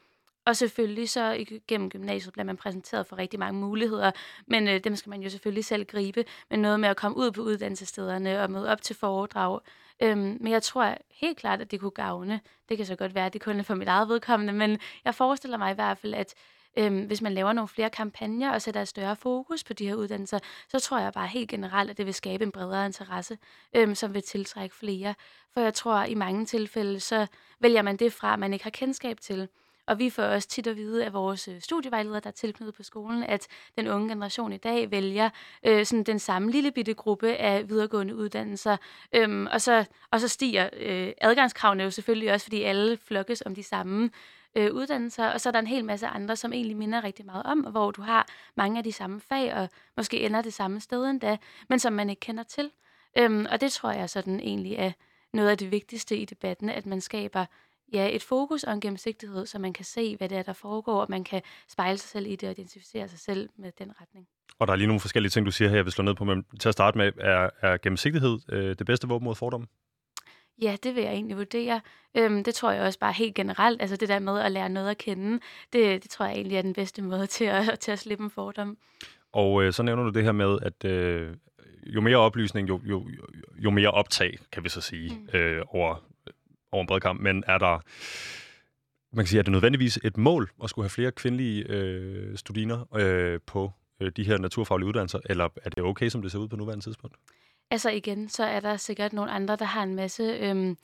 Og 0.46 0.56
selvfølgelig 0.56 1.10
så 1.10 1.44
gennem 1.68 1.90
gymnasiet 1.90 2.32
bliver 2.32 2.44
man 2.44 2.56
præsenteret 2.56 3.06
for 3.06 3.18
rigtig 3.18 3.38
mange 3.40 3.60
muligheder, 3.60 4.10
men 4.46 4.68
øh, 4.68 4.80
dem 4.84 4.96
skal 4.96 5.10
man 5.10 5.22
jo 5.22 5.30
selvfølgelig 5.30 5.64
selv 5.64 5.84
gribe. 5.84 6.24
Men 6.50 6.60
noget 6.60 6.80
med 6.80 6.88
at 6.88 6.96
komme 6.96 7.18
ud 7.18 7.30
på 7.30 7.40
uddannelsesstederne 7.40 8.42
og 8.42 8.50
møde 8.50 8.68
op 8.68 8.82
til 8.82 8.96
foredrag. 8.96 9.60
Øhm, 10.02 10.38
men 10.40 10.52
jeg 10.52 10.62
tror 10.62 10.96
helt 11.10 11.38
klart, 11.38 11.60
at 11.60 11.70
det 11.70 11.80
kunne 11.80 11.90
gavne. 11.90 12.40
Det 12.68 12.76
kan 12.76 12.86
så 12.86 12.96
godt 12.96 13.14
være, 13.14 13.26
at 13.26 13.32
det 13.32 13.40
kun 13.40 13.58
er 13.58 13.62
for 13.62 13.74
mit 13.74 13.88
eget 13.88 14.08
vedkommende, 14.08 14.52
men 14.52 14.78
jeg 15.04 15.14
forestiller 15.14 15.58
mig 15.58 15.70
i 15.70 15.74
hvert 15.74 15.98
fald, 15.98 16.14
at 16.14 16.34
øhm, 16.78 17.04
hvis 17.04 17.22
man 17.22 17.34
laver 17.34 17.52
nogle 17.52 17.68
flere 17.68 17.90
kampagner 17.90 18.52
og 18.52 18.62
sætter 18.62 18.82
et 18.82 18.88
større 18.88 19.16
fokus 19.16 19.64
på 19.64 19.72
de 19.72 19.86
her 19.86 19.94
uddannelser, 19.94 20.38
så 20.68 20.78
tror 20.78 20.98
jeg 20.98 21.12
bare 21.12 21.26
helt 21.26 21.50
generelt, 21.50 21.90
at 21.90 21.98
det 21.98 22.06
vil 22.06 22.14
skabe 22.14 22.44
en 22.44 22.52
bredere 22.52 22.86
interesse, 22.86 23.38
øhm, 23.74 23.94
som 23.94 24.14
vil 24.14 24.22
tiltrække 24.22 24.74
flere. 24.74 25.14
For 25.52 25.60
jeg 25.60 25.74
tror, 25.74 25.94
at 25.94 26.10
i 26.10 26.14
mange 26.14 26.46
tilfælde, 26.46 27.00
så 27.00 27.26
vælger 27.60 27.82
man 27.82 27.96
det 27.96 28.12
fra, 28.12 28.36
man 28.36 28.52
ikke 28.52 28.64
har 28.64 28.70
kendskab 28.70 29.20
til. 29.20 29.48
Og 29.86 29.98
vi 29.98 30.10
får 30.10 30.22
også 30.22 30.48
tit 30.48 30.66
at 30.66 30.76
vide 30.76 31.04
af 31.04 31.12
vores 31.12 31.48
øh, 31.48 31.60
studievejledere, 31.60 32.20
der 32.20 32.26
er 32.26 32.32
tilknyttet 32.32 32.74
på 32.74 32.82
skolen, 32.82 33.22
at 33.22 33.46
den 33.78 33.88
unge 33.88 34.08
generation 34.08 34.52
i 34.52 34.56
dag 34.56 34.90
vælger 34.90 35.30
øh, 35.66 35.86
sådan 35.86 36.04
den 36.04 36.18
samme 36.18 36.50
lille 36.50 36.72
bitte 36.72 36.94
gruppe 36.94 37.36
af 37.36 37.68
videregående 37.68 38.16
uddannelser. 38.16 38.76
Øhm, 39.12 39.46
og, 39.46 39.60
så, 39.60 39.84
og 40.10 40.20
så 40.20 40.28
stiger 40.28 40.68
øh, 40.72 41.12
adgangskravene 41.20 41.82
jo 41.82 41.90
selvfølgelig 41.90 42.32
også, 42.32 42.44
fordi 42.44 42.62
alle 42.62 42.96
flokkes 42.96 43.42
om 43.46 43.54
de 43.54 43.62
samme 43.62 44.10
øh, 44.54 44.72
uddannelser, 44.72 45.26
og 45.26 45.40
så 45.40 45.48
er 45.48 45.50
der 45.50 45.58
en 45.58 45.66
hel 45.66 45.84
masse 45.84 46.06
andre, 46.06 46.36
som 46.36 46.52
egentlig 46.52 46.76
minder 46.76 47.04
rigtig 47.04 47.26
meget 47.26 47.42
om, 47.42 47.58
hvor 47.58 47.90
du 47.90 48.02
har 48.02 48.28
mange 48.56 48.78
af 48.78 48.84
de 48.84 48.92
samme 48.92 49.20
fag, 49.20 49.54
og 49.54 49.68
måske 49.96 50.20
ender 50.20 50.42
det 50.42 50.54
samme 50.54 50.80
sted 50.80 51.04
endda, 51.04 51.36
men 51.68 51.78
som 51.78 51.92
man 51.92 52.10
ikke 52.10 52.20
kender 52.20 52.42
til. 52.42 52.70
Øhm, 53.18 53.46
og 53.50 53.60
det 53.60 53.72
tror 53.72 53.90
jeg 53.90 54.10
sådan 54.10 54.40
egentlig 54.40 54.74
er 54.74 54.92
noget 55.32 55.50
af 55.50 55.58
det 55.58 55.70
vigtigste 55.70 56.16
i 56.16 56.24
debatten, 56.24 56.68
at 56.68 56.86
man 56.86 57.00
skaber 57.00 57.46
ja, 57.92 58.14
et 58.14 58.22
fokus 58.22 58.64
og 58.64 58.72
en 58.72 58.80
gennemsigtighed, 58.80 59.46
så 59.46 59.58
man 59.58 59.72
kan 59.72 59.84
se, 59.84 60.16
hvad 60.16 60.28
det 60.28 60.38
er, 60.38 60.42
der 60.42 60.52
foregår, 60.52 61.00
og 61.00 61.06
man 61.08 61.24
kan 61.24 61.42
spejle 61.68 61.98
sig 61.98 62.10
selv 62.10 62.26
i 62.26 62.36
det 62.36 62.48
og 62.48 62.50
identificere 62.50 63.08
sig 63.08 63.18
selv 63.18 63.48
med 63.56 63.72
den 63.78 63.92
retning. 64.00 64.26
Og 64.58 64.66
der 64.66 64.72
er 64.72 64.76
lige 64.76 64.86
nogle 64.86 65.00
forskellige 65.00 65.30
ting, 65.30 65.46
du 65.46 65.50
siger 65.50 65.68
her, 65.68 65.76
jeg 65.76 65.84
vil 65.84 65.92
slå 65.92 66.04
ned 66.04 66.14
på, 66.14 66.24
men 66.24 66.44
til 66.60 66.68
at 66.68 66.72
starte 66.72 66.98
med, 66.98 67.12
er, 67.20 67.50
er 67.60 67.76
gennemsigtighed 67.76 68.38
øh, 68.48 68.76
det 68.78 68.86
bedste 68.86 69.08
våben 69.08 69.24
mod 69.24 69.34
fordomme? 69.34 69.66
Ja, 70.62 70.76
det 70.82 70.94
vil 70.94 71.02
jeg 71.02 71.12
egentlig 71.12 71.36
vurdere. 71.36 71.80
Øhm, 72.16 72.44
det 72.44 72.54
tror 72.54 72.70
jeg 72.70 72.82
også 72.82 72.98
bare 72.98 73.12
helt 73.12 73.34
generelt. 73.34 73.82
Altså 73.82 73.96
det 73.96 74.08
der 74.08 74.18
med 74.18 74.40
at 74.40 74.52
lære 74.52 74.68
noget 74.68 74.90
at 74.90 74.98
kende, 74.98 75.40
det, 75.72 76.02
det 76.02 76.10
tror 76.10 76.26
jeg 76.26 76.34
egentlig 76.34 76.56
er 76.58 76.62
den 76.62 76.72
bedste 76.72 77.02
måde 77.02 77.26
til 77.36 77.44
at, 77.44 77.78
til 77.80 77.92
at 77.92 77.98
slippe 77.98 78.24
en 78.24 78.30
fordom. 78.30 78.76
Og 79.32 79.62
øh, 79.62 79.72
så 79.72 79.82
nævner 79.82 80.02
du 80.02 80.10
det 80.10 80.24
her 80.24 80.32
med, 80.32 80.58
at 80.62 80.84
øh, 80.84 81.36
jo 81.86 82.00
mere 82.00 82.16
oplysning, 82.16 82.68
jo, 82.68 82.80
jo, 82.84 83.08
jo 83.56 83.70
mere 83.70 83.90
optag, 83.90 84.38
kan 84.52 84.64
vi 84.64 84.68
så 84.68 84.80
sige, 84.80 85.18
mm. 85.32 85.38
øh, 85.38 85.62
over, 85.68 85.96
over 86.74 86.80
en 86.80 86.86
bred 86.86 87.00
kamp. 87.00 87.20
Men 87.20 87.44
er 87.46 87.58
der, 87.58 87.80
man 89.12 89.24
kan 89.24 89.26
sige, 89.26 89.38
er 89.38 89.42
det 89.42 89.52
nødvendigvis 89.52 89.98
et 90.04 90.16
mål 90.16 90.50
at 90.64 90.70
skulle 90.70 90.84
have 90.84 90.90
flere 90.90 91.12
kvindelige 91.12 91.64
øh, 91.68 92.36
studiner 92.36 92.94
øh, 92.96 93.40
på 93.46 93.72
øh, 94.00 94.12
de 94.16 94.24
her 94.24 94.38
naturfaglige 94.38 94.88
uddannelser, 94.88 95.18
eller 95.26 95.48
er 95.64 95.70
det 95.70 95.84
okay, 95.84 96.08
som 96.08 96.22
det 96.22 96.32
ser 96.32 96.38
ud 96.38 96.48
på 96.48 96.56
nuværende 96.56 96.84
tidspunkt? 96.84 97.16
Altså 97.70 97.90
igen, 97.90 98.28
så 98.28 98.44
er 98.44 98.60
der 98.60 98.76
sikkert 98.76 99.12
nogle 99.12 99.30
andre, 99.30 99.56
der 99.56 99.64
har 99.64 99.82
en 99.82 99.94
masse 99.94 100.22
øh, 100.22 100.76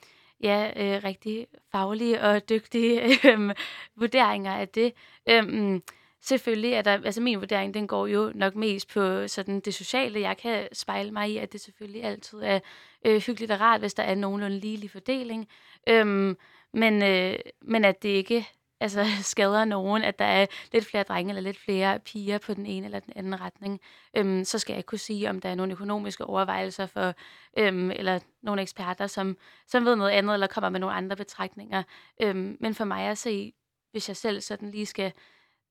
ja, 0.43 0.71
øh, 0.75 1.03
rigtig 1.03 1.47
faglige 1.71 2.21
og 2.21 2.49
dygtige 2.49 3.01
øh, 3.29 3.55
vurderinger 3.95 4.53
af 4.53 4.67
det. 4.67 4.93
Øh, 5.29 5.79
selvfølgelig 6.21 6.73
er 6.73 6.81
der, 6.81 6.91
altså 6.91 7.21
min 7.21 7.39
vurdering, 7.39 7.73
den 7.73 7.87
går 7.87 8.07
jo 8.07 8.31
nok 8.35 8.55
mest 8.55 8.87
på 8.93 9.27
sådan 9.27 9.59
det 9.59 9.73
sociale. 9.73 10.19
Jeg 10.19 10.37
kan 10.37 10.67
spejle 10.73 11.11
mig 11.11 11.31
i, 11.31 11.37
at 11.37 11.53
det 11.53 11.61
selvfølgelig 11.61 12.03
altid 12.03 12.39
er 12.43 12.59
øh, 13.05 13.21
hyggeligt 13.21 13.51
og 13.51 13.59
rart, 13.59 13.79
hvis 13.79 13.93
der 13.93 14.03
er 14.03 14.15
nogenlunde 14.15 14.59
ligelig 14.59 14.91
fordeling. 14.91 15.47
Øhm, 15.89 16.37
men, 16.73 17.03
øh, 17.03 17.39
men 17.61 17.85
at 17.85 18.03
det 18.03 18.09
ikke 18.09 18.47
altså, 18.81 19.05
skader 19.33 19.65
nogen, 19.65 20.03
at 20.03 20.19
der 20.19 20.25
er 20.25 20.45
lidt 20.73 20.85
flere 20.85 21.03
drenge 21.03 21.29
eller 21.29 21.41
lidt 21.41 21.59
flere 21.59 21.99
piger 21.99 22.37
på 22.37 22.53
den 22.53 22.65
ene 22.65 22.85
eller 22.85 22.99
den 22.99 23.13
anden 23.15 23.41
retning, 23.41 23.79
øhm, 24.17 24.43
så 24.43 24.59
skal 24.59 24.73
jeg 24.73 24.85
kunne 24.85 24.99
sige, 24.99 25.29
om 25.29 25.41
der 25.41 25.49
er 25.49 25.55
nogle 25.55 25.73
økonomiske 25.73 26.25
overvejelser 26.25 26.85
for, 26.85 27.13
øhm, 27.57 27.91
eller 27.91 28.19
nogle 28.41 28.61
eksperter, 28.61 29.07
som, 29.07 29.37
som 29.67 29.85
ved 29.85 29.95
noget 29.95 30.11
andet, 30.11 30.33
eller 30.33 30.47
kommer 30.47 30.69
med 30.69 30.79
nogle 30.79 30.95
andre 30.95 31.15
betragtninger. 31.15 31.83
Øhm, 32.21 32.57
men 32.59 32.75
for 32.75 32.85
mig 32.85 33.07
at 33.07 33.17
se, 33.17 33.53
hvis 33.91 34.07
jeg 34.09 34.17
selv 34.17 34.41
sådan 34.41 34.71
lige 34.71 34.85
skal 34.85 35.11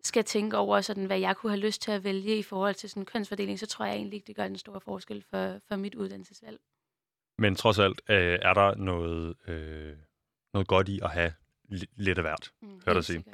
skal 0.07 0.25
tænke 0.25 0.57
over, 0.57 0.81
sådan, 0.81 1.05
hvad 1.05 1.19
jeg 1.19 1.37
kunne 1.37 1.53
have 1.53 1.61
lyst 1.61 1.83
til 1.83 1.91
at 1.91 2.05
vælge 2.05 2.39
i 2.39 2.43
forhold 2.43 2.75
til 2.75 2.91
sådan 2.91 3.05
kønsfordeling, 3.05 3.59
så 3.59 3.67
tror 3.67 3.85
jeg 3.85 3.95
egentlig 3.95 4.17
ikke, 4.17 4.27
det 4.27 4.37
gør 4.37 4.45
en 4.45 4.59
stor 4.59 4.79
forskel 4.79 5.25
for, 5.31 5.59
for 5.69 5.77
mit 5.77 5.95
uddannelsesvalg. 5.95 6.61
Men 7.39 7.55
trods 7.55 7.79
alt, 7.79 8.01
øh, 8.09 8.39
er 8.43 8.55
der 8.55 8.75
noget, 8.75 9.35
øh, 9.49 9.97
noget 10.53 10.69
godt 10.69 10.89
i 10.89 11.01
at 11.03 11.11
have 11.11 11.33
lidt 11.97 12.19
af 12.19 12.25
hvert, 12.25 12.51
mm, 12.63 12.81
hør 12.87 12.95
dig 12.95 13.05
sige. 13.05 13.25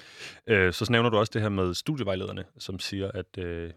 Øh, 0.47 0.73
så 0.73 0.93
nævner 0.93 1.11
du 1.11 1.17
også 1.17 1.31
det 1.35 1.43
her 1.43 1.49
med 1.49 1.75
studievejlederne, 1.75 2.45
som 2.59 2.79
siger, 2.79 3.11
at 3.11 3.39
øh, 3.39 3.73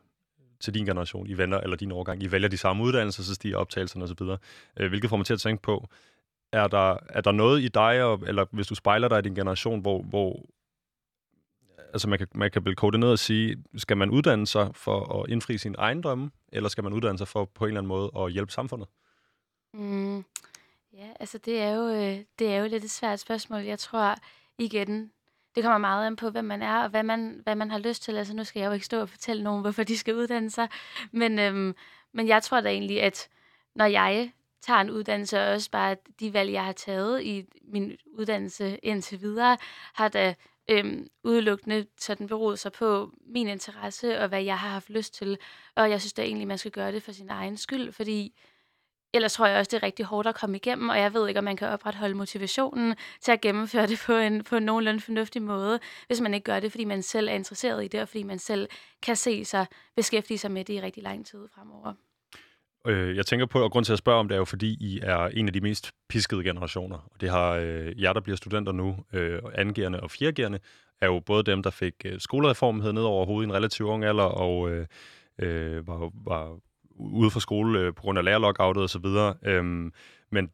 til 0.60 0.73
din 0.73 0.86
generation, 0.86 1.28
I 1.28 1.34
vender, 1.38 1.60
eller 1.60 1.78
din 1.78 1.91
årgang, 1.91 2.23
I 2.23 2.32
vælger 2.32 2.49
de 2.49 2.58
samme 2.58 2.84
uddannelser, 2.84 3.23
så 3.23 3.36
stiger 3.36 3.58
optagelserne 3.58 4.06
osv., 4.06 4.38
øh, 4.80 4.89
hvilket 4.89 5.10
får 5.10 5.17
mig 5.17 5.25
til 5.25 5.34
at 5.34 5.39
tænke 5.39 5.62
på, 5.62 5.89
er 6.52 6.67
der, 6.67 6.97
er 7.10 7.21
der 7.21 7.32
noget 7.32 7.62
i 7.62 7.67
dig, 7.67 7.97
eller 8.28 8.45
hvis 8.52 8.67
du 8.67 8.75
spejler 8.75 9.08
dig 9.08 9.19
i 9.19 9.21
din 9.21 9.36
generation, 9.36 9.80
hvor, 9.80 10.02
hvor 10.02 10.45
altså 11.93 12.09
man 12.09 12.19
kan, 12.19 12.27
man 12.35 12.51
kan 12.51 12.65
vel 12.65 12.75
kode 12.75 12.97
ned 12.97 13.07
og 13.07 13.19
sige, 13.19 13.63
skal 13.77 13.97
man 13.97 14.09
uddanne 14.09 14.47
sig 14.47 14.69
for 14.75 15.21
at 15.23 15.29
indfri 15.29 15.57
sin 15.57 15.75
egen 15.77 16.01
drømme, 16.01 16.31
eller 16.51 16.69
skal 16.69 16.83
man 16.83 16.93
uddanne 16.93 17.17
sig 17.17 17.27
for 17.27 17.45
på 17.45 17.65
en 17.65 17.67
eller 17.67 17.81
anden 17.81 17.87
måde 17.87 18.11
at 18.17 18.31
hjælpe 18.31 18.51
samfundet? 18.51 18.87
Mm, 19.73 20.17
ja, 20.93 21.07
altså 21.19 21.37
det 21.37 21.61
er, 21.61 21.71
jo, 21.71 21.87
øh, 21.89 22.19
det 22.39 22.53
er 22.53 22.57
jo 22.57 22.67
lidt 22.67 22.83
et 22.83 22.91
svært 22.91 23.19
spørgsmål. 23.19 23.61
Jeg 23.61 23.79
tror 23.79 24.15
igen, 24.57 25.11
det 25.55 25.63
kommer 25.63 25.77
meget 25.77 26.07
an 26.07 26.15
på, 26.15 26.29
hvem 26.29 26.45
man 26.45 26.61
er, 26.61 26.83
og 26.83 26.89
hvad 26.89 27.03
man, 27.03 27.39
hvad 27.43 27.55
man 27.55 27.71
har 27.71 27.79
lyst 27.79 28.03
til. 28.03 28.17
Altså 28.17 28.35
nu 28.35 28.43
skal 28.43 28.59
jeg 28.59 28.67
jo 28.67 28.73
ikke 28.73 28.85
stå 28.85 29.01
og 29.01 29.09
fortælle 29.09 29.43
nogen, 29.43 29.61
hvorfor 29.61 29.83
de 29.83 29.97
skal 29.97 30.15
uddanne 30.15 30.49
sig. 30.49 30.67
Men, 31.11 31.39
øhm, 31.39 31.75
men 32.13 32.27
jeg 32.27 32.43
tror 32.43 32.61
da 32.61 32.69
egentlig, 32.69 33.01
at 33.01 33.29
når 33.75 33.85
jeg 33.85 34.31
tager 34.61 34.79
en 34.79 34.89
uddannelse, 34.89 35.39
og 35.39 35.47
også 35.47 35.71
bare 35.71 35.95
de 36.19 36.33
valg, 36.33 36.51
jeg 36.51 36.65
har 36.65 36.71
taget 36.71 37.23
i 37.23 37.45
min 37.63 37.97
uddannelse 38.13 38.79
indtil 38.83 39.21
videre, 39.21 39.57
har 39.93 40.07
da 40.07 40.35
øhm, 40.69 41.08
udelukkende 41.23 41.86
sådan 41.97 42.27
beroet 42.27 42.60
sig 42.60 42.71
på 42.71 43.12
min 43.25 43.47
interesse 43.47 44.19
og 44.19 44.27
hvad 44.27 44.43
jeg 44.43 44.60
har 44.60 44.69
haft 44.69 44.89
lyst 44.89 45.13
til. 45.13 45.38
Og 45.75 45.89
jeg 45.89 46.01
synes 46.01 46.13
da 46.13 46.21
egentlig, 46.21 46.47
man 46.47 46.58
skal 46.58 46.71
gøre 46.71 46.91
det 46.91 47.03
for 47.03 47.12
sin 47.12 47.29
egen 47.29 47.58
skyld, 47.58 47.91
fordi 47.91 48.39
ellers 49.13 49.34
tror 49.34 49.45
jeg 49.45 49.60
også, 49.60 49.69
det 49.69 49.77
er 49.77 49.84
rigtig 49.84 50.05
hårdt 50.05 50.27
at 50.27 50.36
komme 50.36 50.55
igennem, 50.55 50.89
og 50.89 50.99
jeg 50.99 51.13
ved 51.13 51.27
ikke, 51.27 51.38
om 51.38 51.43
man 51.43 51.58
kan 51.58 51.67
opretholde 51.67 52.15
motivationen 52.15 52.95
til 53.21 53.32
at 53.32 53.41
gennemføre 53.41 53.88
det 53.88 53.99
på 54.05 54.13
en, 54.13 54.43
på 54.43 54.55
en 54.55 54.63
nogenlunde 54.63 55.01
fornuftig 55.01 55.41
måde, 55.41 55.79
hvis 56.08 56.21
man 56.21 56.34
ikke 56.34 56.45
gør 56.45 56.60
det, 56.60 56.71
fordi 56.71 56.86
man 56.86 57.03
selv 57.03 57.27
er 57.27 57.34
interesseret 57.34 57.86
i 57.86 57.88
det, 57.88 58.01
og 58.01 58.08
fordi 58.08 58.23
man 58.23 58.39
selv 58.39 58.69
kan 59.01 59.15
se 59.15 59.45
sig 59.45 59.65
beskæftige 59.95 60.38
sig 60.38 60.51
med 60.51 60.65
det 60.65 60.73
i 60.73 60.82
rigtig 60.82 61.03
lang 61.03 61.25
tid 61.25 61.47
fremover. 61.55 61.93
Øh, 62.89 63.17
jeg 63.17 63.25
tænker 63.25 63.45
på, 63.45 63.63
og 63.63 63.71
grund 63.71 63.86
til 63.86 63.93
at 63.93 63.99
spørge 63.99 64.19
om 64.19 64.28
det 64.28 64.36
er 64.36 64.39
jo, 64.39 64.45
fordi 64.45 64.78
I 64.80 64.99
er 65.04 65.25
en 65.25 65.47
af 65.47 65.54
de 65.54 65.62
mest 65.62 65.91
piskede 66.10 66.43
generationer. 66.43 66.97
Og 66.97 67.21
det 67.21 67.30
har 67.30 67.52
øh, 67.52 68.02
jer, 68.02 68.13
der 68.13 68.21
bliver 68.21 68.38
studenter 68.38 68.71
nu, 68.71 68.97
øh, 69.13 69.39
angerende 69.56 69.99
og 69.99 70.12
fjergerende, 70.12 70.60
er 71.02 71.06
jo 71.06 71.19
både 71.19 71.43
dem, 71.43 71.63
der 71.63 71.69
fik 71.69 71.93
øh, 72.06 72.19
skolereformen 72.19 72.95
ned 72.95 73.02
over 73.02 73.25
hovedet 73.25 73.47
i 73.47 73.49
en 73.49 73.56
relativt 73.56 73.89
ung 73.89 74.06
alder, 74.06 74.23
og 74.23 74.71
øh, 74.71 74.86
øh, 75.39 75.88
var, 75.88 76.12
var 76.25 76.58
ude 76.95 77.32
fra 77.32 77.39
skole 77.39 77.80
øh, 77.80 77.93
på 77.93 78.02
grund 78.02 78.17
af 78.17 78.25
lærerlockoutet 78.25 78.84
osv. 78.84 79.06
Øhm, 79.45 79.93
men 80.32 80.49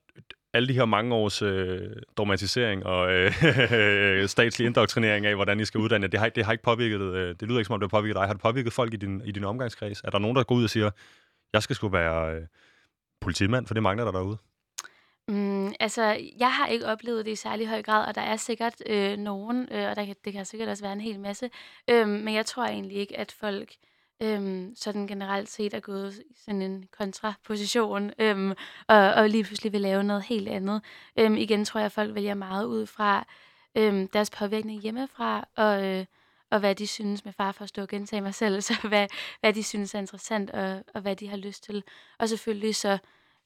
alle 0.53 0.67
de 0.67 0.73
her 0.73 0.85
mange 0.85 1.15
års 1.15 1.41
øh, 1.41 1.91
dramatisering 2.17 2.85
og 2.85 3.13
øh, 3.13 4.27
statslig 4.35 4.65
indoktrinering 4.65 5.25
af, 5.25 5.35
hvordan 5.35 5.59
I 5.59 5.65
skal 5.65 5.79
uddanne, 5.79 6.07
det 6.07 6.19
har, 6.19 6.29
det 6.29 6.45
har 6.45 6.51
ikke 6.51 6.63
påvirket, 6.63 7.01
øh, 7.01 7.35
det 7.39 7.47
lyder 7.47 7.59
ikke 7.59 7.65
som 7.65 7.73
om, 7.73 7.79
det 7.79 7.91
har 7.91 7.99
påvirket 7.99 8.15
dig. 8.15 8.25
Har 8.25 8.33
det 8.33 8.41
påvirket 8.41 8.73
folk 8.73 8.93
i 8.93 8.97
din, 8.97 9.21
i 9.25 9.31
din 9.31 9.43
omgangskreds? 9.43 10.01
Er 10.03 10.09
der 10.09 10.19
nogen, 10.19 10.35
der 10.35 10.43
går 10.43 10.55
ud 10.55 10.63
og 10.63 10.69
siger, 10.69 10.91
jeg 11.55 11.63
skal 11.63 11.75
sgu 11.75 11.87
være 11.87 12.35
øh, 12.35 12.41
politimand, 13.21 13.67
for 13.67 13.73
det 13.73 13.83
mangler 13.83 14.05
der 14.05 14.11
derude? 14.11 14.37
Mm, 15.27 15.73
altså, 15.79 16.03
jeg 16.39 16.53
har 16.53 16.67
ikke 16.67 16.85
oplevet 16.85 17.25
det 17.25 17.31
i 17.31 17.35
særlig 17.35 17.67
høj 17.67 17.81
grad, 17.81 18.07
og 18.07 18.15
der 18.15 18.21
er 18.21 18.35
sikkert 18.35 18.73
øh, 18.85 19.17
nogen, 19.17 19.67
øh, 19.71 19.89
og 19.89 19.95
der 19.95 20.05
kan, 20.05 20.15
det 20.25 20.33
kan 20.33 20.45
sikkert 20.45 20.69
også 20.69 20.83
være 20.83 20.93
en 20.93 21.01
hel 21.01 21.19
masse, 21.19 21.49
øh, 21.89 22.07
men 22.07 22.33
jeg 22.33 22.45
tror 22.45 22.65
egentlig 22.65 22.97
ikke, 22.97 23.17
at 23.17 23.31
folk 23.31 23.73
øh, 24.23 24.67
sådan 24.75 25.07
generelt 25.07 25.49
set 25.49 25.73
er 25.73 25.79
gået 25.79 26.13
i 26.29 26.35
sådan 26.45 26.61
en 26.61 26.85
kontraposition, 26.97 28.11
øh, 28.19 28.55
og, 28.87 29.13
og 29.13 29.29
lige 29.29 29.43
pludselig 29.43 29.73
vil 29.73 29.81
lave 29.81 30.03
noget 30.03 30.23
helt 30.23 30.49
andet. 30.49 30.81
Øh, 31.19 31.37
igen 31.37 31.65
tror 31.65 31.79
jeg, 31.79 31.85
at 31.85 31.91
folk 31.91 32.15
vælger 32.15 32.33
meget 32.33 32.65
ud 32.65 32.85
fra 32.85 33.25
øh, 33.75 34.07
deres 34.13 34.29
påvirkning 34.29 34.81
hjemmefra, 34.81 35.47
og... 35.55 35.85
Øh, 35.85 36.05
og 36.55 36.59
hvad 36.59 36.75
de 36.75 36.87
synes 36.87 37.25
med 37.25 37.33
far 37.33 37.51
for 37.51 37.63
at 37.63 37.69
stå 37.69 37.81
og 37.81 37.87
gentage 37.87 38.21
mig 38.21 38.33
selv, 38.33 38.61
så 38.69 38.73
hvad, 38.87 39.07
hvad 39.39 39.53
de 39.53 39.63
synes 39.63 39.95
er 39.95 39.99
interessant, 39.99 40.51
og, 40.51 40.83
og 40.93 41.01
hvad 41.01 41.15
de 41.15 41.27
har 41.27 41.37
lyst 41.37 41.63
til. 41.63 41.83
Og 42.19 42.29
selvfølgelig 42.29 42.75
så 42.75 42.97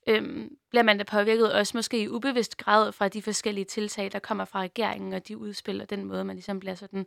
øhm, 0.07 0.57
bliver 0.69 0.83
man 0.83 0.97
da 0.97 1.03
påvirket 1.03 1.53
også 1.53 1.77
måske 1.77 2.01
i 2.01 2.09
ubevidst 2.09 2.57
grad 2.57 2.91
fra 2.91 3.07
de 3.07 3.21
forskellige 3.21 3.65
tiltag, 3.65 4.11
der 4.11 4.19
kommer 4.19 4.45
fra 4.45 4.61
regeringen, 4.61 5.13
og 5.13 5.27
de 5.27 5.37
udspil, 5.37 5.81
og 5.81 5.89
den 5.89 6.05
måde, 6.05 6.23
man 6.23 6.35
ligesom 6.35 6.59
bliver 6.59 6.75
sådan 6.75 7.05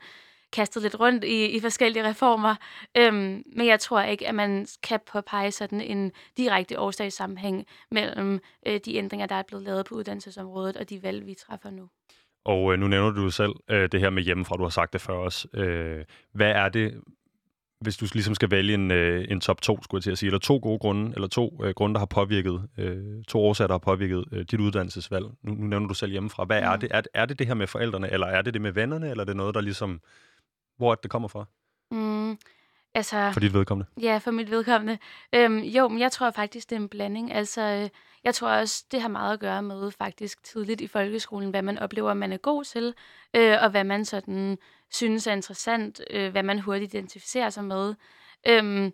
kastet 0.53 0.83
lidt 0.83 1.01
rundt 1.01 1.25
i, 1.25 1.45
i 1.47 1.61
forskellige 1.61 2.09
reformer. 2.09 2.55
Øhm, 2.97 3.43
men 3.47 3.67
jeg 3.67 3.81
tror 3.81 4.03
ikke, 4.03 4.29
at 4.29 4.35
man 4.35 4.67
kan 4.83 5.01
påpege 5.07 5.51
sådan 5.51 5.81
en 5.81 6.13
direkte 6.37 6.79
årsagssammenhæng 6.81 7.67
mellem 7.91 8.41
øh, 8.67 8.81
de 8.85 8.97
ændringer, 8.97 9.27
der 9.27 9.35
er 9.35 9.43
blevet 9.43 9.65
lavet 9.65 9.87
på 9.87 9.95
uddannelsesområdet, 9.95 10.77
og 10.77 10.91
de 10.91 11.03
valg, 11.03 11.27
vi 11.27 11.35
træffer 11.35 11.71
nu. 11.71 11.89
Og 12.45 12.73
øh, 12.73 12.79
nu 12.79 12.89
nævner 12.89 13.11
du 13.11 13.31
selv 13.31 13.53
øh, 13.69 13.89
det 13.93 14.01
her 14.01 14.11
med 14.11 14.23
hjemmefra, 14.23 14.57
du 14.57 14.63
har 14.63 14.71
sagt 14.71 14.93
det 14.93 15.01
før 15.01 15.15
også. 15.15 15.49
Øh, 15.55 16.05
hvad 16.33 16.51
er 16.51 16.69
det, 16.69 17.03
hvis 17.83 17.97
du 17.97 18.07
ligesom 18.13 18.35
skal 18.35 18.51
vælge 18.51 18.75
en, 18.75 18.91
øh, 18.91 19.25
en 19.29 19.41
top 19.41 19.63
2, 19.63 19.83
skulle 19.83 19.99
jeg 19.99 20.03
til 20.03 20.11
at 20.11 20.19
sige, 20.19 20.29
eller 20.29 20.39
to 20.39 20.59
gode 20.63 20.79
grunde, 20.79 21.13
eller 21.15 21.29
to 21.29 21.61
øh, 21.65 21.75
grunde, 21.75 21.95
der 21.95 21.99
har 21.99 22.07
påvirket, 22.07 22.69
øh, 22.79 23.25
to 23.25 23.41
årsager, 23.41 23.67
der 23.67 23.75
har 23.75 23.79
påvirket 23.79 24.25
øh, 24.33 24.45
dit 24.51 24.61
uddannelsesvalg. 24.61 25.25
Nu, 25.43 25.55
nu 25.55 25.67
nævner 25.67 25.89
du 25.89 25.95
selv 25.95 26.13
hjemmefra. 26.13 26.45
Hvad 26.45 26.61
mm. 26.61 26.67
er 26.67 26.77
det? 26.77 26.89
Er, 26.93 27.03
er 27.15 27.27
det 27.27 27.39
det 27.39 27.47
her 27.47 27.55
med 27.55 27.67
forældrene, 27.67 28.13
eller 28.13 28.27
er 28.27 28.43
det 28.43 28.55
det 28.55 28.63
med 28.63 28.73
vennerne, 28.73 29.11
eller 29.11 29.23
er 29.23 29.27
det 29.27 29.37
noget, 29.37 29.55
der 29.55 29.61
ligesom, 29.61 30.01
hvor 30.77 30.95
det 30.95 31.11
kommer 31.11 31.29
fra? 31.29 31.45
Mm. 31.91 32.39
Altså, 32.95 33.31
for 33.33 33.41
dit 33.41 33.55
vedkommende? 33.55 33.91
Ja, 34.03 34.19
for 34.19 34.31
mit 34.31 34.51
vedkommende. 34.51 34.99
Øhm, 35.35 35.59
jo, 35.59 35.89
men 35.89 35.99
jeg 35.99 36.13
tror 36.13 36.31
faktisk, 36.31 36.71
det 36.71 36.77
er 36.77 36.81
en 36.81 36.89
blanding. 36.89 37.33
Altså, 37.33 37.63
øh, 37.63 37.89
jeg 38.25 38.35
tror 38.35 38.49
også, 38.49 38.85
det 38.93 39.01
har 39.01 39.09
meget 39.09 39.33
at 39.33 39.41
gøre 39.41 39.63
med 39.63 39.91
faktisk 39.91 40.43
tidligt 40.43 40.81
i 40.81 40.87
folkeskolen, 40.87 41.51
hvad 41.51 41.63
man 41.63 41.79
oplever, 41.79 42.15
man 42.15 42.33
er 42.33 42.37
god 42.37 42.65
til, 42.65 42.95
øh, 43.35 43.57
og 43.63 43.71
hvad 43.71 43.85
man 43.85 44.05
sådan 44.05 44.59
synes 44.91 45.27
er 45.27 45.33
interessant, 45.33 46.01
øh, 46.11 46.31
hvad 46.31 46.43
man 46.43 46.59
hurtigt 46.59 46.95
identificerer 46.95 47.51
sig 47.51 47.65
med. 47.65 47.95
Øhm, 48.49 48.93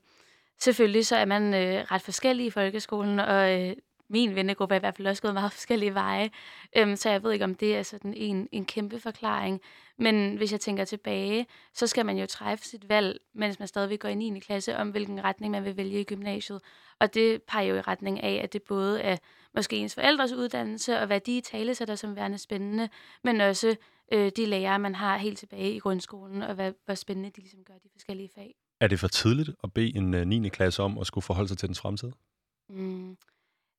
selvfølgelig 0.58 1.06
så 1.06 1.16
er 1.16 1.24
man 1.24 1.54
øh, 1.54 1.84
ret 1.90 2.02
forskellig 2.02 2.46
i 2.46 2.50
folkeskolen, 2.50 3.18
og 3.18 3.60
øh, 3.60 3.76
min 4.08 4.34
vennegruppe 4.34 4.74
er 4.74 4.78
i 4.78 4.80
hvert 4.80 4.96
fald 4.96 5.08
også 5.08 5.22
gået 5.22 5.34
meget 5.34 5.52
forskellige 5.58 5.94
veje. 5.94 6.30
Øhm, 6.76 6.96
så 6.96 7.10
jeg 7.10 7.22
ved 7.22 7.32
ikke, 7.32 7.44
om 7.44 7.54
det 7.54 7.76
er 7.76 7.82
sådan 7.82 8.14
en, 8.14 8.48
en 8.52 8.64
kæmpe 8.64 9.00
forklaring. 9.00 9.60
Men 9.98 10.36
hvis 10.36 10.52
jeg 10.52 10.60
tænker 10.60 10.84
tilbage, 10.84 11.46
så 11.74 11.86
skal 11.86 12.06
man 12.06 12.18
jo 12.18 12.26
træffe 12.26 12.64
sit 12.64 12.88
valg, 12.88 13.20
mens 13.34 13.58
man 13.58 13.68
stadigvæk 13.68 14.00
går 14.00 14.08
i 14.08 14.14
9. 14.14 14.40
klasse, 14.40 14.76
om 14.76 14.90
hvilken 14.90 15.24
retning 15.24 15.50
man 15.50 15.64
vil 15.64 15.76
vælge 15.76 16.00
i 16.00 16.04
gymnasiet. 16.04 16.60
Og 17.00 17.14
det 17.14 17.42
peger 17.42 17.66
jo 17.66 17.76
i 17.76 17.80
retning 17.80 18.22
af, 18.22 18.40
at 18.44 18.52
det 18.52 18.62
både 18.62 19.00
er 19.00 19.16
måske 19.54 19.76
ens 19.76 19.94
forældres 19.94 20.32
uddannelse, 20.32 20.98
og 21.00 21.06
hvad 21.06 21.20
de 21.20 21.40
talesætter 21.40 21.94
som 21.94 22.16
værende 22.16 22.38
spændende, 22.38 22.88
men 23.24 23.40
også 23.40 23.76
øh, 24.12 24.32
de 24.36 24.46
lærere, 24.46 24.78
man 24.78 24.94
har 24.94 25.16
helt 25.16 25.38
tilbage 25.38 25.74
i 25.74 25.78
grundskolen, 25.78 26.42
og 26.42 26.54
hvad, 26.54 26.72
hvor 26.84 26.94
spændende 26.94 27.30
de 27.30 27.40
ligesom 27.40 27.64
gør 27.64 27.74
de 27.74 27.88
forskellige 27.92 28.30
fag. 28.34 28.54
Er 28.80 28.86
det 28.86 29.00
for 29.00 29.08
tidligt 29.08 29.50
at 29.64 29.72
bede 29.72 29.96
en 29.96 30.14
uh, 30.14 30.20
øh, 30.20 30.26
9. 30.26 30.48
klasse 30.48 30.82
om 30.82 30.98
at 30.98 31.06
skulle 31.06 31.22
forholde 31.22 31.48
sig 31.48 31.58
til 31.58 31.68
dens 31.68 31.80
fremtid? 31.80 32.12
Mm. 32.68 33.16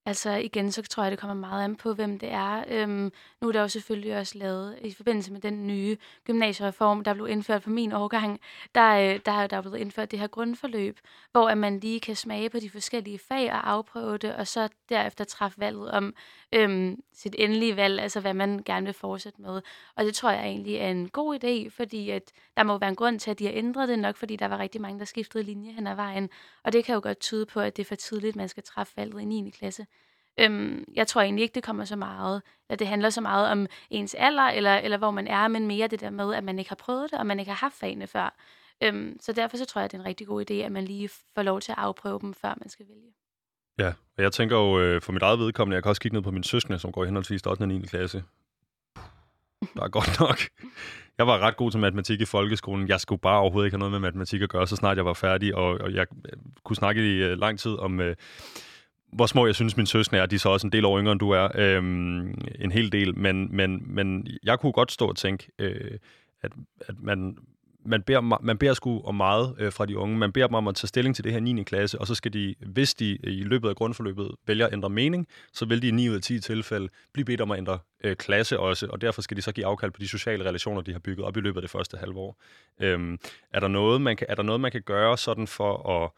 Altså 0.10 0.32
igen, 0.32 0.72
så 0.72 0.82
tror 0.82 1.04
jeg, 1.04 1.12
det 1.12 1.20
kommer 1.20 1.36
meget 1.36 1.64
an 1.64 1.76
på, 1.76 1.94
hvem 1.94 2.20
det 2.20 2.32
er. 2.32 2.64
Øhm, 2.68 3.12
nu 3.42 3.48
er 3.48 3.52
der 3.52 3.62
jo 3.62 3.68
selvfølgelig 3.68 4.18
også 4.18 4.38
lavet, 4.38 4.80
i 4.82 4.94
forbindelse 4.94 5.32
med 5.32 5.42
den 5.42 5.68
nye 5.68 5.98
gymnasiereform, 6.26 7.04
der 7.04 7.14
blev 7.14 7.28
indført 7.28 7.62
på 7.62 7.70
min 7.70 7.92
årgang, 7.92 8.40
der, 8.76 8.90
øh, 8.92 9.20
der 9.26 9.32
er 9.32 9.48
der 9.48 9.62
blevet 9.62 9.78
indført 9.78 10.12
det 10.12 10.20
her 10.20 10.28
grundforløb, 10.28 11.00
hvor 11.32 11.50
at 11.50 11.58
man 11.58 11.80
lige 11.80 12.00
kan 12.00 12.16
smage 12.16 12.50
på 12.50 12.60
de 12.60 12.70
forskellige 12.70 13.20
fag 13.20 13.52
og 13.52 13.70
afprøve 13.70 14.18
det, 14.18 14.36
og 14.36 14.48
så 14.48 14.70
derefter 14.90 15.24
træffe 15.24 15.60
valget 15.60 15.92
om 15.92 16.14
øhm, 16.54 17.04
sit 17.14 17.36
endelige 17.38 17.76
valg, 17.76 18.00
altså 18.00 18.20
hvad 18.20 18.34
man 18.34 18.64
gerne 18.66 18.86
vil 18.86 18.94
fortsætte 18.94 19.42
med. 19.42 19.62
Og 19.96 20.06
det 20.06 20.16
tror 20.16 20.32
jeg 20.32 20.46
egentlig 20.46 20.76
er 20.76 20.88
en 20.88 21.10
god 21.10 21.44
idé, 21.44 21.70
fordi 21.70 22.10
at 22.10 22.32
der 22.58 22.64
må 22.64 22.78
være 22.78 22.90
en 22.90 22.96
grund 22.96 23.20
til, 23.20 23.32
at 23.32 23.40
de 23.40 23.46
har 23.46 23.54
ændret 23.54 23.90
det 23.90 24.00
nok, 24.00 24.18
fordi 24.18 24.36
der 24.36 24.48
var 24.48 24.58
rigtig 24.58 24.82
mange, 24.82 25.00
der 25.00 25.06
skiftede 25.06 25.44
linje 25.44 25.72
hen 25.72 25.88
ad 25.88 25.96
vejen. 25.96 26.30
Og 26.64 26.74
det 26.74 26.86
kan 26.86 26.96
jo 26.96 27.02
godt 27.04 27.20
tyde 27.20 27.46
på, 27.46 27.60
at 27.60 27.78
det 27.78 27.84
er 27.84 27.88
for 27.88 27.96
tidligt, 27.96 28.36
man 28.36 28.50
skal 28.50 28.64
træffe 28.64 28.94
valget 28.98 29.22
i 29.22 29.26
9. 29.26 29.50
klasse. 29.50 29.86
Øhm, 30.40 30.84
jeg 30.96 31.08
tror 31.08 31.22
egentlig 31.22 31.44
ikke, 31.44 31.56
det 31.56 31.64
kommer 31.64 31.86
så 31.86 31.96
meget, 31.96 32.42
at 32.70 32.80
det 32.80 32.88
handler 32.88 33.10
så 33.10 33.22
meget 33.22 33.52
om 33.52 33.68
ens 33.90 34.16
alder, 34.20 34.44
eller, 34.44 34.76
eller 34.76 34.98
hvor 34.98 35.12
man 35.12 35.28
er, 35.28 35.48
men 35.48 35.68
mere 35.68 35.88
det 35.88 36.02
der 36.02 36.10
med, 36.10 36.34
at 36.34 36.44
man 36.44 36.60
ikke 36.60 36.70
har 36.70 36.76
prøvet 36.76 37.12
det, 37.12 37.20
og 37.20 37.26
man 37.26 37.40
ikke 37.40 37.52
har 37.52 37.58
haft 37.58 37.74
fagene 37.74 38.08
før. 38.08 38.36
Øhm, 38.84 39.18
så 39.22 39.34
derfor 39.34 39.58
så 39.58 39.66
tror 39.66 39.82
jeg, 39.82 39.92
det 39.92 39.98
er 39.98 40.02
en 40.02 40.08
rigtig 40.08 40.28
god 40.28 40.52
idé, 40.52 40.54
at 40.54 40.72
man 40.72 40.86
lige 40.86 41.10
får 41.36 41.42
lov 41.42 41.62
til 41.62 41.72
at 41.72 41.78
afprøve 41.78 42.20
dem, 42.20 42.34
før 42.34 42.54
man 42.58 42.70
skal 42.70 42.86
vælge. 42.90 43.14
Ja, 43.80 43.94
og 44.18 44.24
jeg 44.24 44.32
tænker 44.32 44.58
jo 44.58 44.80
øh, 44.80 45.02
for 45.02 45.12
mit 45.12 45.22
eget 45.22 45.40
vedkommende, 45.40 45.76
jeg 45.76 45.84
kan 45.84 45.90
også 45.90 46.02
kigge 46.02 46.16
ned 46.16 46.24
på 46.24 46.32
min 46.32 46.44
søskende, 46.44 46.80
som 46.80 46.92
går 46.92 47.04
i 47.04 47.08
henholdsvis 47.08 47.42
8. 47.46 47.62
og 47.62 47.68
9. 47.68 47.82
klasse. 47.82 48.24
Der 49.76 49.84
er 49.84 49.90
godt 49.90 50.20
nok. 50.20 50.38
Jeg 51.18 51.28
var 51.28 51.40
ret 51.40 51.58
god 51.58 51.72
til 51.72 51.80
matematik 51.80 52.22
i 52.22 52.26
folkeskolen. 52.26 52.88
Jeg 52.88 53.00
skulle 53.00 53.22
bare 53.22 53.40
overhovedet 53.40 53.68
ikke 53.68 53.74
have 53.74 53.80
noget 53.80 53.92
med 53.92 54.00
matematik 54.00 54.42
at 54.42 54.50
gøre, 54.50 54.68
så 54.68 54.76
snart 54.76 54.98
jeg 54.98 55.06
var 55.06 55.14
færdig, 55.14 55.56
og, 55.56 55.68
og 55.82 55.94
jeg 55.94 56.08
kunne 56.64 56.76
snakke 56.76 57.18
i 57.18 57.32
uh, 57.32 57.40
lang 57.40 57.60
tid 57.60 57.72
om... 57.72 58.00
Uh, 58.00 58.06
hvor 59.12 59.26
små 59.26 59.46
jeg 59.46 59.56
synes, 59.56 59.78
min 59.78 59.86
søskende 59.86 60.22
er. 60.22 60.26
De 60.26 60.36
er 60.36 60.40
så 60.40 60.50
også 60.50 60.68
en 60.68 60.72
del 60.72 60.86
år 60.86 61.00
yngre, 61.00 61.12
end 61.12 61.20
du 61.20 61.30
er. 61.30 61.48
Øhm, 61.56 62.42
en 62.60 62.72
hel 62.72 62.92
del. 62.92 63.18
Men, 63.18 63.56
men, 63.56 63.84
men 63.96 64.28
jeg 64.44 64.60
kunne 64.60 64.72
godt 64.72 64.92
stå 64.92 65.08
og 65.08 65.16
tænke, 65.16 65.52
øh, 65.60 65.98
at, 66.42 66.52
at 66.88 66.96
man, 67.00 67.38
man 67.86 68.02
beder, 68.02 68.22
man 68.42 68.58
beder 68.58 68.74
sgu 68.74 69.02
om 69.02 69.16
meget 69.16 69.56
øh, 69.60 69.72
fra 69.72 69.86
de 69.86 69.98
unge. 69.98 70.18
Man 70.18 70.32
beder 70.32 70.48
dem 70.48 70.54
om 70.54 70.68
at 70.68 70.76
tage 70.76 70.88
stilling 70.88 71.16
til 71.16 71.24
det 71.24 71.32
her 71.32 71.40
9. 71.40 71.64
klasse, 71.64 72.00
og 72.00 72.08
så 72.08 72.16
skal 72.16 72.34
de, 72.34 72.56
hvis 72.60 72.94
de 72.94 73.18
i 73.24 73.44
løbet 73.44 73.70
af 73.70 73.76
grundforløbet 73.76 74.32
vælger 74.48 74.68
at 74.68 74.74
ændre 74.74 74.90
mening, 74.90 75.28
så 75.54 75.66
vil 75.66 75.82
de 75.82 75.88
i 75.88 75.92
9 75.92 76.10
ud 76.10 76.16
af 76.16 76.22
10 76.22 76.40
tilfælde 76.40 76.90
blive 77.14 77.26
bedt 77.26 77.42
om 77.42 77.52
at 77.52 77.58
ændre 77.58 77.80
øh, 78.04 78.16
klasse 78.16 78.60
også, 78.60 78.88
og 78.88 79.02
derfor 79.02 79.22
skal 79.22 79.38
de 79.38 79.42
så 79.42 79.52
give 79.52 79.66
afkald 79.66 79.92
på 79.92 80.00
de 80.00 80.08
sociale 80.08 80.46
relationer, 80.46 80.82
de 80.82 80.92
har 80.92 81.00
bygget 81.00 81.26
op 81.26 81.38
i 81.38 81.40
løbet 81.40 81.58
af 81.58 81.62
det 81.62 81.72
første 81.72 81.98
halve 81.98 82.20
år. 82.20 82.42
Øhm, 82.82 83.18
er, 83.54 83.60
der 83.60 83.68
noget, 83.68 84.02
man 84.02 84.18
kan, 84.18 84.28
er 84.30 84.36
der 84.36 84.44
noget, 84.44 84.62
man 84.62 84.72
kan 84.72 84.82
gøre 84.82 85.18
sådan 85.18 85.48
for 85.48 86.04
at 86.04 86.12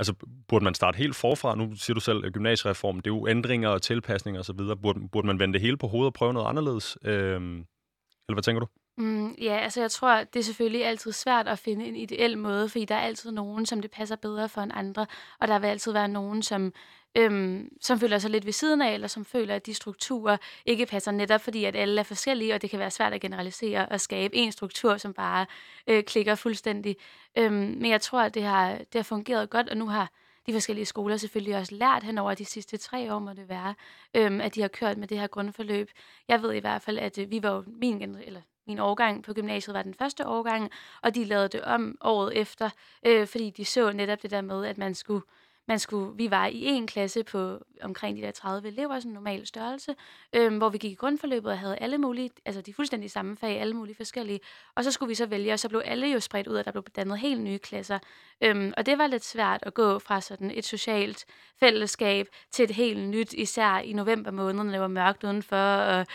Altså, 0.00 0.14
burde 0.48 0.64
man 0.64 0.74
starte 0.74 0.96
helt 0.96 1.16
forfra? 1.16 1.56
Nu 1.56 1.74
siger 1.76 1.94
du 1.94 2.00
selv, 2.00 2.24
at 2.24 2.32
gymnasiereform, 2.32 2.96
det 2.96 3.10
er 3.10 3.14
jo 3.14 3.28
ændringer 3.28 3.68
og 3.68 3.82
tilpasninger 3.82 4.40
osv. 4.40 4.56
Burde, 4.82 5.08
burde 5.08 5.26
man 5.26 5.38
vende 5.38 5.52
det 5.52 5.60
hele 5.60 5.76
på 5.76 5.86
hovedet 5.86 6.06
og 6.06 6.14
prøve 6.14 6.32
noget 6.32 6.48
anderledes? 6.48 6.98
Øhm, 7.04 7.56
eller 7.58 8.34
hvad 8.34 8.42
tænker 8.42 8.60
du? 8.60 8.66
Mm, 8.98 9.32
ja, 9.32 9.56
altså 9.56 9.80
jeg 9.80 9.90
tror, 9.90 10.24
det 10.24 10.36
er 10.36 10.44
selvfølgelig 10.44 10.86
altid 10.86 11.12
svært 11.12 11.48
at 11.48 11.58
finde 11.58 11.84
en 11.84 11.96
ideel 11.96 12.38
måde, 12.38 12.68
fordi 12.68 12.84
der 12.84 12.94
er 12.94 13.00
altid 13.00 13.30
nogen, 13.30 13.66
som 13.66 13.82
det 13.82 13.90
passer 13.90 14.16
bedre 14.16 14.48
for 14.48 14.60
en 14.60 14.72
andre, 14.72 15.06
og 15.40 15.48
der 15.48 15.58
vil 15.58 15.68
altid 15.68 15.92
være 15.92 16.08
nogen, 16.08 16.42
som 16.42 16.72
øhm, 17.14 17.68
som 17.80 18.00
føler 18.00 18.18
sig 18.18 18.30
lidt 18.30 18.46
ved 18.46 18.52
siden 18.52 18.82
af, 18.82 18.94
eller 18.94 19.08
som 19.08 19.24
føler, 19.24 19.54
at 19.54 19.66
de 19.66 19.74
strukturer 19.74 20.36
ikke 20.66 20.86
passer 20.86 21.10
netop, 21.10 21.40
fordi 21.40 21.64
at 21.64 21.76
alle 21.76 22.00
er 22.00 22.04
forskellige, 22.04 22.54
og 22.54 22.62
det 22.62 22.70
kan 22.70 22.78
være 22.78 22.90
svært 22.90 23.12
at 23.12 23.20
generalisere 23.20 23.88
og 23.88 24.00
skabe 24.00 24.36
en 24.36 24.52
struktur, 24.52 24.96
som 24.96 25.12
bare 25.12 25.46
øh, 25.86 26.04
klikker 26.04 26.34
fuldstændig. 26.34 26.96
Øhm, 27.38 27.52
men 27.54 27.90
jeg 27.90 28.00
tror, 28.00 28.20
at 28.20 28.34
det 28.34 28.42
har, 28.42 28.72
det 28.72 28.94
har 28.94 29.02
fungeret 29.02 29.50
godt, 29.50 29.68
og 29.68 29.76
nu 29.76 29.86
har 29.88 30.10
de 30.46 30.52
forskellige 30.52 30.86
skoler 30.86 31.16
selvfølgelig 31.16 31.56
også 31.56 31.74
lært 31.74 32.02
hen 32.02 32.18
over 32.18 32.34
de 32.34 32.44
sidste 32.44 32.76
tre 32.76 33.14
år, 33.14 33.18
må 33.18 33.32
det 33.32 33.48
være, 33.48 33.74
øhm, 34.14 34.40
at 34.40 34.54
de 34.54 34.60
har 34.60 34.68
kørt 34.68 34.98
med 34.98 35.08
det 35.08 35.18
her 35.18 35.26
grundforløb. 35.26 35.90
Jeg 36.28 36.42
ved 36.42 36.52
i 36.52 36.58
hvert 36.58 36.82
fald, 36.82 36.98
at 36.98 37.18
øh, 37.18 37.30
vi 37.30 37.42
var 37.42 37.50
jo 37.50 37.64
min, 37.66 38.02
eller 38.02 38.40
min 38.66 38.78
årgang 38.78 39.24
på 39.24 39.32
gymnasiet 39.32 39.74
var 39.74 39.82
den 39.82 39.94
første 39.94 40.26
årgang, 40.26 40.70
og 41.02 41.14
de 41.14 41.24
lavede 41.24 41.48
det 41.48 41.62
om 41.62 41.96
året 42.00 42.36
efter, 42.36 42.70
øh, 43.06 43.26
fordi 43.26 43.50
de 43.50 43.64
så 43.64 43.92
netop 43.92 44.22
det 44.22 44.30
der 44.30 44.40
med, 44.40 44.66
at 44.66 44.78
man 44.78 44.94
skulle 44.94 45.22
man 45.70 45.78
skulle, 45.78 46.16
vi 46.16 46.30
var 46.30 46.46
i 46.46 46.64
en 46.64 46.86
klasse 46.86 47.24
på 47.24 47.58
omkring 47.82 48.16
de 48.16 48.22
der 48.22 48.30
30 48.30 48.68
elever, 48.68 48.98
sådan 48.98 49.10
en 49.10 49.14
normal 49.14 49.46
størrelse, 49.46 49.94
øh, 50.32 50.56
hvor 50.56 50.68
vi 50.68 50.78
gik 50.78 50.92
i 50.92 50.94
grundforløbet 50.94 51.52
og 51.52 51.58
havde 51.58 51.76
alle 51.76 51.98
mulige, 51.98 52.30
altså 52.44 52.60
de 52.60 52.74
fuldstændig 52.74 53.10
samme 53.10 53.36
fag, 53.36 53.60
alle 53.60 53.74
mulige 53.74 53.96
forskellige. 53.96 54.40
Og 54.74 54.84
så 54.84 54.90
skulle 54.90 55.08
vi 55.08 55.14
så 55.14 55.26
vælge, 55.26 55.52
og 55.52 55.58
så 55.58 55.68
blev 55.68 55.82
alle 55.84 56.06
jo 56.06 56.20
spredt 56.20 56.46
ud, 56.46 56.54
og 56.54 56.64
der 56.64 56.70
blev 56.70 56.84
dannet 56.96 57.18
helt 57.18 57.40
nye 57.40 57.58
klasser. 57.58 57.98
Øh, 58.40 58.72
og 58.76 58.86
det 58.86 58.98
var 58.98 59.06
lidt 59.06 59.24
svært 59.24 59.60
at 59.62 59.74
gå 59.74 59.98
fra 59.98 60.20
sådan 60.20 60.50
et 60.50 60.64
socialt 60.64 61.24
fællesskab 61.60 62.26
til 62.50 62.64
et 62.64 62.70
helt 62.70 63.08
nyt, 63.08 63.32
især 63.32 63.78
i 63.78 63.92
november 63.92 64.30
måned, 64.30 64.64
når 64.64 64.72
det 64.72 64.80
var 64.80 64.88
mørkt 64.88 65.24
udenfor, 65.24 65.56
og 65.56 66.06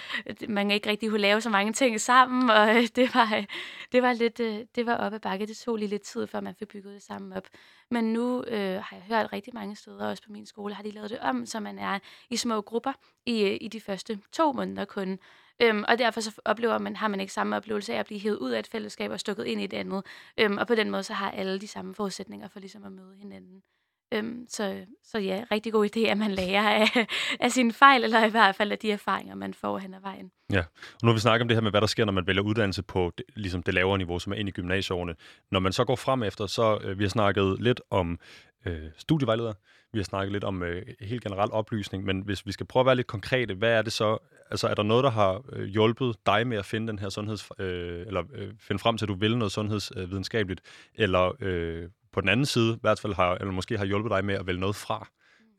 man 0.47 0.71
ikke 0.71 0.89
rigtig 0.89 1.09
kunne 1.09 1.21
lave 1.21 1.41
så 1.41 1.49
mange 1.49 1.73
ting 1.73 2.01
sammen, 2.01 2.49
og 2.49 2.67
det 2.95 3.15
var, 3.15 3.45
det 3.91 4.01
var 4.01 4.13
lidt, 4.13 4.39
øh, 4.39 4.59
det 4.75 4.85
var 4.85 4.95
op 4.95 5.13
ad 5.13 5.19
bakke. 5.19 5.45
Det 5.45 5.57
tog 5.57 5.75
lige 5.75 5.89
lidt 5.89 6.01
tid, 6.01 6.27
før 6.27 6.39
man 6.39 6.55
fik 6.55 6.67
bygget 6.67 6.93
det 6.93 7.03
sammen 7.03 7.33
op. 7.33 7.47
Men 7.95 8.13
nu 8.13 8.43
øh, 8.43 8.81
har 8.83 8.89
jeg 8.91 9.01
hørt 9.01 9.33
rigtig 9.33 9.53
mange 9.53 9.75
steder, 9.75 10.07
også 10.07 10.23
på 10.23 10.31
min 10.31 10.45
skole, 10.45 10.73
har 10.73 10.83
de 10.83 10.91
lavet 10.91 11.09
det 11.09 11.19
om, 11.19 11.45
så 11.45 11.59
man 11.59 11.79
er 11.79 11.99
i 12.29 12.37
små 12.37 12.61
grupper 12.61 12.93
i, 13.25 13.43
øh, 13.43 13.57
i 13.61 13.67
de 13.67 13.81
første 13.81 14.19
to 14.31 14.51
måneder 14.51 14.85
kun. 14.85 15.19
Øhm, 15.61 15.83
og 15.87 15.97
derfor 15.97 16.21
så 16.21 16.41
oplever 16.45 16.77
man, 16.77 16.95
har 16.95 17.07
man 17.07 17.19
ikke 17.19 17.33
samme 17.33 17.55
oplevelse 17.55 17.93
af 17.93 17.99
at 17.99 18.05
blive 18.05 18.19
hævet 18.19 18.37
ud 18.37 18.51
af 18.51 18.59
et 18.59 18.67
fællesskab 18.67 19.11
og 19.11 19.19
stukket 19.19 19.45
ind 19.45 19.61
i 19.61 19.63
et 19.63 19.73
andet. 19.73 20.05
Øhm, 20.37 20.57
og 20.57 20.67
på 20.67 20.75
den 20.75 20.89
måde 20.89 21.03
så 21.03 21.13
har 21.13 21.31
alle 21.31 21.59
de 21.59 21.67
samme 21.67 21.95
forudsætninger 21.95 22.47
for 22.47 22.59
ligesom 22.59 22.83
at 22.83 22.91
møde 22.91 23.15
hinanden. 23.17 23.63
Øhm, 24.11 24.45
så, 24.49 24.85
så 25.03 25.19
ja, 25.19 25.43
rigtig 25.51 25.73
god 25.73 25.89
idé, 25.95 25.99
at 25.99 26.17
man 26.17 26.31
lærer 26.31 26.69
af, 26.69 27.07
af 27.39 27.51
sine 27.51 27.73
fejl, 27.73 28.03
eller 28.03 28.25
i 28.25 28.29
hvert 28.29 28.55
fald 28.55 28.71
af 28.71 28.77
de 28.77 28.91
erfaringer, 28.91 29.35
man 29.35 29.53
får 29.53 29.77
hen 29.77 29.93
ad 29.93 30.01
vejen. 30.01 30.31
Ja, 30.51 30.59
og 30.59 30.99
nu 31.03 31.07
har 31.07 31.13
vi 31.13 31.19
snakket 31.19 31.41
om 31.41 31.47
det 31.47 31.57
her 31.57 31.61
med, 31.61 31.71
hvad 31.71 31.81
der 31.81 31.87
sker, 31.87 32.05
når 32.05 32.13
man 32.13 32.27
vælger 32.27 32.41
uddannelse 32.41 32.83
på 32.83 33.11
det, 33.17 33.25
ligesom 33.35 33.63
det 33.63 33.73
lavere 33.73 33.97
niveau, 33.97 34.19
som 34.19 34.33
er 34.33 34.37
ind 34.37 34.49
i 34.49 34.51
gymnasieårene. 34.51 35.15
Når 35.51 35.59
man 35.59 35.73
så 35.73 35.85
går 35.85 35.95
frem 35.95 36.23
efter, 36.23 36.47
så 36.47 36.79
øh, 36.83 36.99
vi 36.99 37.03
har 37.03 37.09
snakket 37.09 37.61
lidt 37.61 37.81
om 37.89 38.19
øh, 38.65 38.89
studievejleder, 38.97 39.53
vi 39.93 39.99
har 39.99 40.03
snakket 40.03 40.31
lidt 40.31 40.43
om 40.43 40.63
øh, 40.63 40.85
helt 41.01 41.23
generel 41.23 41.51
oplysning, 41.51 42.05
men 42.05 42.21
hvis 42.21 42.45
vi 42.45 42.51
skal 42.51 42.65
prøve 42.65 42.81
at 42.81 42.85
være 42.85 42.95
lidt 42.95 43.07
konkrete, 43.07 43.53
hvad 43.53 43.71
er 43.71 43.81
det 43.81 43.93
så, 43.93 44.17
altså 44.51 44.67
er 44.67 44.73
der 44.73 44.83
noget, 44.83 45.03
der 45.03 45.09
har 45.09 45.41
øh, 45.53 45.65
hjulpet 45.65 46.15
dig 46.25 46.47
med 46.47 46.57
at 46.57 46.65
finde 46.65 46.87
den 46.87 46.99
her 46.99 47.09
sundheds, 47.09 47.49
øh, 47.59 48.07
eller 48.07 48.23
øh, 48.33 48.53
finde 48.59 48.79
frem 48.79 48.97
til, 48.97 49.05
at 49.05 49.09
du 49.09 49.15
vil 49.15 49.37
noget 49.37 49.51
sundhedsvidenskabeligt, 49.51 50.61
eller 50.95 51.31
øh, 51.39 51.89
på 52.15 52.21
den 52.21 52.29
anden 52.29 52.45
side, 52.45 52.73
i 52.73 52.79
hvert 52.81 52.99
fald 52.99 53.13
har, 53.13 53.35
eller 53.35 53.51
måske 53.51 53.77
har 53.77 53.85
hjulpet 53.85 54.11
dig 54.11 54.25
med 54.25 54.35
at 54.35 54.47
vælge 54.47 54.59
noget 54.59 54.75
fra, 54.75 55.07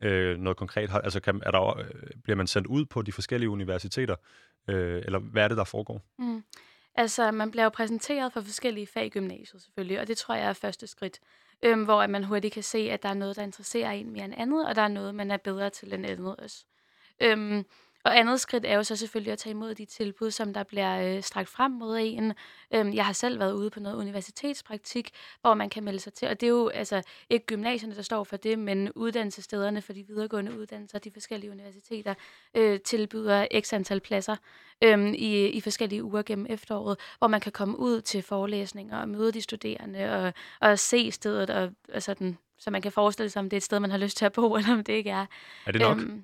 øh, 0.01 0.37
noget 0.37 0.57
konkret. 0.57 0.89
Altså 1.03 1.19
kan, 1.19 1.41
er 1.45 1.51
der, 1.51 1.77
øh, 1.77 1.85
bliver 2.23 2.37
man 2.37 2.47
sendt 2.47 2.67
ud 2.67 2.85
på 2.85 3.01
de 3.01 3.11
forskellige 3.11 3.49
universiteter, 3.49 4.15
øh, 4.67 5.01
eller 5.05 5.19
hvad 5.19 5.43
er 5.43 5.47
det, 5.47 5.57
der 5.57 5.63
foregår? 5.63 6.01
Mm. 6.19 6.43
Altså, 6.95 7.31
man 7.31 7.51
bliver 7.51 7.63
jo 7.63 7.69
præsenteret 7.69 8.33
for 8.33 8.41
forskellige 8.41 8.87
fag 8.87 9.05
i 9.05 9.09
gymnasiet 9.09 9.61
selvfølgelig, 9.61 9.99
og 9.99 10.07
det 10.07 10.17
tror 10.17 10.35
jeg 10.35 10.49
er 10.49 10.53
første 10.53 10.87
skridt, 10.87 11.19
øhm, 11.63 11.83
hvor 11.83 12.07
man 12.07 12.23
hurtigt 12.23 12.53
kan 12.53 12.63
se, 12.63 12.77
at 12.77 13.03
der 13.03 13.09
er 13.09 13.13
noget, 13.13 13.35
der 13.35 13.43
interesserer 13.43 13.91
en 13.91 14.11
mere 14.11 14.25
end 14.25 14.33
andet, 14.37 14.67
og 14.67 14.75
der 14.75 14.81
er 14.81 14.87
noget, 14.87 15.15
man 15.15 15.31
er 15.31 15.37
bedre 15.37 15.69
til 15.69 15.93
end 15.93 16.05
andet 16.05 16.35
også. 16.35 16.65
Øhm, 17.21 17.65
og 18.07 18.17
andet 18.17 18.39
skridt 18.39 18.65
er 18.65 18.75
jo 18.75 18.83
så 18.83 18.95
selvfølgelig 18.95 19.31
at 19.31 19.39
tage 19.39 19.51
imod 19.51 19.75
de 19.75 19.85
tilbud, 19.85 20.31
som 20.31 20.53
der 20.53 20.63
bliver 20.63 21.15
øh, 21.15 21.23
strakt 21.23 21.49
frem 21.49 21.71
mod 21.71 21.97
en. 22.01 22.33
Øhm, 22.73 22.93
jeg 22.93 23.05
har 23.05 23.13
selv 23.13 23.39
været 23.39 23.53
ude 23.53 23.69
på 23.69 23.79
noget 23.79 23.95
universitetspraktik, 23.95 25.11
hvor 25.41 25.53
man 25.53 25.69
kan 25.69 25.83
melde 25.83 25.99
sig 25.99 26.13
til, 26.13 26.27
og 26.27 26.41
det 26.41 26.47
er 26.47 26.51
jo 26.51 26.67
altså 26.67 27.01
ikke 27.29 27.45
gymnasierne, 27.45 27.95
der 27.95 28.01
står 28.01 28.23
for 28.23 28.37
det, 28.37 28.59
men 28.59 28.91
uddannelsesstederne 28.91 29.81
for 29.81 29.93
de 29.93 30.03
videregående 30.07 30.59
uddannelser, 30.59 30.99
de 30.99 31.11
forskellige 31.11 31.51
universiteter, 31.51 32.13
øh, 32.53 32.79
tilbyder 32.79 33.47
x 33.61 33.73
antal 33.73 33.99
pladser 33.99 34.35
øhm, 34.83 35.13
i, 35.13 35.47
i 35.47 35.61
forskellige 35.61 36.03
uger 36.03 36.21
gennem 36.21 36.45
efteråret, 36.49 36.97
hvor 37.17 37.27
man 37.27 37.41
kan 37.41 37.51
komme 37.51 37.79
ud 37.79 38.01
til 38.01 38.21
forelæsninger 38.21 38.97
og 38.97 39.09
møde 39.09 39.31
de 39.31 39.41
studerende 39.41 40.13
og, 40.13 40.33
og 40.69 40.79
se 40.79 41.11
stedet, 41.11 41.49
og, 41.49 41.71
og 41.93 42.03
sådan, 42.03 42.37
så 42.59 42.71
man 42.71 42.81
kan 42.81 42.91
forestille 42.91 43.29
sig, 43.29 43.39
om 43.39 43.49
det 43.49 43.53
er 43.53 43.57
et 43.57 43.63
sted, 43.63 43.79
man 43.79 43.91
har 43.91 43.97
lyst 43.97 44.17
til 44.17 44.25
at 44.25 44.33
bo, 44.33 44.53
eller 44.57 44.73
om 44.73 44.83
det 44.83 44.93
ikke 44.93 45.09
er. 45.09 45.25
Er 45.65 45.71
det 45.71 45.81
nok? 45.81 45.97
Øhm, 45.97 46.23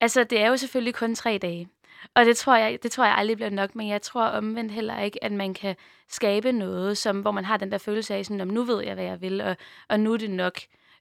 Altså, 0.00 0.24
det 0.24 0.40
er 0.40 0.48
jo 0.48 0.56
selvfølgelig 0.56 0.94
kun 0.94 1.14
tre 1.14 1.38
dage. 1.38 1.68
Og 2.14 2.24
det 2.24 2.36
tror 2.36 2.56
jeg, 2.56 2.78
det 2.82 2.92
tror 2.92 3.04
jeg 3.04 3.14
aldrig 3.18 3.36
bliver 3.36 3.50
nok, 3.50 3.74
men 3.74 3.88
jeg 3.88 4.02
tror 4.02 4.24
omvendt 4.24 4.72
heller 4.72 5.00
ikke, 5.00 5.24
at 5.24 5.32
man 5.32 5.54
kan 5.54 5.76
skabe 6.08 6.52
noget, 6.52 6.98
som, 6.98 7.20
hvor 7.20 7.30
man 7.30 7.44
har 7.44 7.56
den 7.56 7.72
der 7.72 7.78
følelse 7.78 8.14
af, 8.14 8.26
sådan, 8.26 8.48
nu 8.48 8.62
ved 8.62 8.84
jeg, 8.84 8.94
hvad 8.94 9.04
jeg 9.04 9.20
vil, 9.20 9.40
og, 9.40 9.56
og 9.88 10.00
nu 10.00 10.12
er 10.12 10.16
det 10.16 10.30
nok. 10.30 10.58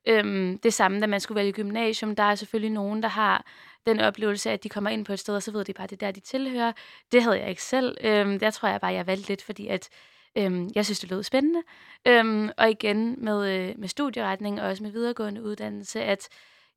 Øhm, 0.08 0.60
det 0.60 0.74
samme, 0.74 1.02
da 1.02 1.08
man 1.08 1.20
skulle 1.20 1.36
vælge 1.36 1.52
gymnasium, 1.52 2.16
der 2.16 2.24
er 2.24 2.36
selvfølgelig 2.36 2.72
nogen, 2.72 3.04
der 3.04 3.10
har 3.10 3.46
den 3.88 4.00
oplevelse, 4.00 4.52
at 4.52 4.64
de 4.64 4.70
kommer 4.70 4.90
ind 4.90 5.06
på 5.06 5.14
et 5.14 5.20
sted, 5.20 5.36
og 5.36 5.44
så 5.44 5.52
ved 5.52 5.66
de 5.66 5.74
bare, 5.74 5.84
at 5.84 5.90
det 5.90 6.04
er 6.04 6.08
der, 6.08 6.12
de 6.12 6.20
tilhører. 6.20 6.72
Det 7.12 7.24
havde 7.24 7.40
jeg 7.40 7.50
ikke 7.50 7.64
selv. 7.64 7.98
Øhm, 8.02 8.40
der 8.40 8.52
tror 8.52 8.70
jeg 8.70 8.82
bare, 8.82 8.94
jeg 8.94 9.08
valgte 9.08 9.28
lidt, 9.28 9.42
fordi 9.42 9.68
at 9.68 9.90
øhm, 10.38 10.70
jeg 10.76 10.86
synes, 10.86 11.00
det 11.00 11.10
lød 11.10 11.24
spændende. 11.24 11.62
Øhm, 12.08 12.50
og 12.58 12.70
igen 12.70 13.16
med, 13.18 13.50
øh, 13.50 13.74
med 13.78 13.88
studieretning 13.88 14.62
og 14.62 14.68
også 14.68 14.84
med 14.84 14.92
videregående 14.92 15.44
uddannelse, 15.44 16.04
at 16.04 16.30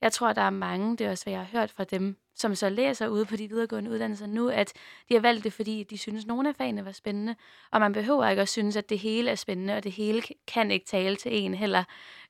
jeg 0.07 0.12
tror, 0.12 0.32
der 0.32 0.42
er 0.42 0.50
mange, 0.50 0.96
det 0.96 1.07
er 1.07 1.11
også, 1.11 1.24
hvad 1.24 1.32
jeg 1.32 1.40
har 1.40 1.59
hørt 1.59 1.70
fra 1.70 1.84
dem, 1.84 2.16
som 2.34 2.54
så 2.54 2.68
læser 2.68 3.09
ude 3.09 3.24
på 3.26 3.36
de 3.36 3.48
videregående 3.48 3.90
uddannelser 3.90 4.26
nu, 4.26 4.48
at 4.48 4.72
de 5.09 5.14
har 5.14 5.20
valgt 5.20 5.44
det, 5.44 5.52
fordi 5.52 5.82
de 5.90 5.98
synes, 5.98 6.24
at 6.24 6.28
nogle 6.28 6.48
af 6.48 6.57
fagene 6.57 6.84
var 6.84 6.92
spændende, 6.92 7.36
og 7.72 7.80
man 7.80 7.92
behøver 7.92 8.28
ikke 8.28 8.42
at 8.42 8.48
synes, 8.48 8.76
at 8.76 8.88
det 8.88 8.98
hele 8.98 9.30
er 9.30 9.34
spændende, 9.34 9.74
og 9.74 9.84
det 9.84 9.92
hele 9.92 10.22
kan 10.46 10.70
ikke 10.70 10.86
tale 10.86 11.16
til 11.16 11.36
en 11.44 11.54
heller. 11.54 11.84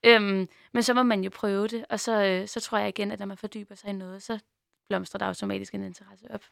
Øhm, 0.04 0.48
men 0.72 0.82
så 0.82 0.94
må 0.94 1.02
man 1.02 1.24
jo 1.24 1.30
prøve 1.30 1.68
det, 1.68 1.84
og 1.90 2.00
så, 2.00 2.24
øh, 2.24 2.48
så 2.48 2.60
tror 2.60 2.78
jeg 2.78 2.88
igen, 2.88 3.10
at 3.10 3.18
når 3.18 3.26
man 3.26 3.36
fordyber 3.36 3.74
sig 3.74 3.90
i 3.90 3.92
noget, 3.92 4.22
så 4.22 4.38
blomstrer 4.88 5.18
der 5.18 5.26
automatisk 5.26 5.74
en 5.74 5.84
interesse 5.84 6.30
op. 6.30 6.44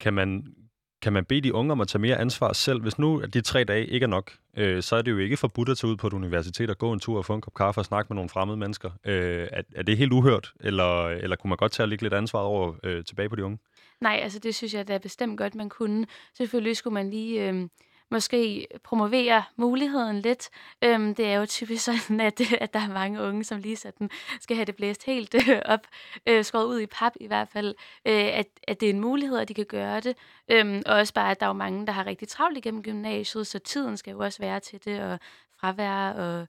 Kan 0.00 0.14
man, 0.14 0.54
kan 1.02 1.12
man 1.12 1.24
bede 1.24 1.40
de 1.40 1.54
unge 1.54 1.72
om 1.72 1.80
at 1.80 1.88
tage 1.88 2.02
mere 2.02 2.16
ansvar 2.16 2.52
selv? 2.52 2.82
Hvis 2.82 2.98
nu 2.98 3.20
at 3.20 3.34
de 3.34 3.40
tre 3.40 3.64
dage 3.64 3.86
ikke 3.86 4.04
er 4.04 4.08
nok, 4.08 4.32
øh, 4.56 4.82
så 4.82 4.96
er 4.96 5.02
det 5.02 5.10
jo 5.10 5.18
ikke 5.18 5.36
forbudt 5.36 5.68
at 5.68 5.78
tage 5.78 5.90
ud 5.90 5.96
på 5.96 6.06
et 6.06 6.12
universitet 6.12 6.70
og 6.70 6.78
gå 6.78 6.92
en 6.92 7.00
tur 7.00 7.18
og 7.18 7.24
få 7.24 7.34
en 7.34 7.40
kop 7.40 7.54
kaffe 7.54 7.80
og 7.80 7.84
snakke 7.84 8.08
med 8.08 8.14
nogle 8.14 8.28
fremmede 8.28 8.56
mennesker. 8.56 8.90
Øh, 9.04 9.48
er, 9.52 9.62
er 9.74 9.82
det 9.82 9.96
helt 9.96 10.12
uhørt, 10.12 10.52
eller, 10.60 11.08
eller 11.08 11.36
kunne 11.36 11.48
man 11.48 11.56
godt 11.56 11.72
tage 11.72 11.84
at 11.84 11.88
lægge 11.88 12.04
lidt 12.04 12.14
ansvar 12.14 12.40
over 12.40 12.74
øh, 12.84 13.04
tilbage 13.04 13.28
på 13.28 13.36
de 13.36 13.44
unge? 13.44 13.58
Nej, 14.00 14.20
altså 14.22 14.38
det 14.38 14.54
synes 14.54 14.74
jeg 14.74 14.88
da 14.88 14.98
bestemt 14.98 15.38
godt, 15.38 15.54
man 15.54 15.68
kunne. 15.68 16.06
Selvfølgelig 16.36 16.76
skulle 16.76 16.94
man 16.94 17.10
lige... 17.10 17.48
Øh, 17.48 17.68
måske 18.12 18.66
promovere 18.84 19.42
muligheden 19.56 20.20
lidt. 20.20 20.48
Øhm, 20.82 21.14
det 21.14 21.26
er 21.26 21.34
jo 21.34 21.46
typisk 21.46 21.84
sådan, 21.84 22.20
at, 22.20 22.40
at 22.60 22.74
der 22.74 22.80
er 22.80 22.88
mange 22.88 23.22
unge, 23.22 23.44
som 23.44 23.58
lige 23.58 23.76
sådan 23.76 24.10
skal 24.40 24.56
have 24.56 24.64
det 24.64 24.76
blæst 24.76 25.04
helt 25.04 25.34
øh, 25.34 25.62
op, 25.64 25.80
øh, 26.26 26.44
skåret 26.44 26.66
ud 26.66 26.80
i 26.80 26.86
pap 26.86 27.12
i 27.20 27.26
hvert 27.26 27.48
fald, 27.48 27.74
øh, 28.06 28.38
at, 28.38 28.46
at 28.68 28.80
det 28.80 28.86
er 28.86 28.90
en 28.90 29.00
mulighed, 29.00 29.38
at 29.38 29.48
de 29.48 29.54
kan 29.54 29.66
gøre 29.66 30.00
det. 30.00 30.16
Øhm, 30.48 30.82
og 30.86 30.96
også 30.96 31.14
bare, 31.14 31.30
at 31.30 31.40
der 31.40 31.46
er 31.46 31.50
jo 31.50 31.54
mange, 31.54 31.86
der 31.86 31.92
har 31.92 32.06
rigtig 32.06 32.28
travlt 32.28 32.58
igennem 32.58 32.82
gymnasiet, 32.82 33.46
så 33.46 33.58
tiden 33.58 33.96
skal 33.96 34.10
jo 34.10 34.18
også 34.18 34.38
være 34.38 34.60
til 34.60 34.84
det, 34.84 35.00
og 35.00 35.18
fravær, 35.60 36.10
og 36.10 36.46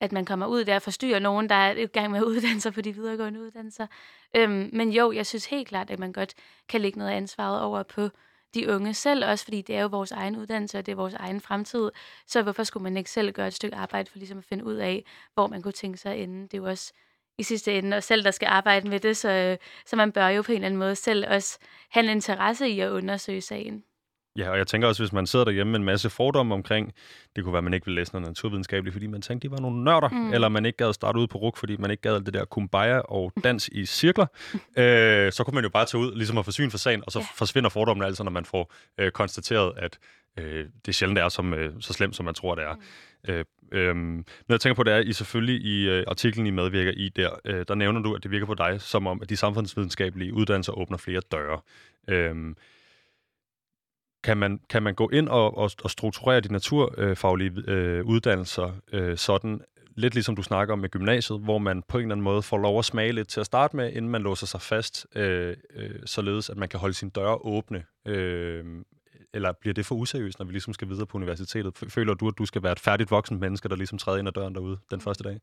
at 0.00 0.12
man 0.12 0.24
kommer 0.24 0.46
ud 0.46 0.64
der 0.64 0.74
og 0.74 0.82
forstyrrer 0.82 1.18
nogen, 1.18 1.48
der 1.48 1.54
er 1.54 1.76
i 1.76 1.86
gang 1.86 2.10
med 2.10 2.18
at 2.18 2.24
uddanne 2.24 2.60
sig 2.60 2.72
på 2.72 2.80
de 2.80 2.92
videregående 2.92 3.40
uddannelser. 3.40 3.86
Øhm, 4.36 4.70
men 4.72 4.92
jo, 4.92 5.12
jeg 5.12 5.26
synes 5.26 5.46
helt 5.46 5.68
klart, 5.68 5.90
at 5.90 5.98
man 5.98 6.12
godt 6.12 6.34
kan 6.68 6.80
lægge 6.80 6.98
noget 6.98 7.12
ansvaret 7.12 7.60
over 7.60 7.82
på 7.82 8.08
de 8.54 8.74
unge 8.74 8.94
selv, 8.94 9.24
også 9.24 9.44
fordi 9.44 9.62
det 9.62 9.76
er 9.76 9.80
jo 9.80 9.88
vores 9.88 10.12
egen 10.12 10.36
uddannelse, 10.36 10.78
og 10.78 10.86
det 10.86 10.92
er 10.92 10.96
vores 10.96 11.14
egen 11.14 11.40
fremtid. 11.40 11.90
Så 12.26 12.42
hvorfor 12.42 12.64
skulle 12.64 12.82
man 12.82 12.96
ikke 12.96 13.10
selv 13.10 13.32
gøre 13.32 13.46
et 13.46 13.54
stykke 13.54 13.76
arbejde 13.76 14.10
for 14.10 14.18
ligesom 14.18 14.38
at 14.38 14.44
finde 14.44 14.64
ud 14.64 14.74
af, 14.74 15.04
hvor 15.34 15.46
man 15.46 15.62
kunne 15.62 15.72
tænke 15.72 15.98
sig 15.98 16.16
inden? 16.16 16.42
Det 16.42 16.54
er 16.54 16.58
jo 16.58 16.64
også 16.64 16.92
i 17.38 17.42
sidste 17.42 17.78
ende 17.78 17.96
og 17.96 18.02
selv, 18.02 18.24
der 18.24 18.30
skal 18.30 18.46
arbejde 18.46 18.88
med 18.88 19.00
det, 19.00 19.16
så, 19.16 19.30
øh, 19.30 19.58
så 19.86 19.96
man 19.96 20.12
bør 20.12 20.28
jo 20.28 20.42
på 20.42 20.52
en 20.52 20.56
eller 20.56 20.66
anden 20.66 20.78
måde 20.78 20.96
selv 20.96 21.24
også 21.28 21.58
have 21.90 22.04
en 22.04 22.10
interesse 22.10 22.68
i 22.68 22.80
at 22.80 22.90
undersøge 22.90 23.40
sagen. 23.40 23.84
Ja, 24.36 24.50
og 24.50 24.58
jeg 24.58 24.66
tænker 24.66 24.88
også, 24.88 25.02
hvis 25.02 25.12
man 25.12 25.26
sidder 25.26 25.44
derhjemme 25.44 25.70
med 25.70 25.78
en 25.78 25.84
masse 25.84 26.10
fordomme 26.10 26.54
omkring, 26.54 26.92
det 27.36 27.44
kunne 27.44 27.52
være, 27.52 27.58
at 27.58 27.64
man 27.64 27.74
ikke 27.74 27.86
ville 27.86 28.00
læse 28.00 28.12
noget 28.12 28.28
naturvidenskabeligt, 28.28 28.92
fordi 28.94 29.06
man 29.06 29.22
tænkte, 29.22 29.48
de 29.48 29.52
var 29.52 29.60
nogle 29.60 29.84
nørder, 29.84 30.08
mm. 30.08 30.32
eller 30.32 30.48
man 30.48 30.66
ikke 30.66 30.76
gad 30.76 30.92
starte 30.92 31.18
ud 31.18 31.26
på 31.26 31.38
RUK, 31.38 31.56
fordi 31.56 31.76
man 31.76 31.90
ikke 31.90 32.02
gad 32.02 32.20
det 32.20 32.34
der 32.34 32.44
kumbaya 32.44 32.98
og 32.98 33.32
dans 33.44 33.68
i 33.68 33.86
cirkler, 33.86 34.26
øh, 34.78 35.32
så 35.32 35.42
kunne 35.44 35.54
man 35.54 35.64
jo 35.64 35.70
bare 35.70 35.86
tage 35.86 36.00
ud, 36.00 36.14
ligesom 36.14 36.38
at 36.38 36.44
forsyn 36.44 36.70
for 36.70 36.78
sagen, 36.78 37.02
og 37.06 37.12
så 37.12 37.18
ja. 37.18 37.26
forsvinder 37.34 37.70
fordommene 37.70 38.06
altså, 38.06 38.24
når 38.24 38.30
man 38.30 38.44
får 38.44 38.72
øh, 38.98 39.10
konstateret, 39.10 39.72
at 39.76 39.98
øh, 40.38 40.66
det 40.86 40.94
sjældent 40.94 41.18
er 41.18 41.28
som, 41.28 41.54
øh, 41.54 41.72
så 41.80 41.92
slemt, 41.92 42.16
som 42.16 42.24
man 42.24 42.34
tror, 42.34 42.54
det 42.54 42.64
er. 42.64 42.74
Mm. 42.74 42.80
Øh, 43.28 43.44
øh, 43.72 43.96
når 43.96 44.24
jeg 44.54 44.60
tænker 44.60 44.74
på 44.74 44.82
det, 44.82 44.92
er 44.92 44.98
I 44.98 45.12
selvfølgelig 45.12 45.64
i 45.64 45.88
øh, 45.88 46.04
artiklen, 46.08 46.46
I 46.46 46.50
medvirker 46.50 46.92
i 46.96 47.08
der, 47.08 47.30
øh, 47.44 47.64
der 47.68 47.74
nævner 47.74 48.00
du, 48.00 48.14
at 48.14 48.22
det 48.22 48.30
virker 48.30 48.46
på 48.46 48.54
dig, 48.54 48.80
som 48.80 49.06
om, 49.06 49.22
at 49.22 49.28
de 49.28 49.36
samfundsvidenskabelige 49.36 50.34
uddannelser 50.34 50.72
åbner 50.72 50.98
flere 50.98 51.20
døre. 51.32 51.60
Øh, 52.08 52.34
kan 54.26 54.36
man, 54.36 54.60
kan 54.68 54.82
man 54.82 54.94
gå 54.94 55.08
ind 55.08 55.28
og, 55.28 55.58
og, 55.58 55.70
og 55.84 55.90
strukturere 55.90 56.40
de 56.40 56.52
naturfaglige 56.52 57.52
øh, 57.66 58.04
uddannelser 58.04 58.72
øh, 58.92 59.18
sådan, 59.18 59.60
lidt 59.96 60.14
ligesom 60.14 60.36
du 60.36 60.42
snakker 60.42 60.72
om 60.72 60.78
med 60.78 60.88
gymnasiet, 60.88 61.40
hvor 61.40 61.58
man 61.58 61.82
på 61.82 61.98
en 61.98 62.02
eller 62.02 62.14
anden 62.14 62.24
måde 62.24 62.42
får 62.42 62.58
lov 62.58 62.78
at 62.78 62.84
smage 62.84 63.12
lidt 63.12 63.28
til 63.28 63.40
at 63.40 63.46
starte 63.46 63.76
med, 63.76 63.92
inden 63.92 64.10
man 64.10 64.22
låser 64.22 64.46
sig 64.46 64.60
fast, 64.60 65.06
øh, 65.14 65.56
øh, 65.74 65.90
således 66.04 66.50
at 66.50 66.56
man 66.56 66.68
kan 66.68 66.80
holde 66.80 66.94
sine 66.94 67.10
døre 67.10 67.34
åbne. 67.34 67.84
Øh, 68.06 68.64
eller 69.34 69.52
bliver 69.52 69.74
det 69.74 69.86
for 69.86 69.94
useriøst, 69.94 70.38
når 70.38 70.46
vi 70.46 70.52
ligesom 70.52 70.74
skal 70.74 70.88
videre 70.88 71.06
på 71.06 71.16
universitetet? 71.16 71.78
Føler 71.88 72.14
du, 72.14 72.28
at 72.28 72.34
du 72.38 72.46
skal 72.46 72.62
være 72.62 72.72
et 72.72 72.80
færdigt 72.80 73.10
voksen 73.10 73.40
menneske, 73.40 73.68
der 73.68 73.76
ligesom 73.76 73.98
træder 73.98 74.18
ind 74.18 74.28
ad 74.28 74.32
døren 74.32 74.54
derude 74.54 74.78
den 74.90 75.00
første 75.00 75.24
dag? 75.24 75.40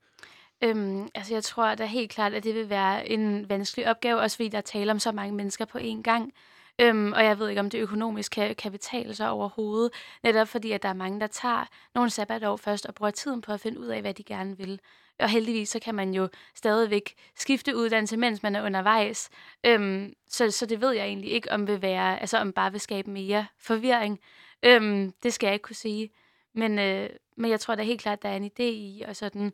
Øhm, 0.64 1.08
altså 1.16 1.34
jeg 1.34 1.44
tror 1.44 1.76
da 1.76 1.86
helt 1.86 2.12
klart, 2.12 2.34
at 2.34 2.44
det 2.44 2.56
vil 2.56 2.70
være 2.70 3.10
en 3.10 3.50
vanskelig 3.50 3.90
opgave, 3.90 4.20
også 4.20 4.38
fordi 4.38 4.50
der 4.50 4.62
taler 4.62 4.94
om 4.94 5.00
så 5.00 5.12
mange 5.12 5.36
mennesker 5.36 5.66
på 5.66 5.78
én 5.78 6.02
gang. 6.02 6.34
Øhm, 6.82 7.14
og 7.14 7.24
jeg 7.24 7.40
ved 7.40 7.50
ikke, 7.50 7.60
om 7.60 7.70
det 7.70 7.80
økonomisk 7.80 8.32
kan, 8.32 8.56
kan 8.56 8.72
betale 8.72 9.16
sig 9.16 9.30
overhovedet. 9.30 9.92
Netop 10.24 10.48
fordi, 10.48 10.72
at 10.72 10.84
der 10.84 10.90
er 10.90 10.94
mange, 10.94 11.20
der 11.20 11.28
tager 11.28 11.66
nogle 11.96 12.10
sabbatår 12.10 12.58
først 12.58 12.86
og 12.86 12.96
bruger 12.96 13.12
tiden 13.12 13.42
på 13.42 13.52
at 13.52 13.60
finde 13.60 13.80
ud 13.80 13.88
af, 13.88 14.02
hvad 14.02 14.14
de 14.14 14.24
gerne 14.24 14.58
vil. 14.58 14.80
Og 15.20 15.30
heldigvis 15.30 15.70
så 15.70 15.80
kan 15.80 15.96
man 15.96 16.14
jo 16.14 16.30
stadigvæk 16.56 17.14
skifte 17.36 17.76
uddannelse, 17.76 18.18
mens 18.18 18.44
man 18.44 18.56
er 18.56 18.66
undervejs. 18.66 19.30
Øhm, 19.64 20.14
så, 20.30 20.52
så 20.52 20.66
det 20.66 20.82
ved 20.82 20.92
jeg 20.92 21.06
egentlig 21.06 21.32
ikke, 21.32 21.52
om 21.52 21.68
vil 21.68 21.82
være, 21.82 22.22
altså 22.22 22.38
om 22.38 22.54
bare 22.54 22.72
vil 22.72 22.82
skabe 22.82 23.10
mere 23.10 23.48
forvirring. 23.60 24.20
Øhm, 24.64 25.12
det 25.24 25.34
skal 25.34 25.48
jeg 25.48 25.54
ikke 25.54 25.64
kunne 25.64 25.76
sige. 25.76 26.10
Men, 26.54 26.80
øh, 26.80 27.10
men 27.38 27.52
jeg 27.52 27.60
tror 27.60 27.76
da 27.76 27.84
helt 27.84 28.02
klart, 28.02 28.18
at 28.18 28.24
der 28.24 28.30
er 28.30 28.36
en 28.36 28.46
idé 28.46 28.64
i 28.64 29.04
at 29.06 29.18
sådan 29.18 29.54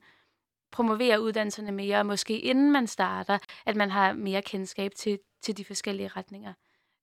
promovere 0.71 1.21
uddannelserne 1.21 1.71
mere, 1.71 1.99
og 1.99 2.05
måske 2.05 2.39
inden 2.39 2.71
man 2.71 2.87
starter, 2.87 3.37
at 3.65 3.75
man 3.75 3.91
har 3.91 4.13
mere 4.13 4.41
kendskab 4.41 4.91
til, 4.95 5.19
til 5.41 5.57
de 5.57 5.65
forskellige 5.65 6.07
retninger. 6.07 6.53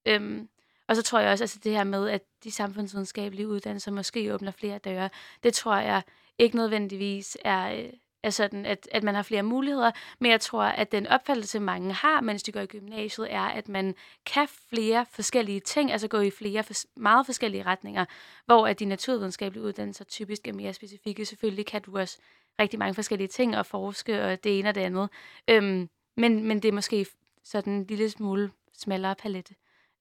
Øhm, 0.06 0.48
og 0.88 0.96
så 0.96 1.02
tror 1.02 1.18
jeg 1.18 1.32
også, 1.32 1.44
altså 1.44 1.58
det 1.64 1.72
her 1.72 1.84
med, 1.84 2.08
at 2.08 2.22
de 2.44 2.50
samfundsvidenskabelige 2.50 3.48
uddannelser 3.48 3.90
måske 3.92 4.34
åbner 4.34 4.50
flere 4.50 4.78
døre, 4.78 5.10
det 5.42 5.54
tror 5.54 5.76
jeg 5.76 6.02
ikke 6.38 6.56
nødvendigvis 6.56 7.38
er, 7.44 7.72
øh, 7.72 7.92
er 8.22 8.30
sådan, 8.30 8.66
at, 8.66 8.88
at 8.92 9.02
man 9.02 9.14
har 9.14 9.22
flere 9.22 9.42
muligheder, 9.42 9.90
men 10.18 10.30
jeg 10.30 10.40
tror, 10.40 10.62
at 10.62 10.92
den 10.92 11.06
opfattelse, 11.06 11.60
mange 11.60 11.92
har, 11.92 12.20
mens 12.20 12.42
de 12.42 12.52
går 12.52 12.60
i 12.60 12.66
gymnasiet, 12.66 13.32
er, 13.32 13.40
at 13.40 13.68
man 13.68 13.94
kan 14.26 14.48
flere 14.70 15.06
forskellige 15.10 15.60
ting, 15.60 15.92
altså 15.92 16.08
gå 16.08 16.20
i 16.20 16.30
flere 16.30 16.64
meget 16.96 17.26
forskellige 17.26 17.62
retninger, 17.62 18.04
hvor 18.46 18.66
at 18.66 18.78
de 18.78 18.84
naturvidenskabelige 18.84 19.64
uddannelser 19.64 20.04
typisk 20.04 20.48
er 20.48 20.52
mere 20.52 20.72
specifikke. 20.72 21.24
Selvfølgelig 21.24 21.66
kan 21.66 21.82
du 21.82 21.98
også 21.98 22.18
rigtig 22.60 22.78
mange 22.78 22.94
forskellige 22.94 23.28
ting 23.28 23.56
og 23.56 23.66
forske 23.66 24.22
og 24.24 24.44
det 24.44 24.58
ene 24.58 24.68
og 24.68 24.74
det 24.74 24.80
andet, 24.80 25.08
øhm, 25.48 25.88
men, 26.16 26.44
men 26.44 26.62
det 26.62 26.68
er 26.68 26.72
måske 26.72 27.06
sådan 27.44 27.72
en 27.72 27.86
lille 27.86 28.10
smule 28.10 28.50
smallere 28.72 29.14
palette. 29.14 29.54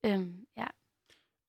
Øhm, 0.05 0.45
ja. 0.57 0.67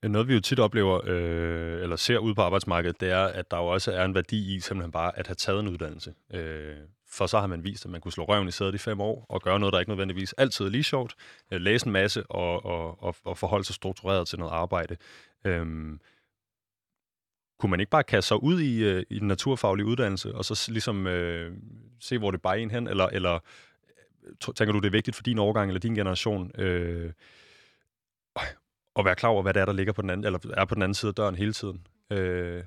Øh, 0.02 0.10
noget, 0.10 0.28
vi 0.28 0.34
jo 0.34 0.40
tit 0.40 0.60
oplever, 0.60 1.00
øh, 1.04 1.82
eller 1.82 1.96
ser 1.96 2.18
ud 2.18 2.34
på 2.34 2.42
arbejdsmarkedet, 2.42 3.00
det 3.00 3.10
er, 3.10 3.24
at 3.24 3.50
der 3.50 3.56
jo 3.56 3.66
også 3.66 3.92
er 3.92 4.04
en 4.04 4.14
værdi 4.14 4.56
i 4.56 4.60
simpelthen 4.60 4.92
bare 4.92 5.18
at 5.18 5.26
have 5.26 5.34
taget 5.34 5.60
en 5.60 5.68
uddannelse. 5.68 6.14
Øh, 6.34 6.76
for 7.08 7.26
så 7.26 7.40
har 7.40 7.46
man 7.46 7.64
vist, 7.64 7.84
at 7.84 7.90
man 7.90 8.00
kunne 8.00 8.12
slå 8.12 8.24
røven 8.24 8.48
i 8.48 8.50
sædet 8.50 8.74
i 8.74 8.78
fem 8.78 9.00
år, 9.00 9.26
og 9.28 9.42
gøre 9.42 9.60
noget, 9.60 9.72
der 9.72 9.78
ikke 9.78 9.90
nødvendigvis 9.90 10.32
altid 10.32 10.64
er 10.64 10.70
lige 10.70 10.84
sjovt, 10.84 11.14
øh, 11.50 11.60
læse 11.60 11.86
en 11.86 11.92
masse 11.92 12.26
og, 12.26 12.64
og, 12.64 13.02
og, 13.02 13.16
og 13.24 13.38
forholde 13.38 13.64
sig 13.64 13.74
struktureret 13.74 14.28
til 14.28 14.38
noget 14.38 14.52
arbejde. 14.52 14.96
Øh, 15.44 15.66
kunne 17.58 17.70
man 17.70 17.80
ikke 17.80 17.90
bare 17.90 18.04
kaste 18.04 18.28
sig 18.28 18.42
ud 18.42 18.60
i, 18.60 18.84
øh, 18.84 19.02
i 19.10 19.18
den 19.18 19.28
naturfaglige 19.28 19.86
uddannelse, 19.86 20.34
og 20.34 20.44
så 20.44 20.68
ligesom 20.72 21.06
øh, 21.06 21.52
se, 22.00 22.18
hvor 22.18 22.30
det 22.30 22.42
bare 22.42 22.60
en 22.60 22.70
hen, 22.70 22.88
eller, 22.88 23.06
eller 23.06 23.38
øh, 24.26 24.54
tænker 24.54 24.72
du, 24.72 24.78
det 24.78 24.86
er 24.86 24.90
vigtigt 24.90 25.16
for 25.16 25.22
din 25.22 25.38
årgang 25.38 25.70
eller 25.70 25.80
din 25.80 25.94
generation, 25.94 26.60
øh, 26.60 27.12
at 28.98 29.04
være 29.04 29.14
klar 29.14 29.28
over, 29.28 29.42
hvad 29.42 29.54
det 29.54 29.60
er, 29.60 29.64
der 29.64 29.72
ligger 29.72 29.92
på 29.92 30.02
den 30.02 30.10
anden, 30.10 30.26
eller 30.26 30.38
er 30.56 30.64
på 30.64 30.74
den 30.74 30.82
anden 30.82 30.94
side 30.94 31.08
af 31.08 31.14
døren 31.14 31.34
hele 31.34 31.52
tiden. 31.52 31.86
Øh. 32.10 32.62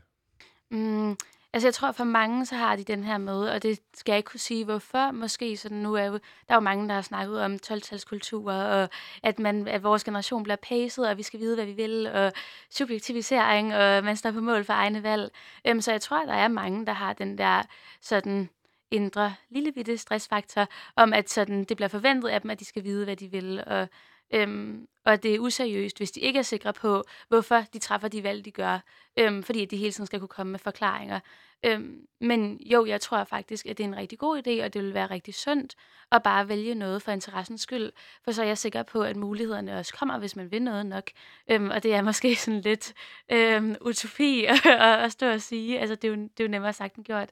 Mm, 0.71 1.17
altså 1.53 1.67
jeg 1.67 1.73
tror 1.73 1.91
for 1.91 2.03
mange, 2.03 2.45
så 2.45 2.55
har 2.55 2.75
de 2.75 2.83
den 2.83 3.03
her 3.03 3.17
med, 3.17 3.49
og 3.49 3.63
det 3.63 3.79
skal 3.93 4.11
jeg 4.11 4.17
ikke 4.17 4.29
kunne 4.29 4.39
sige, 4.39 4.65
hvorfor. 4.65 5.11
Måske 5.11 5.57
sådan 5.57 5.77
nu 5.77 5.93
er 5.93 6.03
jo, 6.03 6.13
der 6.13 6.19
er 6.49 6.55
jo 6.55 6.59
mange, 6.59 6.87
der 6.87 6.95
har 6.95 7.01
snakket 7.01 7.41
om 7.41 7.59
12-talskultur, 7.65 8.51
og 8.51 8.89
at, 9.23 9.39
man, 9.39 9.67
at 9.67 9.83
vores 9.83 10.03
generation 10.03 10.43
bliver 10.43 10.57
pacet, 10.69 11.09
og 11.09 11.17
vi 11.17 11.23
skal 11.23 11.39
vide, 11.39 11.55
hvad 11.55 11.65
vi 11.65 11.73
vil, 11.73 12.07
og 12.07 12.33
subjektivisering, 12.69 13.75
og 13.75 14.03
man 14.03 14.17
står 14.17 14.31
på 14.31 14.41
mål 14.41 14.63
for 14.63 14.73
egne 14.73 15.03
valg. 15.03 15.31
Øhm, 15.67 15.81
så 15.81 15.91
jeg 15.91 16.01
tror, 16.01 16.25
der 16.25 16.33
er 16.33 16.47
mange, 16.47 16.85
der 16.85 16.93
har 16.93 17.13
den 17.13 17.37
der 17.37 17.61
sådan 18.01 18.49
indre 18.91 19.35
lille 19.49 19.71
bitte 19.71 19.97
stressfaktor, 19.97 20.67
om 20.95 21.13
at 21.13 21.29
sådan, 21.29 21.63
det 21.63 21.77
bliver 21.77 21.89
forventet 21.89 22.29
af 22.29 22.41
dem, 22.41 22.51
at 22.51 22.59
de 22.59 22.65
skal 22.65 22.83
vide, 22.83 23.05
hvad 23.05 23.15
de 23.15 23.27
vil, 23.27 23.63
og 23.67 23.87
Øhm, 24.33 24.87
og 25.05 25.23
det 25.23 25.35
er 25.35 25.39
useriøst, 25.39 25.97
hvis 25.97 26.11
de 26.11 26.19
ikke 26.19 26.39
er 26.39 26.43
sikre 26.43 26.73
på, 26.73 27.03
hvorfor 27.27 27.63
de 27.73 27.79
træffer 27.79 28.07
de 28.07 28.23
valg, 28.23 28.45
de 28.45 28.51
gør. 28.51 28.79
Øhm, 29.19 29.43
fordi 29.43 29.65
de 29.65 29.77
hele 29.77 29.91
tiden 29.91 30.05
skal 30.05 30.19
kunne 30.19 30.27
komme 30.27 30.51
med 30.51 30.59
forklaringer. 30.59 31.19
Øhm, 31.65 32.07
men 32.21 32.59
jo, 32.65 32.85
jeg 32.85 33.01
tror 33.01 33.23
faktisk, 33.23 33.65
at 33.65 33.77
det 33.77 33.83
er 33.83 33.87
en 33.87 33.95
rigtig 33.97 34.19
god 34.19 34.37
idé, 34.37 34.63
og 34.63 34.73
det 34.73 34.83
vil 34.83 34.93
være 34.93 35.09
rigtig 35.09 35.33
sundt 35.35 35.75
at 36.11 36.23
bare 36.23 36.47
vælge 36.49 36.75
noget 36.75 37.01
for 37.01 37.11
interessens 37.11 37.61
skyld. 37.61 37.91
For 38.23 38.31
så 38.31 38.41
er 38.41 38.47
jeg 38.47 38.57
sikker 38.57 38.83
på, 38.83 39.01
at 39.01 39.15
mulighederne 39.15 39.77
også 39.79 39.93
kommer, 39.93 40.17
hvis 40.19 40.35
man 40.35 40.51
vil 40.51 40.61
noget 40.61 40.85
nok. 40.85 41.09
Øhm, 41.51 41.69
og 41.69 41.83
det 41.83 41.93
er 41.93 42.01
måske 42.01 42.35
sådan 42.45 42.61
lidt 42.61 42.93
øhm, 43.31 43.75
utopi 43.81 44.45
at, 44.45 44.65
at 45.03 45.11
stå 45.11 45.31
og 45.31 45.41
sige. 45.41 45.79
Altså, 45.79 45.95
det 45.95 46.03
er, 46.03 46.09
jo, 46.09 46.15
det 46.15 46.39
er 46.39 46.43
jo 46.43 46.47
nemmere 46.49 46.73
sagt 46.73 46.95
end 46.95 47.05
gjort. 47.05 47.29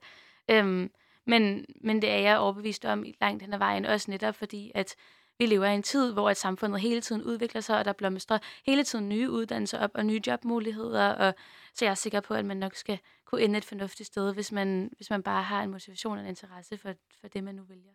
Øhm, 0.50 0.91
Men, 1.26 1.66
men 1.82 2.02
det 2.02 2.10
er 2.10 2.18
jeg 2.18 2.38
overbevist 2.39 2.86
om 2.86 3.06
i 3.06 3.16
langt 3.22 3.43
hen 3.43 3.54
ad 3.54 3.58
vejen, 3.60 3.86
også 3.86 4.12
netop 4.12 4.36
fordi, 4.36 4.72
at 4.76 4.95
vi 5.40 5.46
lever 5.46 5.66
i 5.66 5.76
en 5.76 5.84
tid, 5.84 6.14
hvor 6.14 6.30
at 6.30 6.38
samfundet 6.38 6.82
hele 6.82 7.02
tiden 7.02 7.24
udvikler 7.24 7.62
sig, 7.62 7.80
og 7.80 7.86
der 7.86 7.94
blomstrer 7.94 8.40
hele 8.66 8.84
tiden 8.84 9.10
nye 9.10 9.30
uddannelser 9.30 9.80
op 9.80 9.92
og 9.94 10.06
nye 10.06 10.22
jobmuligheder. 10.28 11.10
Og, 11.10 11.34
så 11.74 11.86
jeg 11.86 11.92
er 11.92 11.96
sikker 11.96 12.20
på, 12.20 12.34
at 12.34 12.46
man 12.46 12.58
nok 12.58 12.76
skal 12.76 13.00
kunne 13.26 13.42
ende 13.42 13.58
et 13.58 13.66
fornuftigt 13.66 14.08
sted, 14.08 14.34
hvis 14.34 14.52
man, 14.52 14.90
hvis 14.96 15.10
man 15.10 15.24
bare 15.24 15.44
har 15.44 15.64
en 15.64 15.72
motivation 15.72 16.18
og 16.18 16.24
en 16.24 16.30
interesse 16.30 16.78
for, 16.78 16.94
for 17.22 17.28
det, 17.28 17.44
man 17.44 17.56
nu 17.56 17.64
vælger. 17.70 17.92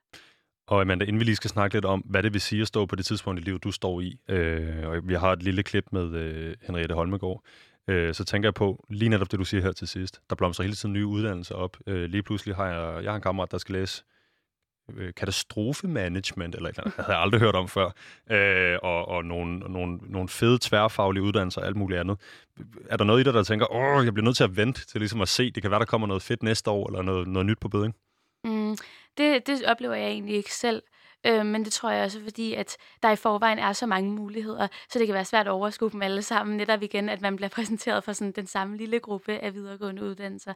Og 0.66 0.80
Amanda, 0.80 1.04
inden 1.04 1.20
vi 1.20 1.24
lige 1.24 1.36
skal 1.36 1.50
snakke 1.50 1.76
lidt 1.76 1.84
om, 1.84 2.00
hvad 2.00 2.22
det 2.22 2.32
vil 2.32 2.40
sige 2.40 2.62
at 2.62 2.68
stå 2.68 2.86
på 2.86 2.96
det 2.96 3.06
tidspunkt 3.06 3.40
i 3.40 3.44
livet, 3.44 3.64
du 3.64 3.70
står 3.70 4.00
i, 4.00 4.20
øh, 4.28 4.88
og 4.88 5.08
vi 5.08 5.14
har 5.14 5.32
et 5.32 5.42
lille 5.42 5.62
klip 5.62 5.84
med 5.92 6.14
øh, 6.14 6.56
Henriette 6.62 6.94
Holmegård, 6.94 7.44
øh, 7.88 8.14
så 8.14 8.24
tænker 8.24 8.46
jeg 8.46 8.54
på, 8.54 8.86
lige 8.90 9.08
netop 9.08 9.30
det, 9.30 9.38
du 9.38 9.44
siger 9.44 9.62
her 9.62 9.72
til 9.72 9.88
sidst, 9.88 10.20
der 10.30 10.36
blomstrer 10.36 10.64
hele 10.64 10.76
tiden 10.76 10.92
nye 10.92 11.06
uddannelser 11.06 11.54
op. 11.54 11.76
Øh, 11.86 12.04
lige 12.04 12.22
pludselig 12.22 12.56
har 12.56 12.66
jeg, 12.66 13.04
jeg 13.04 13.12
har 13.12 13.16
en 13.16 13.22
kammerat, 13.22 13.50
der 13.50 13.58
skal 13.58 13.72
læse 13.72 14.04
øh, 14.96 15.14
katastrofemanagement, 15.14 16.54
eller 16.54 16.68
eller 16.68 16.92
jeg 16.96 17.04
havde 17.04 17.18
aldrig 17.18 17.40
hørt 17.40 17.54
om 17.54 17.68
før, 17.68 17.90
øh, 18.30 18.78
og, 18.82 19.08
og 19.08 19.24
nogle, 19.24 19.58
nogle, 19.58 19.98
nogle 20.02 20.28
fede 20.28 20.58
tværfaglige 20.60 21.22
uddannelser 21.22 21.60
og 21.60 21.66
alt 21.66 21.76
muligt 21.76 22.00
andet. 22.00 22.18
Er 22.90 22.96
der 22.96 23.04
noget 23.04 23.20
i 23.20 23.24
dig, 23.24 23.34
der 23.34 23.42
tænker, 23.42 23.72
åh, 23.72 24.04
jeg 24.04 24.14
bliver 24.14 24.24
nødt 24.24 24.36
til 24.36 24.44
at 24.44 24.56
vente 24.56 24.86
til 24.86 25.00
ligesom 25.00 25.20
at 25.20 25.28
se, 25.28 25.50
det 25.50 25.62
kan 25.62 25.70
være, 25.70 25.80
der 25.80 25.86
kommer 25.86 26.06
noget 26.06 26.22
fedt 26.22 26.42
næste 26.42 26.70
år, 26.70 26.86
eller 26.86 27.02
noget, 27.02 27.28
noget 27.28 27.46
nyt 27.46 27.58
på 27.60 27.68
beding? 27.68 27.94
Mm, 28.44 28.76
det, 29.18 29.46
det 29.46 29.64
oplever 29.64 29.94
jeg 29.94 30.08
egentlig 30.08 30.36
ikke 30.36 30.54
selv. 30.54 30.82
Øh, 31.26 31.46
men 31.46 31.64
det 31.64 31.72
tror 31.72 31.90
jeg 31.90 32.04
også, 32.04 32.20
fordi 32.22 32.54
at 32.54 32.76
der 33.02 33.10
i 33.10 33.16
forvejen 33.16 33.58
er 33.58 33.72
så 33.72 33.86
mange 33.86 34.12
muligheder, 34.12 34.68
så 34.88 34.98
det 34.98 35.06
kan 35.06 35.14
være 35.14 35.24
svært 35.24 35.46
at 35.46 35.52
overskue 35.52 35.90
dem 35.90 36.02
alle 36.02 36.22
sammen. 36.22 36.56
Netop 36.56 36.82
igen, 36.82 37.08
at 37.08 37.20
man 37.20 37.36
bliver 37.36 37.48
præsenteret 37.56 38.04
for 38.04 38.12
sådan 38.12 38.32
den 38.32 38.46
samme 38.46 38.76
lille 38.76 39.00
gruppe 39.00 39.32
af 39.38 39.54
videregående 39.54 40.02
uddannelser. 40.02 40.54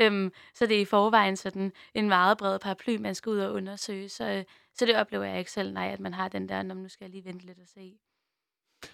Øh, 0.00 0.30
så 0.54 0.66
det 0.66 0.76
er 0.76 0.80
i 0.80 0.84
forvejen 0.84 1.36
sådan 1.36 1.72
en 1.94 2.08
meget 2.08 2.38
bred 2.38 2.58
paraply, 2.58 2.96
man 2.96 3.14
skal 3.14 3.30
ud 3.30 3.38
og 3.38 3.52
undersøge. 3.52 4.08
Så, 4.08 4.24
øh, 4.24 4.44
så 4.74 4.86
det 4.86 4.96
oplever 4.96 5.24
jeg 5.24 5.38
ikke 5.38 5.50
selv, 5.50 5.72
nej, 5.72 5.88
at 5.88 6.00
man 6.00 6.14
har 6.14 6.28
den 6.28 6.48
der, 6.48 6.62
når 6.62 6.74
nu 6.74 6.88
skal 6.88 7.04
jeg 7.04 7.10
lige 7.10 7.24
vente 7.24 7.46
lidt 7.46 7.58
og 7.58 7.68
se. 7.74 7.98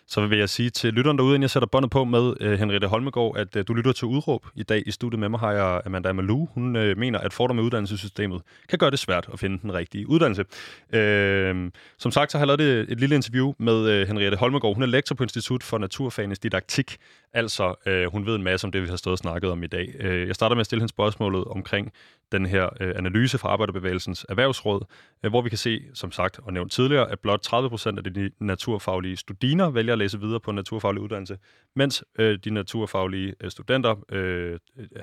Så 0.06 0.26
vil 0.26 0.38
jeg 0.38 0.48
sige 0.48 0.70
til 0.70 0.94
lytteren 0.94 1.18
derude, 1.18 1.34
inden 1.34 1.42
jeg 1.42 1.50
sætter 1.50 1.66
båndet 1.66 1.90
på 1.90 2.04
med 2.04 2.34
øh, 2.40 2.58
Henriette 2.58 2.86
Holmegård, 2.86 3.36
at 3.36 3.56
øh, 3.56 3.64
du 3.68 3.74
lytter 3.74 3.92
til 3.92 4.06
Udråb. 4.06 4.46
I 4.54 4.62
dag 4.62 4.82
i 4.86 4.90
studiet 4.90 5.20
med 5.20 5.28
mig 5.28 5.40
har 5.40 5.52
jeg 5.52 5.82
Amanda 5.86 6.12
Malou. 6.12 6.48
Hun 6.54 6.76
øh, 6.76 6.98
mener, 6.98 7.18
at 7.18 7.32
fordomme 7.32 7.62
med 7.62 7.66
uddannelsessystemet 7.66 8.42
kan 8.68 8.78
gøre 8.78 8.90
det 8.90 8.98
svært 8.98 9.28
at 9.32 9.38
finde 9.38 9.58
den 9.62 9.74
rigtige 9.74 10.08
uddannelse. 10.08 10.44
Øh, 10.92 11.70
som 11.98 12.12
sagt, 12.12 12.32
så 12.32 12.38
har 12.38 12.46
jeg 12.46 12.58
lavet 12.58 12.80
et, 12.80 12.92
et 12.92 13.00
lille 13.00 13.14
interview 13.14 13.52
med 13.58 13.88
øh, 13.88 14.06
Henriette 14.06 14.36
Holmegård. 14.36 14.74
Hun 14.74 14.82
er 14.82 14.86
lektor 14.86 15.14
på 15.14 15.22
Institut 15.22 15.62
for 15.62 15.78
Naturfagenes 15.78 16.38
Didaktik. 16.38 16.96
Altså, 17.32 17.74
øh, 17.86 18.06
hun 18.12 18.26
ved 18.26 18.34
en 18.34 18.42
masse 18.42 18.64
om 18.64 18.72
det, 18.72 18.82
vi 18.82 18.88
har 18.88 18.96
stået 18.96 19.12
og 19.12 19.18
snakket 19.18 19.50
om 19.50 19.62
i 19.62 19.66
dag. 19.66 19.94
Øh, 20.00 20.26
jeg 20.26 20.34
starter 20.34 20.56
med 20.56 20.60
at 20.60 20.66
stille 20.66 20.80
hende 20.80 20.90
spørgsmålet 20.90 21.44
omkring 21.44 21.92
den 22.36 22.46
her 22.46 22.64
øh, 22.80 22.92
analyse 22.96 23.38
fra 23.38 23.48
Arbejderbevægelsens 23.48 24.26
Erhvervsråd, 24.28 24.80
øh, 25.22 25.30
hvor 25.30 25.42
vi 25.42 25.48
kan 25.48 25.58
se, 25.58 25.80
som 25.94 26.10
sagt 26.12 26.40
og 26.46 26.52
nævnt 26.52 26.72
tidligere, 26.72 27.10
at 27.12 27.18
blot 27.20 27.40
30 27.40 27.70
procent 27.70 27.98
af 27.98 28.04
de 28.04 28.30
naturfaglige 28.40 29.16
studiner 29.16 29.70
vælger 29.70 29.92
at 29.92 29.98
læse 29.98 30.20
videre 30.20 30.40
på 30.40 30.50
en 30.50 30.56
naturfaglig 30.56 31.02
uddannelse, 31.02 31.36
mens 31.76 32.04
øh, 32.18 32.38
de 32.44 32.50
naturfaglige 32.50 33.34
øh, 33.40 33.50
studenter, 33.50 33.94
øh, 34.12 34.58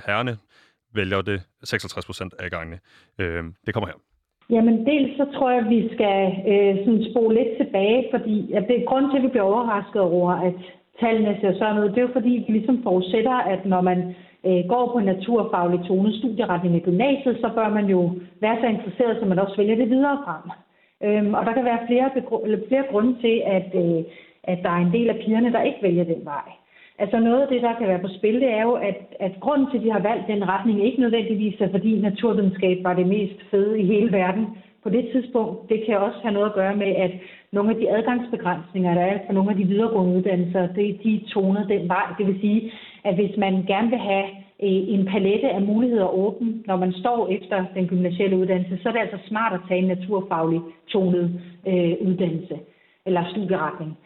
herrene, 0.05 0.38
vælger 0.95 1.21
det 1.21 1.41
66 1.63 2.05
procent 2.05 2.34
af 2.39 2.51
gangene. 2.51 2.79
Øh, 3.19 3.43
det 3.65 3.73
kommer 3.73 3.88
her. 3.88 3.99
Jamen 4.49 4.86
dels 4.86 5.17
så 5.17 5.25
tror 5.36 5.49
jeg, 5.51 5.59
at 5.65 5.69
vi 5.69 5.82
skal 5.95 6.17
øh, 6.51 6.73
sådan 6.86 7.05
spole 7.11 7.34
lidt 7.39 7.51
tilbage, 7.61 8.07
fordi 8.13 8.51
at 8.57 8.63
det 8.67 8.75
er 8.75 8.86
grund 8.89 9.05
til, 9.11 9.17
at 9.17 9.23
vi 9.23 9.27
bliver 9.34 9.49
overrasket 9.51 10.01
over, 10.01 10.32
at 10.32 10.59
tallene 11.00 11.38
ser 11.42 11.54
sådan 11.54 11.84
ud. 11.84 11.89
Det 11.89 11.98
er 11.98 12.08
jo 12.08 12.18
fordi, 12.20 12.44
vi 12.48 12.54
ligesom 12.54 12.84
forudsætter, 12.84 13.38
at 13.54 13.66
når 13.66 13.82
man 13.82 14.16
øh, 14.46 14.62
går 14.68 14.86
på 14.92 14.98
en 14.98 15.06
naturfaglig 15.06 15.80
tone 15.88 16.18
studieretning 16.18 16.76
i 16.76 16.80
gymnasiet, 16.80 17.38
så 17.42 17.50
bør 17.56 17.70
man 17.70 17.86
jo 17.86 18.12
være 18.42 18.58
så 18.62 18.68
interesseret, 18.68 19.18
så 19.20 19.26
man 19.26 19.39
også 19.39 19.58
vælger 19.58 19.76
det 19.76 19.89
videre 19.89 20.18
frem. 20.26 20.46
Øhm, 21.06 21.34
og 21.34 21.46
der 21.46 21.54
kan 21.54 21.66
være 21.66 21.86
flere, 21.88 22.10
eller 22.44 22.68
flere 22.68 22.86
grunde 22.92 23.22
til, 23.22 23.42
at, 23.46 23.70
øh, 23.84 24.04
at 24.44 24.60
der 24.64 24.70
er 24.70 24.82
en 24.86 24.94
del 24.94 25.10
af 25.10 25.16
pigerne, 25.26 25.52
der 25.52 25.62
ikke 25.62 25.84
vælger 25.84 26.04
den 26.04 26.26
vej. 26.26 26.48
Altså 27.00 27.20
noget 27.20 27.42
af 27.42 27.48
det, 27.48 27.62
der 27.62 27.74
kan 27.78 27.88
være 27.88 28.00
på 28.00 28.08
spil, 28.18 28.42
det 28.42 28.50
er 28.50 28.62
jo, 28.62 28.74
at, 28.74 29.00
at 29.20 29.32
grunden 29.39 29.68
til, 29.72 29.78
at 29.78 29.84
de 29.84 29.92
har 29.92 30.00
valgt 30.00 30.28
den 30.28 30.50
retning, 30.50 30.86
ikke 30.86 31.02
nødvendigvis 31.02 31.62
er, 31.62 31.70
fordi 31.72 32.00
naturvidenskab 32.00 32.84
var 32.84 32.94
det 32.94 33.08
mest 33.08 33.39
fede 33.52 33.80
i 33.80 33.86
hele 33.86 34.12
verden 34.12 34.48
på 34.84 34.89
det 34.89 35.10
tidspunkt. 35.12 35.70
Det 35.70 35.84
kan 35.86 35.98
også 35.98 36.20
have 36.24 36.34
noget 36.34 36.50
at 36.50 36.54
gøre 36.54 36.76
med, 36.76 36.88
at 36.88 37.12
nogle 37.52 37.70
af 37.70 37.76
de 37.76 37.91
adgangsbegrænsninger, 37.97 38.93
der 38.93 39.02
er 39.02 39.20
for 39.26 39.34
nogle 39.34 39.52
af 39.52 39.58
de 39.58 39.64
videregående 39.64 40.18
uddannelser, 40.18 40.68
det, 40.68 40.99
de 41.04 41.24
toner 41.34 41.68
den 41.68 41.88
vej. 41.88 42.06
Det 42.18 42.28
vil 42.28 42.39
sige, 42.41 42.72
at 43.04 43.16
hvis 43.16 43.38
man 43.38 43.64
gerne 43.68 43.89
vil 43.89 43.99
have 43.99 44.26
øh, 44.64 44.84
en 44.95 45.06
palette 45.06 45.49
af 45.49 45.62
muligheder 45.62 46.14
åben, 46.14 46.64
når 46.68 46.76
man 46.76 46.93
står 46.93 47.28
efter 47.28 47.66
den 47.76 47.88
gymnasielle 47.88 48.38
uddannelse, 48.38 48.80
så 48.82 48.89
er 48.89 48.93
det 48.93 48.99
altså 48.99 49.20
smart 49.28 49.54
at 49.54 49.60
tage 49.68 49.82
en 49.82 49.88
naturfaglig 49.88 50.62
tonet 50.88 51.41
øh, 51.68 51.93
uddannelse 52.02 52.60
eller 53.06 53.24
studieretning. 53.32 53.97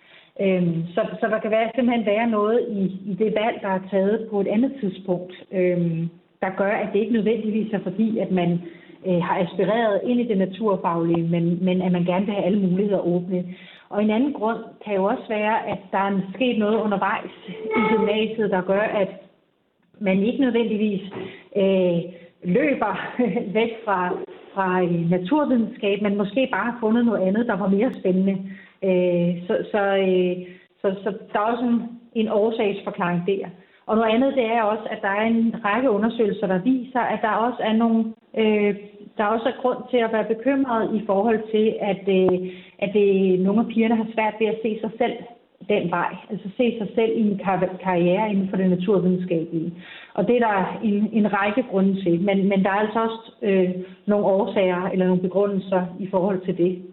Øhm, 0.41 0.83
så, 0.93 1.01
så 1.19 1.27
der 1.27 1.39
kan 1.39 1.51
være, 1.51 1.71
simpelthen 1.75 2.05
være 2.05 2.29
noget 2.29 2.59
i, 2.69 2.81
i 3.11 3.13
det 3.13 3.33
valg, 3.41 3.57
der 3.61 3.67
er 3.67 3.87
taget 3.91 4.27
på 4.31 4.41
et 4.41 4.47
andet 4.47 4.71
tidspunkt, 4.79 5.33
øhm, 5.51 6.09
der 6.41 6.49
gør, 6.57 6.71
at 6.71 6.89
det 6.93 6.99
ikke 6.99 7.13
nødvendigvis 7.13 7.73
er 7.73 7.79
fordi, 7.79 8.17
at 8.17 8.31
man 8.31 8.61
øh, 9.07 9.21
har 9.21 9.37
aspireret 9.39 10.01
ind 10.03 10.19
i 10.19 10.27
det 10.27 10.37
naturfaglige, 10.37 11.27
men, 11.27 11.65
men 11.65 11.81
at 11.81 11.91
man 11.91 12.05
gerne 12.05 12.25
vil 12.25 12.33
have 12.33 12.45
alle 12.45 12.67
muligheder 12.67 12.99
åbne. 12.99 13.45
Og 13.89 14.03
en 14.03 14.09
anden 14.09 14.33
grund 14.33 14.59
kan 14.85 14.95
jo 14.95 15.03
også 15.03 15.23
være, 15.29 15.67
at 15.67 15.77
der 15.91 15.97
er 15.97 16.19
sket 16.33 16.59
noget 16.59 16.75
undervejs 16.75 17.31
i 17.49 17.79
gymnasiet, 17.91 18.51
der 18.51 18.61
gør, 18.61 18.81
at 18.81 19.09
man 19.99 20.23
ikke 20.23 20.41
nødvendigvis 20.41 21.01
øh, 21.57 21.99
løber 22.43 22.93
væk 23.59 23.71
fra, 23.85 24.09
fra 24.53 24.81
øh, 24.83 25.09
naturvidenskab, 25.09 26.01
men 26.01 26.17
måske 26.17 26.47
bare 26.51 26.71
har 26.71 26.77
fundet 26.79 27.05
noget 27.05 27.27
andet, 27.27 27.47
der 27.47 27.57
var 27.57 27.67
mere 27.67 27.93
spændende. 27.93 28.35
Øh, 28.83 29.47
så, 29.47 29.65
så, 29.71 29.81
øh, 30.07 30.47
så, 30.81 30.95
så 31.03 31.13
der 31.33 31.39
er 31.39 31.51
også 31.51 31.63
en, 31.63 31.81
en 32.15 32.29
årsagsforklaring 32.29 33.27
der. 33.27 33.47
Og 33.87 33.95
noget 33.95 34.13
andet, 34.15 34.35
det 34.35 34.45
er 34.45 34.61
også, 34.61 34.83
at 34.89 35.01
der 35.01 35.07
er 35.07 35.25
en 35.25 35.55
række 35.65 35.89
undersøgelser, 35.89 36.47
der 36.47 36.59
viser, 36.61 36.99
at 36.99 37.19
der 37.21 37.29
også 37.29 37.57
er 37.59 37.73
nogle, 37.73 38.13
øh, 38.37 38.75
der 39.17 39.25
også 39.25 39.47
er 39.49 39.61
grund 39.61 39.77
til 39.91 39.97
at 39.97 40.13
være 40.13 40.31
bekymret 40.33 40.95
i 40.99 41.05
forhold 41.05 41.41
til, 41.53 41.75
at, 41.91 42.03
øh, 42.17 42.37
at 42.79 42.89
det, 42.93 43.39
nogle 43.39 43.59
af 43.61 43.67
pigerne 43.67 43.95
har 43.95 44.07
svært 44.13 44.33
ved 44.39 44.47
at 44.47 44.59
se 44.63 44.79
sig 44.81 44.91
selv 44.97 45.17
den 45.69 45.91
vej. 45.91 46.15
Altså 46.29 46.49
se 46.57 46.77
sig 46.79 46.87
selv 46.95 47.11
i 47.17 47.21
en 47.21 47.37
kar- 47.37 47.77
karriere 47.83 48.29
inden 48.31 48.49
for 48.49 48.57
det 48.57 48.69
naturvidenskabelige. 48.69 49.73
Og 50.13 50.27
det 50.27 50.35
er 50.35 50.47
der 50.47 50.79
en, 50.83 51.09
en 51.13 51.33
række 51.33 51.63
grunde 51.71 52.03
til. 52.03 52.21
Men, 52.21 52.49
men 52.49 52.63
der 52.63 52.69
er 52.69 52.79
altså 52.85 52.99
også 52.99 53.31
øh, 53.41 53.69
nogle 54.07 54.25
årsager 54.25 54.89
eller 54.89 55.07
nogle 55.07 55.21
begrundelser 55.21 55.85
i 55.99 56.07
forhold 56.11 56.45
til 56.45 56.57
det. 56.57 56.83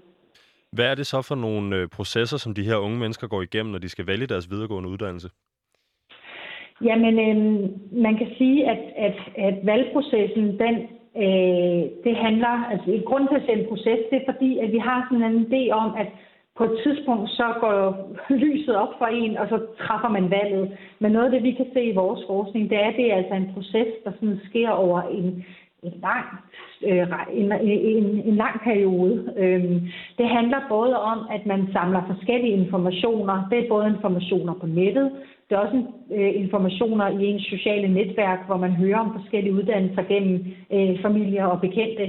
Hvad 0.72 0.90
er 0.90 0.94
det 0.94 1.06
så 1.06 1.22
for 1.22 1.34
nogle 1.34 1.76
øh, 1.76 1.88
processer, 1.88 2.36
som 2.36 2.54
de 2.54 2.64
her 2.64 2.76
unge 2.76 2.98
mennesker 2.98 3.26
går 3.26 3.42
igennem, 3.42 3.72
når 3.72 3.78
de 3.78 3.88
skal 3.88 4.06
vælge 4.06 4.26
deres 4.26 4.50
videregående 4.50 4.88
uddannelse? 4.88 5.28
Jamen, 6.84 7.14
øh, 7.18 7.36
man 8.02 8.16
kan 8.18 8.28
sige, 8.38 8.70
at, 8.70 8.82
at, 8.96 9.16
at 9.36 9.54
valgprocessen, 9.66 10.58
den, 10.58 10.88
øh, 11.16 11.82
det 12.04 12.16
handler, 12.16 12.54
altså 12.72 12.90
i 12.90 13.02
grund 13.08 13.28
til 13.28 13.36
at 13.36 13.46
sende 13.46 13.68
proces, 13.68 14.00
det 14.10 14.16
er 14.18 14.32
fordi, 14.32 14.58
at 14.58 14.72
vi 14.72 14.78
har 14.78 15.06
sådan 15.10 15.24
en 15.24 15.46
idé 15.46 15.70
om, 15.70 15.94
at 15.94 16.06
på 16.56 16.64
et 16.64 16.80
tidspunkt, 16.84 17.30
så 17.30 17.54
går 17.60 17.78
lyset 18.44 18.76
op 18.76 18.92
for 18.98 19.06
en, 19.06 19.36
og 19.36 19.48
så 19.48 19.58
træffer 19.78 20.08
man 20.08 20.30
valget. 20.30 20.76
Men 20.98 21.12
noget 21.12 21.26
af 21.26 21.32
det, 21.32 21.42
vi 21.42 21.52
kan 21.52 21.66
se 21.72 21.82
i 21.84 21.94
vores 21.94 22.20
forskning, 22.26 22.70
det 22.70 22.78
er, 22.78 22.88
at 22.88 22.94
det 22.96 23.12
er 23.12 23.16
altså 23.16 23.34
en 23.34 23.50
proces, 23.54 23.88
der 24.04 24.12
sådan 24.12 24.40
sker 24.48 24.70
over 24.70 25.02
en, 25.02 25.44
en 25.82 25.94
lang, 26.02 26.26
øh, 26.86 27.06
en, 27.32 27.52
en, 27.52 28.22
en 28.28 28.36
lang 28.36 28.60
periode. 28.60 29.34
Øhm, 29.36 29.80
det 30.18 30.28
handler 30.28 30.60
både 30.68 31.02
om, 31.02 31.18
at 31.30 31.46
man 31.46 31.68
samler 31.72 32.02
forskellige 32.06 32.56
informationer. 32.62 33.48
Det 33.50 33.58
er 33.58 33.68
både 33.68 33.88
informationer 33.88 34.54
på 34.54 34.66
nettet, 34.66 35.12
det 35.52 35.58
er 35.58 35.66
også 35.66 35.82
øh, 36.16 36.32
informationer 36.42 37.06
i 37.08 37.24
ens 37.26 37.42
sociale 37.42 37.88
netværk, 37.88 38.40
hvor 38.46 38.56
man 38.56 38.72
hører 38.82 38.98
om 38.98 39.12
forskellige 39.18 39.54
uddannelser 39.54 40.02
gennem 40.02 40.36
øh, 40.74 41.02
familier 41.02 41.44
og 41.44 41.60
bekendte. 41.60 42.04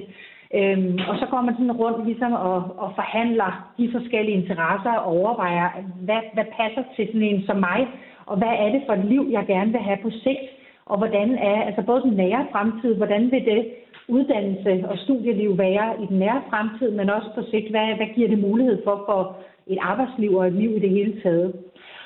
Øhm, 0.57 0.99
og 1.09 1.15
så 1.19 1.25
går 1.31 1.41
man 1.41 1.55
sådan 1.55 1.79
rundt 1.83 2.05
ligesom 2.05 2.33
og, 2.33 2.59
og 2.83 2.89
forhandler 2.95 3.51
de 3.77 3.89
forskellige 3.91 4.39
interesser 4.41 4.91
og 4.91 5.11
overvejer, 5.17 5.67
hvad, 6.07 6.21
hvad 6.33 6.47
passer 6.59 6.83
til 6.95 7.05
sådan 7.07 7.21
en 7.21 7.43
som 7.47 7.57
mig, 7.57 7.79
og 8.25 8.37
hvad 8.37 8.53
er 8.63 8.69
det 8.71 8.81
for 8.85 8.93
et 8.93 9.05
liv, 9.05 9.23
jeg 9.31 9.45
gerne 9.47 9.71
vil 9.71 9.87
have 9.89 9.99
på 10.03 10.09
sigt, 10.23 10.47
og 10.85 10.97
hvordan 10.97 11.29
er, 11.51 11.61
altså 11.67 11.81
både 11.81 12.01
den 12.01 12.13
nære 12.13 12.47
fremtid, 12.51 12.95
hvordan 12.95 13.31
vil 13.31 13.45
det 13.45 13.61
uddannelse 14.07 14.89
og 14.89 14.97
studieliv 14.97 15.57
være 15.57 15.87
i 16.03 16.05
den 16.05 16.19
nære 16.19 16.41
fremtid, 16.49 16.91
men 16.91 17.09
også 17.09 17.29
på 17.35 17.41
sigt, 17.51 17.69
hvad, 17.69 17.87
hvad 17.95 18.07
giver 18.15 18.29
det 18.29 18.39
mulighed 18.39 18.83
for 18.83 19.03
for 19.07 19.37
et 19.67 19.77
arbejdsliv 19.81 20.35
og 20.35 20.47
et 20.47 20.53
liv 20.53 20.71
i 20.77 20.79
det 20.79 20.89
hele 20.89 21.21
taget. 21.21 21.53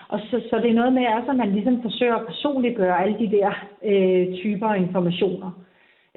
Og 0.10 0.20
så, 0.20 0.42
så 0.50 0.56
det 0.58 0.70
er 0.70 0.80
noget 0.82 0.94
med, 0.94 1.08
også, 1.08 1.32
at 1.32 1.38
man 1.38 1.52
ligesom 1.52 1.82
forsøger 1.82 2.16
at 2.16 2.26
personliggøre 2.26 3.02
alle 3.02 3.18
de 3.20 3.32
der 3.38 3.52
øh, 3.84 4.36
typer 4.36 4.68
af 4.68 4.78
informationer. 4.78 5.52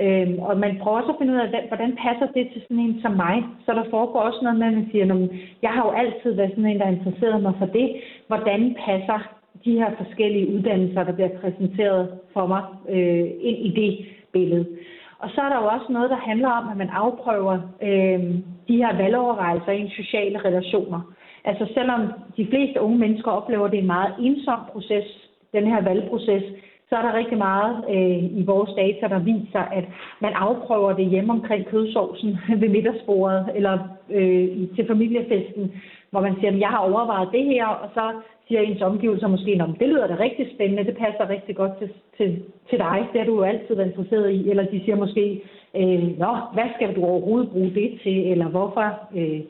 Øhm, 0.04 0.38
og 0.38 0.58
man 0.58 0.78
prøver 0.80 1.00
også 1.00 1.12
at 1.12 1.18
finde 1.18 1.32
ud 1.32 1.38
af, 1.38 1.64
hvordan 1.68 1.96
passer 2.04 2.26
det 2.36 2.48
til 2.52 2.62
sådan 2.62 2.78
en 2.78 3.00
som 3.02 3.12
mig. 3.12 3.44
Så 3.66 3.72
der 3.72 3.84
foregår 3.90 4.20
også 4.20 4.40
noget 4.42 4.58
med, 4.58 4.66
at 4.66 4.74
man 4.74 4.88
siger, 4.90 5.14
at 5.14 5.30
jeg 5.62 5.70
har 5.70 5.82
jo 5.86 5.90
altid 5.90 6.32
været 6.32 6.50
sådan 6.50 6.66
en, 6.66 6.80
der 6.80 6.86
interesseret 6.86 7.42
mig 7.42 7.54
for 7.58 7.66
det. 7.66 7.88
Hvordan 8.26 8.76
passer 8.86 9.18
de 9.64 9.72
her 9.72 9.90
forskellige 9.96 10.54
uddannelser, 10.54 11.04
der 11.04 11.12
bliver 11.12 11.38
præsenteret 11.40 12.08
for 12.32 12.46
mig, 12.46 12.62
øh, 12.88 13.26
ind 13.40 13.58
i 13.68 13.70
det 13.80 14.06
billede. 14.32 14.66
Og 15.18 15.30
så 15.30 15.40
er 15.40 15.48
der 15.48 15.56
jo 15.62 15.68
også 15.68 15.86
noget, 15.92 16.10
der 16.10 16.16
handler 16.16 16.48
om, 16.48 16.68
at 16.68 16.76
man 16.76 16.88
afprøver 16.88 17.58
øh, 17.82 18.20
de 18.68 18.76
her 18.82 18.96
valgovervejelser 18.96 19.72
i 19.72 19.92
sociale 19.96 20.38
relationer. 20.44 21.00
Altså 21.44 21.66
selvom 21.74 22.00
de 22.36 22.46
fleste 22.46 22.80
unge 22.80 22.98
mennesker 22.98 23.30
oplever, 23.30 23.64
at 23.64 23.70
det 23.70 23.78
er 23.78 23.82
en 23.82 23.96
meget 23.96 24.14
ensom 24.18 24.60
proces, 24.72 25.06
den 25.52 25.66
her 25.66 25.82
valgproces, 25.82 26.42
så 26.88 26.96
er 26.96 27.02
der 27.02 27.18
rigtig 27.18 27.38
meget 27.38 27.84
øh, 27.94 28.24
i 28.40 28.42
vores 28.46 28.70
data, 28.76 29.14
der 29.14 29.18
viser, 29.18 29.64
at 29.78 29.84
man 30.20 30.32
afprøver 30.32 30.92
det 30.92 31.06
hjemme 31.06 31.32
omkring 31.32 31.66
kødsovsen 31.66 32.38
ved 32.60 32.68
middagsbordet 32.68 33.48
eller 33.54 33.78
øh, 34.10 34.48
til 34.76 34.86
familiefesten, 34.86 35.72
hvor 36.10 36.20
man 36.20 36.34
siger, 36.40 36.52
at 36.52 36.60
jeg 36.60 36.68
har 36.68 36.78
overvejet 36.78 37.28
det 37.32 37.44
her, 37.44 37.66
og 37.66 37.88
så 37.94 38.12
siger 38.48 38.60
ens 38.60 38.82
omgivelser 38.82 39.28
måske, 39.28 39.50
at 39.62 39.80
det 39.80 39.88
lyder 39.88 40.06
da 40.06 40.16
rigtig 40.20 40.50
spændende, 40.54 40.84
det 40.84 40.96
passer 40.96 41.28
rigtig 41.28 41.56
godt 41.56 41.78
til, 41.78 41.90
til, 42.16 42.42
til 42.70 42.78
dig, 42.78 43.08
det 43.12 43.20
har 43.20 43.26
du 43.26 43.34
jo 43.34 43.42
altid 43.42 43.74
været 43.74 43.88
interesseret 43.88 44.30
i, 44.30 44.50
eller 44.50 44.64
de 44.64 44.80
siger 44.84 44.96
måske, 44.96 45.42
øh, 45.76 46.18
Nå, 46.18 46.32
hvad 46.54 46.68
skal 46.76 46.96
du 46.96 47.04
overhovedet 47.04 47.50
bruge 47.50 47.70
det 47.74 48.00
til, 48.02 48.32
eller 48.32 48.48
hvorfor, 48.48 48.88
øh, 49.16 49.40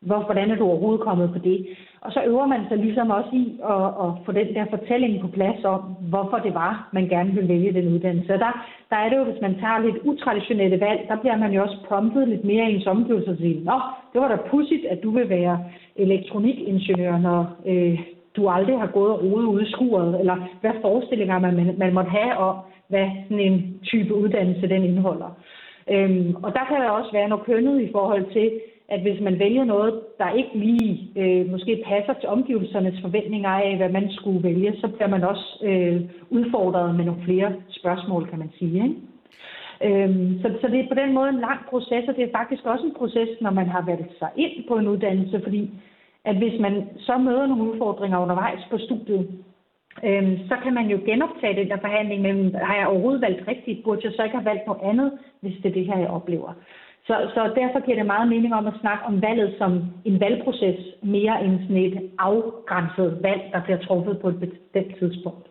hvor, 0.00 0.20
hvordan 0.24 0.50
er 0.50 0.56
du 0.56 0.64
overhovedet 0.64 1.00
kommet 1.00 1.32
på 1.32 1.38
det? 1.38 1.66
Og 2.00 2.12
så 2.12 2.20
øver 2.26 2.46
man 2.46 2.60
sig 2.68 2.78
ligesom 2.78 3.10
også 3.10 3.30
i 3.32 3.60
at, 3.74 3.86
at 4.04 4.10
få 4.24 4.32
den 4.32 4.54
der 4.54 4.64
fortælling 4.70 5.20
på 5.20 5.28
plads 5.28 5.64
om, 5.64 5.80
hvorfor 6.12 6.36
det 6.36 6.54
var, 6.54 6.88
man 6.92 7.08
gerne 7.08 7.32
ville 7.32 7.48
vælge 7.48 7.72
den 7.72 7.94
uddannelse. 7.94 8.34
Og 8.34 8.40
der, 8.40 8.52
der 8.90 8.96
er 8.96 9.08
det 9.08 9.16
jo, 9.16 9.24
hvis 9.24 9.42
man 9.42 9.54
tager 9.54 9.78
lidt 9.78 9.98
utraditionelle 10.04 10.80
valg, 10.80 11.00
der 11.08 11.16
bliver 11.16 11.36
man 11.36 11.52
jo 11.52 11.62
også 11.62 11.76
promptet 11.88 12.28
lidt 12.28 12.44
mere 12.44 12.70
i 12.70 12.74
ens 12.74 12.86
omgivelser 12.86 13.32
og 13.32 13.38
sige, 13.38 13.64
Nå, 13.64 13.80
det 14.12 14.20
var 14.20 14.28
da 14.28 14.36
pudsigt, 14.50 14.84
at 14.86 15.02
du 15.02 15.10
vil 15.10 15.28
være 15.28 15.64
elektronikingeniør, 15.96 17.18
når 17.18 17.56
øh, 17.66 18.00
du 18.36 18.48
aldrig 18.48 18.78
har 18.78 18.86
gået 18.86 19.12
og 19.12 19.22
rodet 19.24 19.46
ude 19.46 19.62
i 19.62 19.70
skuret, 19.70 20.20
eller 20.20 20.36
hvad 20.60 20.72
forestillinger 20.80 21.38
man, 21.38 21.74
man 21.78 21.94
måtte 21.94 22.10
have 22.10 22.36
om, 22.36 22.56
hvad 22.88 23.10
sådan 23.22 23.40
en 23.40 23.80
type 23.84 24.14
uddannelse 24.14 24.68
den 24.68 24.84
indeholder. 24.84 25.30
Øhm, 25.90 26.34
og 26.42 26.52
der 26.52 26.64
kan 26.68 26.80
der 26.80 26.88
også 26.88 27.12
være 27.12 27.28
noget 27.28 27.44
kønnet 27.44 27.80
i 27.80 27.92
forhold 27.92 28.32
til, 28.32 28.50
at 28.88 29.00
hvis 29.00 29.20
man 29.20 29.38
vælger 29.38 29.64
noget, 29.64 30.00
der 30.18 30.30
ikke 30.32 30.50
lige 30.54 31.10
øh, 31.16 31.50
måske 31.50 31.82
passer 31.86 32.12
til 32.12 32.28
omgivelsernes 32.28 33.00
forventninger 33.00 33.50
af, 33.50 33.76
hvad 33.76 33.88
man 33.88 34.10
skulle 34.10 34.42
vælge, 34.42 34.76
så 34.80 34.88
bliver 34.88 35.08
man 35.08 35.24
også 35.24 35.58
øh, 35.62 36.00
udfordret 36.30 36.94
med 36.94 37.04
nogle 37.04 37.24
flere 37.24 37.52
spørgsmål, 37.68 38.28
kan 38.28 38.38
man 38.38 38.50
sige. 38.58 38.82
Ikke? 38.84 38.94
Øhm, 39.86 40.40
så, 40.42 40.48
så 40.60 40.68
det 40.68 40.80
er 40.80 40.88
på 40.88 40.94
den 40.94 41.14
måde 41.14 41.28
en 41.28 41.40
lang 41.40 41.60
proces, 41.70 42.08
og 42.08 42.16
det 42.16 42.24
er 42.24 42.38
faktisk 42.38 42.66
også 42.66 42.84
en 42.86 42.94
proces, 42.98 43.28
når 43.40 43.50
man 43.50 43.68
har 43.68 43.84
valgt 43.86 44.18
sig 44.18 44.30
ind 44.36 44.68
på 44.68 44.74
en 44.76 44.88
uddannelse, 44.88 45.40
fordi 45.42 45.70
at 46.24 46.36
hvis 46.36 46.60
man 46.60 46.88
så 46.98 47.18
møder 47.18 47.46
nogle 47.46 47.72
udfordringer 47.72 48.18
undervejs 48.18 48.60
på 48.70 48.78
studiet, 48.78 49.28
øhm, 50.04 50.38
så 50.48 50.56
kan 50.62 50.74
man 50.74 50.86
jo 50.86 50.98
genoptage 51.06 51.56
den 51.60 51.68
der 51.68 51.80
forhandling 51.80 52.22
mellem, 52.22 52.54
har 52.54 52.76
jeg 52.76 52.86
overhovedet 52.86 53.22
valgt 53.22 53.48
rigtigt, 53.48 53.84
burde 53.84 54.00
jeg 54.04 54.12
så 54.16 54.22
ikke 54.22 54.36
have 54.36 54.50
valgt 54.50 54.66
noget 54.66 54.82
andet, 54.82 55.12
hvis 55.40 55.56
det 55.62 55.68
er 55.68 55.74
det 55.74 55.86
her, 55.86 55.98
jeg 55.98 56.10
oplever. 56.10 56.52
Så, 57.08 57.16
så 57.34 57.42
derfor 57.60 57.80
giver 57.84 57.98
det 57.98 58.06
meget 58.06 58.28
mening 58.28 58.54
om 58.54 58.66
at 58.66 58.80
snakke 58.80 59.04
om 59.04 59.22
valget 59.22 59.54
som 59.58 59.70
en 60.04 60.20
valgproces, 60.20 60.80
mere 61.02 61.44
end 61.44 61.54
sådan 61.60 61.76
et 61.76 62.10
afgrænset 62.18 63.18
valg, 63.22 63.42
der 63.52 63.60
bliver 63.64 63.78
truffet 63.86 64.18
på 64.20 64.28
et 64.28 64.40
bestemt 64.40 64.92
tidspunkt. 64.98 65.46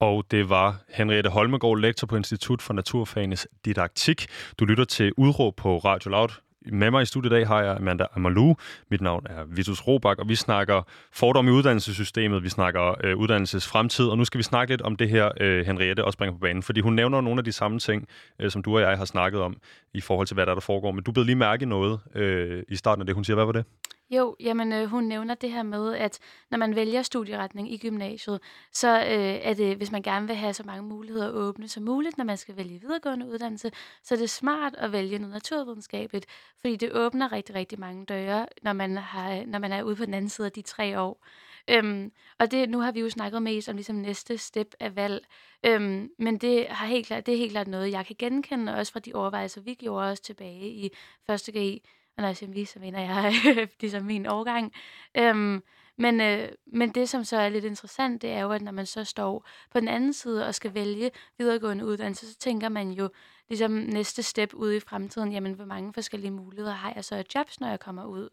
Og 0.00 0.24
det 0.30 0.50
var 0.50 0.68
Henriette 0.98 1.30
Holmegård, 1.30 1.78
lektor 1.78 2.06
på 2.06 2.16
Institut 2.16 2.62
for 2.62 2.72
Naturfagenes 2.74 3.48
Didaktik. 3.64 4.26
Du 4.58 4.64
lytter 4.64 4.84
til 4.84 5.12
Udråb 5.16 5.56
på 5.56 5.70
Radio 5.78 6.10
Loud. 6.10 6.43
Med 6.72 6.90
mig 6.90 7.02
i 7.02 7.06
studiet 7.06 7.32
i 7.32 7.34
dag 7.34 7.46
har 7.46 7.62
jeg 7.62 7.76
Amanda 7.76 8.06
Amalu. 8.16 8.54
Mit 8.90 9.00
navn 9.00 9.26
er 9.30 9.44
Vitus 9.44 9.86
Robak, 9.86 10.18
og 10.18 10.28
vi 10.28 10.34
snakker 10.34 10.82
fordomme 11.12 11.50
i 11.50 11.54
uddannelsessystemet, 11.54 12.42
vi 12.42 12.48
snakker 12.48 12.94
øh, 13.04 13.16
uddannelsesfremtid, 13.16 14.06
og 14.06 14.18
nu 14.18 14.24
skal 14.24 14.38
vi 14.38 14.42
snakke 14.42 14.72
lidt 14.72 14.82
om 14.82 14.96
det 14.96 15.08
her, 15.08 15.30
øh, 15.40 15.66
Henriette 15.66 16.04
også 16.04 16.18
bringer 16.18 16.32
på 16.32 16.38
banen, 16.38 16.62
fordi 16.62 16.80
hun 16.80 16.94
nævner 16.94 17.20
nogle 17.20 17.38
af 17.38 17.44
de 17.44 17.52
samme 17.52 17.78
ting, 17.78 18.08
øh, 18.38 18.50
som 18.50 18.62
du 18.62 18.74
og 18.74 18.80
jeg 18.80 18.98
har 18.98 19.04
snakket 19.04 19.40
om 19.40 19.56
i 19.94 20.00
forhold 20.00 20.26
til, 20.26 20.34
hvad 20.34 20.46
der, 20.46 20.52
er, 20.52 20.56
der 20.56 20.60
foregår. 20.60 20.92
Men 20.92 21.04
du 21.04 21.12
blev 21.12 21.24
lige 21.24 21.36
mærke 21.36 21.66
noget 21.66 22.00
øh, 22.14 22.62
i 22.68 22.76
starten 22.76 23.02
af 23.02 23.06
det, 23.06 23.14
hun 23.14 23.24
siger. 23.24 23.34
Hvad 23.34 23.44
var 23.44 23.52
det? 23.52 23.64
Jo, 24.10 24.36
jamen 24.40 24.72
øh, 24.72 24.86
hun 24.86 25.04
nævner 25.04 25.34
det 25.34 25.52
her 25.52 25.62
med, 25.62 25.94
at 25.94 26.18
når 26.50 26.58
man 26.58 26.76
vælger 26.76 27.02
studieretning 27.02 27.72
i 27.72 27.78
gymnasiet, 27.78 28.40
så 28.72 28.88
øh, 28.98 29.40
er 29.42 29.54
det, 29.54 29.76
hvis 29.76 29.92
man 29.92 30.02
gerne 30.02 30.26
vil 30.26 30.36
have 30.36 30.54
så 30.54 30.62
mange 30.62 30.82
muligheder 30.82 31.30
åbne 31.30 31.68
som 31.68 31.82
muligt, 31.82 32.18
når 32.18 32.24
man 32.24 32.36
skal 32.36 32.56
vælge 32.56 32.80
videregående 32.80 33.28
uddannelse, 33.28 33.70
så 34.02 34.14
er 34.14 34.18
det 34.18 34.30
smart 34.30 34.74
at 34.74 34.92
vælge 34.92 35.18
noget 35.18 35.32
naturvidenskabeligt, 35.32 36.26
fordi 36.60 36.76
det 36.76 36.92
åbner 36.92 37.32
rigtig, 37.32 37.54
rigtig 37.54 37.80
mange 37.80 38.04
døre, 38.04 38.46
når 38.62 38.72
man, 38.72 38.96
har, 38.96 39.44
når 39.46 39.58
man 39.58 39.72
er 39.72 39.82
ude 39.82 39.96
på 39.96 40.04
den 40.04 40.14
anden 40.14 40.28
side 40.28 40.46
af 40.46 40.52
de 40.52 40.62
tre 40.62 41.00
år. 41.00 41.26
Øhm, 41.70 42.12
og 42.38 42.50
det, 42.50 42.70
nu 42.70 42.80
har 42.80 42.92
vi 42.92 43.00
jo 43.00 43.10
snakket 43.10 43.42
mest 43.42 43.68
om 43.68 43.76
ligesom 43.76 43.96
næste 43.96 44.38
step 44.38 44.74
af 44.80 44.96
valg, 44.96 45.26
øhm, 45.66 46.10
men 46.18 46.38
det, 46.38 46.66
har 46.68 46.86
helt 46.86 47.06
klart, 47.06 47.26
det 47.26 47.34
er 47.34 47.38
helt 47.38 47.52
klart 47.52 47.68
noget, 47.68 47.92
jeg 47.92 48.06
kan 48.06 48.16
genkende, 48.18 48.74
også 48.74 48.92
fra 48.92 49.00
de 49.00 49.14
overvejelser, 49.14 49.60
vi 49.60 49.74
gjorde 49.74 50.10
os 50.10 50.20
tilbage 50.20 50.68
i 50.68 50.90
første 51.26 51.52
G, 51.52 51.80
og 52.16 52.20
når 52.20 52.26
jeg 52.26 52.36
siger 52.36 52.52
vi, 52.52 52.64
så 52.64 52.78
mener 52.78 53.00
jeg 53.00 53.34
ligesom 53.80 54.02
min 54.02 54.26
årgang. 54.26 54.72
Øhm, 55.16 55.62
men, 55.96 56.20
øh, 56.20 56.48
men 56.66 56.90
det, 56.90 57.08
som 57.08 57.24
så 57.24 57.36
er 57.36 57.48
lidt 57.48 57.64
interessant, 57.64 58.22
det 58.22 58.30
er 58.30 58.40
jo, 58.40 58.52
at 58.52 58.62
når 58.62 58.72
man 58.72 58.86
så 58.86 59.04
står 59.04 59.46
på 59.70 59.80
den 59.80 59.88
anden 59.88 60.12
side 60.12 60.46
og 60.46 60.54
skal 60.54 60.74
vælge 60.74 61.10
videregående 61.38 61.86
uddannelse, 61.86 62.32
så 62.32 62.38
tænker 62.38 62.68
man 62.68 62.90
jo 62.90 63.08
ligesom 63.48 63.70
næste 63.70 64.22
step 64.22 64.54
ude 64.54 64.76
i 64.76 64.80
fremtiden, 64.80 65.32
jamen 65.32 65.52
hvor 65.52 65.64
mange 65.64 65.92
forskellige 65.92 66.30
muligheder 66.30 66.74
har 66.74 66.92
jeg 66.94 67.04
så 67.04 67.16
af 67.16 67.24
jobs, 67.34 67.60
når 67.60 67.68
jeg 67.68 67.80
kommer 67.80 68.04
ud. 68.04 68.28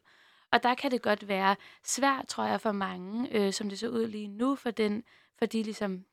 Og 0.52 0.64
der 0.64 0.76
kan 0.76 0.92
det 0.92 1.02
godt 1.02 1.28
være 1.28 1.56
svært, 1.84 2.28
tror 2.28 2.46
jeg, 2.46 2.62
for 2.62 2.72
mange, 2.72 3.38
øh, 3.38 3.54
som 3.54 3.70
det 3.70 3.80
ser 3.80 3.90
ud 3.90 4.08
lige 4.08 4.28
nu, 4.28 4.56
for, 4.56 4.72
den, 4.72 5.04
for 5.40 5.46
de, 5.46 5.64
ligesom, 5.64 6.06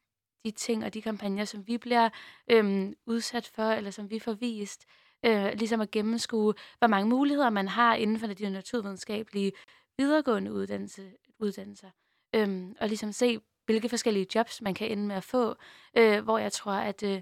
de 0.44 0.50
ting 0.50 0.84
og 0.84 0.94
de 0.94 1.02
kampagner, 1.02 1.44
som 1.44 1.66
vi 1.66 1.78
bliver 1.78 2.08
øh, 2.50 2.92
udsat 3.06 3.50
for, 3.54 3.70
eller 3.70 3.90
som 3.90 4.10
vi 4.10 4.18
får 4.18 4.32
vist, 4.32 4.86
øh, 5.24 5.52
ligesom 5.52 5.80
at 5.80 5.90
gennemskue, 5.90 6.54
hvor 6.78 6.88
mange 6.88 7.08
muligheder 7.08 7.50
man 7.50 7.68
har 7.68 7.94
inden 7.94 8.18
for 8.18 8.26
de 8.26 8.50
naturvidenskabelige 8.50 9.52
videregående 9.98 10.52
uddannelse, 10.52 11.12
uddannelser. 11.38 11.90
Øhm, 12.34 12.74
og 12.80 12.88
ligesom 12.88 13.12
se, 13.12 13.40
hvilke 13.66 13.88
forskellige 13.88 14.26
jobs 14.34 14.62
man 14.62 14.74
kan 14.74 14.88
ende 14.90 15.06
med 15.06 15.16
at 15.16 15.24
få, 15.24 15.54
øh, 15.96 16.24
hvor 16.24 16.38
jeg 16.38 16.52
tror, 16.52 16.72
at, 16.72 17.02
øh, 17.02 17.20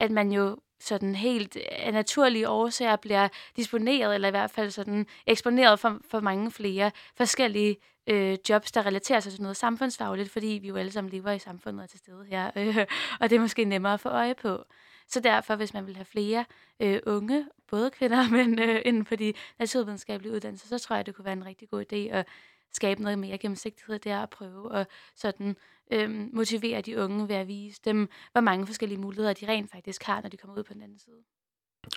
at 0.00 0.10
man 0.10 0.32
jo 0.32 0.56
sådan 0.80 1.14
helt 1.14 1.56
af 1.56 1.92
naturlige 1.92 2.48
årsager 2.48 2.96
bliver 2.96 3.28
disponeret, 3.56 4.14
eller 4.14 4.28
i 4.28 4.30
hvert 4.30 4.50
fald 4.50 4.70
sådan 4.70 5.06
eksponeret 5.26 5.80
for, 5.80 6.00
for 6.10 6.20
mange 6.20 6.50
flere 6.50 6.90
forskellige 7.16 7.76
øh, 8.06 8.38
jobs, 8.48 8.72
der 8.72 8.86
relaterer 8.86 9.20
sig 9.20 9.32
til 9.32 9.42
noget 9.42 9.56
samfundsfagligt, 9.56 10.30
fordi 10.30 10.46
vi 10.46 10.68
jo 10.68 10.76
alle 10.76 10.92
sammen 10.92 11.12
lever 11.12 11.30
i 11.30 11.38
samfundet 11.38 11.82
og 11.82 11.90
til 11.90 11.98
stede 11.98 12.24
her, 12.24 12.50
øh, 12.56 12.86
og 13.20 13.30
det 13.30 13.36
er 13.36 13.40
måske 13.40 13.64
nemmere 13.64 13.94
at 13.94 14.00
få 14.00 14.08
øje 14.08 14.34
på. 14.34 14.64
Så 15.08 15.20
derfor, 15.20 15.56
hvis 15.56 15.74
man 15.74 15.86
vil 15.86 15.96
have 15.96 16.04
flere 16.04 16.44
øh, 16.80 17.00
unge, 17.06 17.46
både 17.70 17.90
kvinder 17.90 18.18
og 18.18 18.32
mænd, 18.32 18.60
øh, 18.60 18.82
inden 18.84 19.06
for 19.06 19.16
de 19.16 19.32
naturvidenskabelige 19.58 20.32
uddannelser, 20.32 20.78
så 20.78 20.86
tror 20.86 20.96
jeg, 20.96 21.06
det 21.06 21.14
kunne 21.14 21.24
være 21.24 21.32
en 21.32 21.46
rigtig 21.46 21.68
god 21.68 21.84
idé 21.92 21.96
at 21.96 22.26
skabe 22.72 23.02
noget 23.02 23.18
mere 23.18 23.38
gennemsigtighed 23.38 23.98
der 23.98 24.18
og 24.18 24.30
prøve 24.30 24.76
at 24.76 24.86
sådan, 25.14 25.56
øh, 25.92 26.10
motivere 26.32 26.80
de 26.80 27.02
unge 27.02 27.28
ved 27.28 27.36
at 27.36 27.48
vise 27.48 27.80
dem, 27.84 28.08
hvor 28.32 28.40
mange 28.40 28.66
forskellige 28.66 29.00
muligheder 29.00 29.32
de 29.32 29.48
rent 29.48 29.70
faktisk 29.70 30.02
har, 30.02 30.20
når 30.20 30.28
de 30.28 30.36
kommer 30.36 30.58
ud 30.58 30.62
på 30.64 30.74
den 30.74 30.82
anden 30.82 30.98
side. 30.98 31.16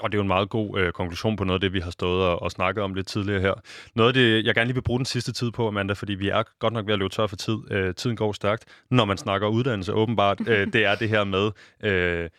Og 0.01 0.11
det 0.11 0.15
er 0.15 0.19
jo 0.19 0.21
en 0.21 0.27
meget 0.27 0.49
god 0.49 0.79
øh, 0.79 0.91
konklusion 0.91 1.35
på 1.35 1.43
noget 1.43 1.57
af 1.57 1.61
det, 1.61 1.73
vi 1.73 1.79
har 1.79 1.91
stået 1.91 2.25
og, 2.25 2.41
og 2.41 2.51
snakket 2.51 2.83
om 2.83 2.93
lidt 2.93 3.07
tidligere 3.07 3.41
her. 3.41 3.53
Noget 3.95 4.07
af 4.07 4.13
det, 4.13 4.45
jeg 4.45 4.55
gerne 4.55 4.67
lige 4.67 4.75
vil 4.75 4.81
bruge 4.81 4.99
den 4.99 5.05
sidste 5.05 5.31
tid 5.31 5.51
på, 5.51 5.67
Amanda, 5.67 5.93
fordi 5.93 6.13
vi 6.13 6.29
er 6.29 6.43
godt 6.59 6.73
nok 6.73 6.85
ved 6.85 6.93
at 6.93 6.99
løbe 6.99 7.09
tør 7.09 7.27
for 7.27 7.35
tid. 7.35 7.57
Øh, 7.71 7.95
tiden 7.95 8.15
går 8.15 8.31
stærkt, 8.31 8.65
når 8.91 9.05
man 9.05 9.17
snakker 9.17 9.47
uddannelse 9.47 9.93
åbenbart. 9.93 10.47
øh, 10.47 10.67
det 10.73 10.85
er 10.85 10.95
det 10.95 11.09
her 11.09 11.23
med, 11.23 11.51
øh, 11.83 12.29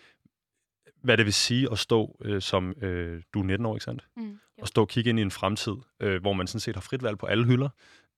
hvad 1.03 1.17
det 1.17 1.27
vil 1.27 1.35
sige 1.35 1.69
at 1.73 1.79
stå 1.79 2.17
øh, 2.25 2.43
som, 2.43 2.75
øh, 2.83 3.23
du 3.35 3.41
er 3.41 3.45
19 3.45 3.67
år, 3.67 3.77
ikke 3.77 3.85
sandt? 3.85 4.07
Mm, 4.17 4.39
og 4.63 4.69
stå 4.69 4.81
og 4.81 4.89
kigge 4.89 5.11
ind 5.11 5.19
i 5.19 5.23
en 5.23 5.31
fremtid, 5.31 5.75
øh, 6.01 6.21
hvor 6.21 6.33
man 6.33 6.47
sådan 6.47 6.61
set 6.61 6.77
har 6.77 6.81
frit 6.81 7.03
valg 7.03 7.19
på 7.19 7.27
alle 7.27 7.45
hylder. 7.45 7.69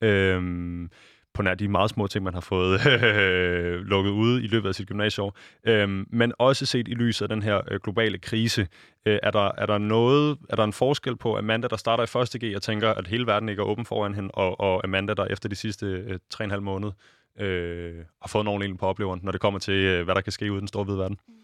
Øh, 0.01 0.89
på 1.35 1.43
nær 1.43 1.55
de 1.55 1.69
meget 1.69 1.91
små 1.91 2.07
ting, 2.07 2.25
man 2.25 2.35
har 2.35 2.41
fået 2.41 2.87
øh, 2.87 3.81
lukket 3.93 4.11
ude 4.11 4.45
i 4.45 4.47
løbet 4.47 4.69
af 4.69 4.75
sit 4.75 4.89
gymnasieår. 4.89 5.37
Øh, 5.67 5.89
men 6.11 6.33
også 6.39 6.67
set 6.67 6.89
i 6.89 6.95
lyset 6.95 7.23
af 7.23 7.29
den 7.29 7.43
her 7.43 7.61
øh, 7.71 7.81
globale 7.83 8.19
krise, 8.19 8.69
øh, 9.07 9.19
er, 9.23 9.31
der, 9.31 9.51
er 9.59 9.67
der 9.67 9.79
noget, 9.79 10.39
er 10.51 10.57
der 10.57 10.65
en 10.65 10.73
forskel 10.73 11.17
på 11.17 11.39
Amanda, 11.39 11.69
der 11.69 11.77
starter 11.77 12.05
i 12.05 12.07
første 12.07 12.39
G 12.39 12.57
og 12.57 12.63
tænker, 12.63 12.91
at 12.91 13.07
hele 13.07 13.27
verden 13.27 13.49
ikke 13.49 13.61
er 13.61 13.67
åben 13.67 13.85
foran 13.85 14.15
hende, 14.15 14.31
og, 14.31 14.61
og 14.61 14.85
Amanda, 14.85 15.15
der 15.15 15.25
efter 15.25 15.49
de 15.49 15.55
sidste 15.55 15.87
øh, 15.87 16.19
3,5 16.35 16.61
måneder 16.61 16.93
øh, 17.41 17.95
har 18.21 18.29
fået 18.29 18.43
en 18.45 18.49
ordentlig 18.49 18.79
på 18.79 18.87
opleveren, 18.87 19.21
når 19.23 19.33
det 19.33 19.41
kommer 19.41 19.61
til, 19.61 19.75
øh, 19.75 20.05
hvad 20.05 20.15
der 20.15 20.21
kan 20.21 20.33
ske 20.33 20.53
ude 20.53 20.59
i 20.59 20.61
den 20.61 20.69
store 20.69 20.85
hvide 20.85 20.99
verden? 20.99 21.19
Mm. 21.29 21.35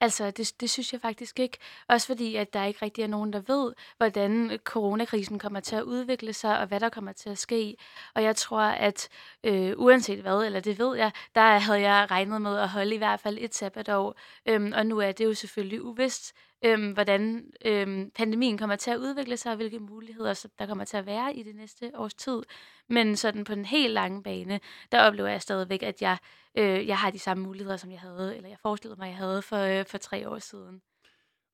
Altså, 0.00 0.30
det, 0.30 0.52
det 0.60 0.70
synes 0.70 0.92
jeg 0.92 1.00
faktisk 1.00 1.40
ikke. 1.40 1.58
Også 1.88 2.06
fordi, 2.06 2.36
at 2.36 2.52
der 2.52 2.64
ikke 2.64 2.84
rigtig 2.84 3.02
er 3.02 3.06
nogen, 3.08 3.32
der 3.32 3.40
ved, 3.40 3.72
hvordan 3.96 4.50
øh, 4.50 4.58
coronakrisen 4.58 5.38
kommer 5.38 5.60
til 5.60 5.76
at 5.76 5.82
udvikle 5.82 6.32
sig, 6.32 6.58
og 6.58 6.66
hvad 6.66 6.80
der 6.80 6.88
kommer 6.88 7.12
til 7.12 7.30
at 7.30 7.38
ske. 7.38 7.76
Og 8.14 8.22
jeg 8.22 8.36
tror, 8.36 8.60
at 8.60 9.08
øh, 9.44 9.72
uanset 9.76 10.20
hvad, 10.20 10.44
eller 10.46 10.60
det 10.60 10.78
ved 10.78 10.96
jeg, 10.96 11.12
der 11.34 11.58
havde 11.58 11.80
jeg 11.80 12.10
regnet 12.10 12.42
med 12.42 12.58
at 12.58 12.68
holde 12.68 12.94
i 12.94 12.98
hvert 12.98 13.20
fald 13.20 13.38
et 13.40 13.54
sabbatår. 13.54 14.18
Øhm, 14.46 14.72
og 14.76 14.86
nu 14.86 14.98
er 14.98 15.12
det 15.12 15.24
jo 15.24 15.34
selvfølgelig 15.34 15.82
uvist, 15.82 16.34
øhm, 16.64 16.92
hvordan 16.92 17.50
øhm, 17.64 18.10
pandemien 18.10 18.58
kommer 18.58 18.76
til 18.76 18.90
at 18.90 18.98
udvikle 18.98 19.36
sig, 19.36 19.50
og 19.52 19.56
hvilke 19.56 19.78
muligheder 19.78 20.46
der 20.58 20.66
kommer 20.66 20.84
til 20.84 20.96
at 20.96 21.06
være 21.06 21.36
i 21.36 21.42
det 21.42 21.54
næste 21.56 21.90
års 21.94 22.14
tid. 22.14 22.42
Men 22.88 23.16
sådan 23.16 23.44
på 23.44 23.54
den 23.54 23.64
helt 23.64 23.92
lange 23.92 24.22
bane, 24.22 24.60
der 24.92 25.02
oplever 25.02 25.28
jeg 25.28 25.42
stadigvæk, 25.42 25.82
at 25.82 26.02
jeg, 26.02 26.18
øh, 26.58 26.86
jeg 26.86 26.98
har 26.98 27.10
de 27.10 27.18
samme 27.18 27.44
muligheder, 27.44 27.76
som 27.76 27.90
jeg 27.90 28.00
havde, 28.00 28.36
eller 28.36 28.48
jeg 28.48 28.58
forestillede 28.62 29.00
mig, 29.00 29.06
jeg 29.06 29.16
havde 29.16 29.42
for, 29.42 29.56
øh, 29.56 29.84
for 29.86 29.98
tre 29.98 30.28
år 30.28 30.38
siden. 30.38 30.82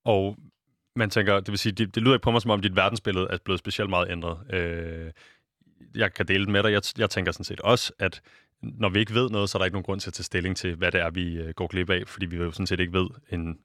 og 0.04 0.36
man 0.96 1.10
tænker, 1.10 1.40
det 1.40 1.48
vil 1.48 1.58
sige, 1.58 1.72
det, 1.72 1.94
det 1.94 2.02
lyder 2.02 2.14
ikke 2.14 2.22
på 2.22 2.30
mig, 2.30 2.42
som 2.42 2.50
om 2.50 2.60
dit 2.60 2.76
verdensbillede 2.76 3.26
er 3.30 3.38
blevet 3.44 3.58
specielt 3.58 3.90
meget 3.90 4.10
ændret. 4.10 4.54
Øh, 4.54 5.12
jeg 5.94 6.14
kan 6.14 6.26
dele 6.26 6.44
det 6.44 6.52
med 6.52 6.62
dig. 6.62 6.72
Jeg, 6.72 6.82
jeg 6.98 7.10
tænker 7.10 7.32
sådan 7.32 7.44
set 7.44 7.60
også, 7.60 7.92
at 7.98 8.22
når 8.62 8.88
vi 8.88 8.98
ikke 8.98 9.14
ved 9.14 9.30
noget, 9.30 9.50
så 9.50 9.58
er 9.58 9.60
der 9.60 9.64
ikke 9.64 9.74
nogen 9.74 9.84
grund 9.84 10.00
til 10.00 10.10
at 10.10 10.14
tage 10.14 10.24
stilling 10.24 10.56
til, 10.56 10.74
hvad 10.74 10.92
det 10.92 11.00
er, 11.00 11.10
vi 11.10 11.34
øh, 11.34 11.54
går 11.54 11.66
glip 11.66 11.90
af, 11.90 12.02
fordi 12.06 12.26
vi 12.26 12.36
jo 12.36 12.50
sådan 12.50 12.66
set 12.66 12.80
ikke 12.80 12.92
ved 12.92 13.08
en, 13.32 13.58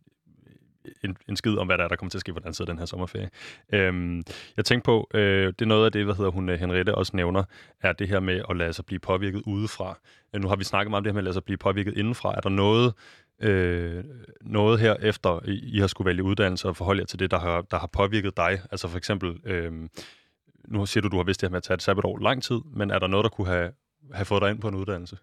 en, 1.03 1.17
en 1.29 1.35
skid 1.35 1.57
om, 1.57 1.67
hvad 1.67 1.77
der 1.77 1.83
er, 1.83 1.87
der 1.87 1.95
kommer 1.95 2.09
til 2.09 2.17
at 2.17 2.21
ske 2.21 2.33
på 2.33 2.39
den 2.39 2.53
side 2.53 2.67
af 2.67 2.73
den 2.73 2.79
her 2.79 2.85
sommerferie. 2.85 3.29
Øhm, 3.73 4.23
jeg 4.57 4.65
tænkte 4.65 4.85
på, 4.85 5.09
øh, 5.13 5.47
det 5.47 5.61
er 5.61 5.65
noget 5.65 5.85
af 5.85 5.91
det, 5.91 6.05
hvad 6.05 6.15
hedder 6.15 6.31
hun, 6.31 6.49
øh, 6.49 6.59
Henriette 6.59 6.95
også 6.95 7.11
nævner, 7.15 7.43
er 7.81 7.93
det 7.93 8.07
her 8.07 8.19
med 8.19 8.41
at 8.49 8.57
lade 8.57 8.73
sig 8.73 8.85
blive 8.85 8.99
påvirket 8.99 9.41
udefra. 9.45 9.97
Øh, 10.33 10.41
nu 10.41 10.47
har 10.47 10.55
vi 10.55 10.63
snakket 10.63 10.89
meget 10.89 10.99
om 10.99 11.03
det 11.03 11.11
her 11.11 11.13
med 11.13 11.21
at 11.21 11.23
lade 11.23 11.33
sig 11.33 11.43
blive 11.43 11.57
påvirket 11.57 11.97
indenfra. 11.97 12.33
Er 12.35 12.41
der 12.41 12.49
noget, 12.49 12.93
øh, 13.41 14.03
noget 14.41 14.79
her 14.79 14.95
efter, 15.01 15.39
I, 15.45 15.75
I 15.75 15.79
har 15.79 15.87
skulle 15.87 16.05
vælge 16.05 16.23
uddannelse 16.23 16.67
og 16.67 16.77
forholde 16.77 16.99
jer 16.99 17.05
til 17.05 17.19
det, 17.19 17.31
der 17.31 17.39
har, 17.39 17.61
der 17.61 17.79
har 17.79 17.87
påvirket 17.87 18.37
dig? 18.37 18.59
Altså 18.71 18.87
for 18.87 18.97
eksempel, 18.97 19.39
øh, 19.45 19.71
nu 20.67 20.85
siger 20.85 21.01
du, 21.01 21.07
du 21.07 21.17
har 21.17 21.23
vidst 21.23 21.41
det 21.41 21.47
her 21.47 21.51
med 21.51 21.57
at 21.57 21.63
tage 21.63 21.75
et 21.75 21.81
sabbatår 21.81 22.17
lang 22.17 22.43
tid, 22.43 22.59
men 22.73 22.91
er 22.91 22.99
der 22.99 23.07
noget, 23.07 23.23
der 23.23 23.29
kunne 23.29 23.47
have, 23.47 23.71
have 24.13 24.25
fået 24.25 24.41
dig 24.41 24.51
ind 24.51 24.61
på 24.61 24.67
en 24.67 24.75
uddannelse? 24.75 25.17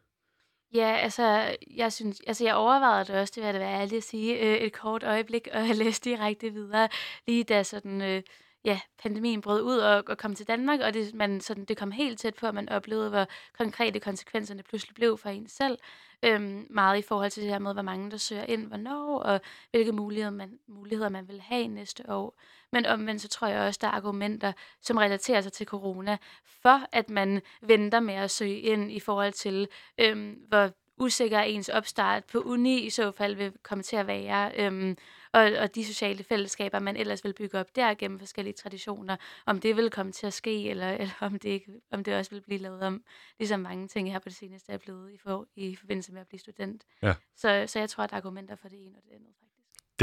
Ja, 0.75 0.97
altså, 0.97 1.57
jeg 1.77 1.93
synes, 1.93 2.21
altså, 2.27 2.45
jeg 2.45 2.55
overvejede 2.55 3.05
det 3.05 3.21
også, 3.21 3.33
det 3.35 3.41
vil 3.43 3.47
jeg 3.47 3.55
da 3.55 3.59
være 3.59 3.81
ærlig 3.81 3.97
at 3.97 4.03
sige, 4.03 4.39
øh, 4.39 4.57
et 4.57 4.73
kort 4.73 5.03
øjeblik, 5.03 5.49
og 5.53 5.61
jeg 5.69 5.77
læste 5.77 6.11
direkte 6.11 6.51
videre, 6.51 6.89
lige 7.27 7.45
da 7.45 7.63
sådan, 7.63 8.03
øh, 8.03 8.23
ja, 8.65 8.81
pandemien 9.03 9.41
brød 9.41 9.63
ud 9.63 9.79
og, 9.79 10.05
og 10.07 10.19
kom 10.19 10.35
til 10.35 10.49
Danmark, 10.49 10.81
og 10.81 10.95
det, 10.95 11.15
man, 11.15 11.41
sådan, 11.41 11.65
det 11.65 11.77
kom 11.77 11.91
helt 11.91 12.19
tæt 12.19 12.35
på, 12.35 12.47
at 12.47 12.55
man 12.55 12.69
oplevede, 12.69 13.11
hvor 13.11 13.27
konkrete 13.59 14.01
konsekvenserne 14.01 14.63
pludselig 14.63 14.95
blev 14.95 15.19
for 15.19 15.29
en 15.29 15.49
selv. 15.49 15.79
Øhm, 16.23 16.67
meget 16.71 16.99
i 16.99 17.03
forhold 17.03 17.31
til 17.31 17.43
det 17.43 17.51
her 17.51 17.59
med, 17.59 17.73
hvor 17.73 17.83
mange 17.83 18.11
der 18.11 18.17
søger 18.17 18.45
ind, 18.45 18.67
hvornår, 18.67 19.19
og 19.19 19.41
hvilke 19.71 19.93
muligheder 19.93 20.31
man, 20.31 20.59
muligheder 20.67 21.09
man 21.09 21.29
vil 21.29 21.41
have 21.41 21.69
næste 21.69 22.11
år. 22.11 22.39
Men 22.73 22.87
omvendt 22.87 23.23
så 23.23 23.29
tror 23.29 23.47
jeg 23.47 23.61
også, 23.61 23.79
der 23.83 23.87
er 23.87 23.93
argumenter, 23.93 24.53
som 24.81 24.97
relaterer 24.97 25.41
sig 25.41 25.53
til 25.53 25.67
corona, 25.67 26.17
for 26.63 26.81
at 26.93 27.11
man 27.11 27.43
venter 27.63 28.01
med 28.01 28.15
at 28.15 28.31
søge 28.31 28.61
ind 28.61 28.93
i 28.93 29.01
forhold 29.01 29.33
til, 29.33 29.69
øhm, 29.99 30.39
hvor 30.49 30.71
usikker 30.99 31.41
ens 31.41 31.69
opstart 31.69 32.25
på 32.25 32.39
uni 32.39 32.81
i 32.81 32.91
så 32.91 33.11
fald 33.11 33.35
vil 33.37 33.53
komme 33.63 33.83
til 33.83 33.97
at 33.97 34.07
være. 34.07 34.53
Øhm, 34.57 34.97
og, 35.33 35.41
og 35.41 35.75
de 35.75 35.85
sociale 35.85 36.25
fællesskaber, 36.25 36.79
man 36.79 36.97
ellers 36.97 37.25
vil 37.25 37.33
bygge 37.33 37.59
op 37.59 37.77
der 37.77 37.95
gennem 37.95 38.19
forskellige 38.19 38.55
traditioner, 38.55 39.17
om 39.47 39.61
det 39.61 39.77
vil 39.77 39.91
komme 39.91 40.13
til 40.13 40.27
at 40.27 40.33
ske, 40.33 40.71
eller, 40.71 40.91
eller 41.03 41.15
om, 41.21 41.39
det 41.39 41.49
ikke, 41.49 41.81
om 41.91 42.05
det 42.05 42.17
også 42.17 42.31
vil 42.31 42.41
blive 42.41 42.59
lavet 42.59 42.83
om, 42.83 43.05
ligesom 43.39 43.61
mange 43.61 43.89
ting 43.89 44.13
her 44.13 44.19
på 44.19 44.29
det 44.29 44.37
seneste 44.37 44.73
er 44.73 44.79
blevet 44.79 45.13
i, 45.13 45.19
for, 45.19 45.47
i 45.57 45.77
forbindelse 45.77 46.13
med 46.13 46.21
at 46.21 46.27
blive 46.29 46.41
student. 46.41 46.85
Ja. 47.03 47.15
Så, 47.37 47.65
så 47.67 47.79
jeg 47.79 47.91
tror, 47.91 48.05
at 48.05 48.11
der 48.11 48.17
er 48.17 48.21
argumenter 48.21 48.57
for 48.57 48.69
det 48.69 48.87
ene 48.87 48.97
og 48.97 49.03
det 49.05 49.11
andet. 49.11 49.42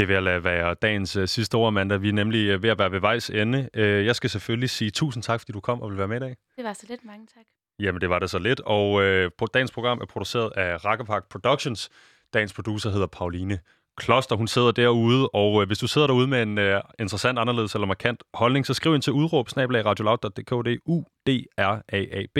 Det 0.00 0.08
vil 0.08 0.22
lade 0.22 0.44
være 0.44 0.74
dagens 0.74 1.16
uh, 1.16 1.24
sidste 1.26 1.54
ord, 1.54 1.66
Amanda. 1.66 1.96
Vi 1.96 2.08
er 2.08 2.12
nemlig 2.12 2.54
uh, 2.54 2.62
ved 2.62 2.70
at 2.70 2.78
være 2.78 2.92
ved 2.92 3.00
vejs 3.00 3.30
ende. 3.30 3.68
Uh, 3.74 3.80
jeg 3.82 4.16
skal 4.16 4.30
selvfølgelig 4.30 4.70
sige 4.70 4.90
tusind 4.90 5.22
tak, 5.22 5.40
fordi 5.40 5.52
du 5.52 5.60
kom 5.60 5.82
og 5.82 5.90
vil 5.90 5.98
være 5.98 6.08
med 6.08 6.16
i 6.16 6.20
dag. 6.20 6.36
Det 6.56 6.64
var 6.64 6.72
så 6.72 6.86
lidt. 6.88 7.04
Mange 7.04 7.26
tak. 7.26 7.44
Jamen, 7.80 8.00
det 8.00 8.10
var 8.10 8.18
det 8.18 8.30
så 8.30 8.38
lidt. 8.38 8.60
Og 8.60 8.92
uh, 8.92 9.48
dagens 9.54 9.72
program 9.72 10.00
er 10.00 10.06
produceret 10.06 10.52
af 10.56 10.84
Rakkepark 10.84 11.28
Productions. 11.28 11.90
Dagens 12.34 12.52
producer 12.52 12.90
hedder 12.90 13.06
Pauline 13.06 13.58
Kloster, 13.96 14.36
hun 14.36 14.48
sidder 14.48 14.72
derude, 14.72 15.28
og 15.28 15.62
øh, 15.62 15.66
hvis 15.66 15.78
du 15.78 15.86
sidder 15.86 16.06
derude 16.06 16.26
med 16.26 16.42
en 16.42 16.58
øh, 16.58 16.80
interessant, 16.98 17.38
anderledes 17.38 17.74
eller 17.74 17.86
markant 17.86 18.22
holdning, 18.34 18.66
så 18.66 18.74
skriv 18.74 18.94
ind 18.94 19.02
til 19.02 19.12
udråb 19.12 19.48
radioloud.dk, 19.56 20.64
det 20.64 20.72
er 20.72 20.78
u 20.86 21.04
d 21.26 21.28
r 21.58 21.82
a 21.88 21.98
a 22.12 22.26
b 22.34 22.38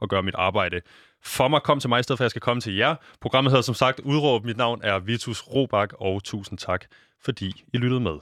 og 0.00 0.08
gør 0.08 0.20
mit 0.20 0.34
arbejde 0.34 0.80
for 1.24 1.48
mig. 1.48 1.62
Kom 1.62 1.80
til 1.80 1.88
mig 1.88 2.00
i 2.00 2.02
stedet 2.02 2.18
for, 2.18 2.22
at 2.22 2.26
jeg 2.26 2.30
skal 2.30 2.42
komme 2.42 2.60
til 2.60 2.76
jer. 2.76 2.94
Programmet 3.20 3.50
hedder 3.50 3.62
som 3.62 3.74
sagt 3.74 4.00
Udråb. 4.00 4.44
Mit 4.44 4.56
navn 4.56 4.80
er 4.82 4.98
Vitus 4.98 5.42
Robak, 5.42 5.92
og 5.98 6.24
tusind 6.24 6.58
tak, 6.58 6.84
fordi 7.24 7.64
I 7.72 7.76
lyttede 7.76 8.00
med. 8.00 8.18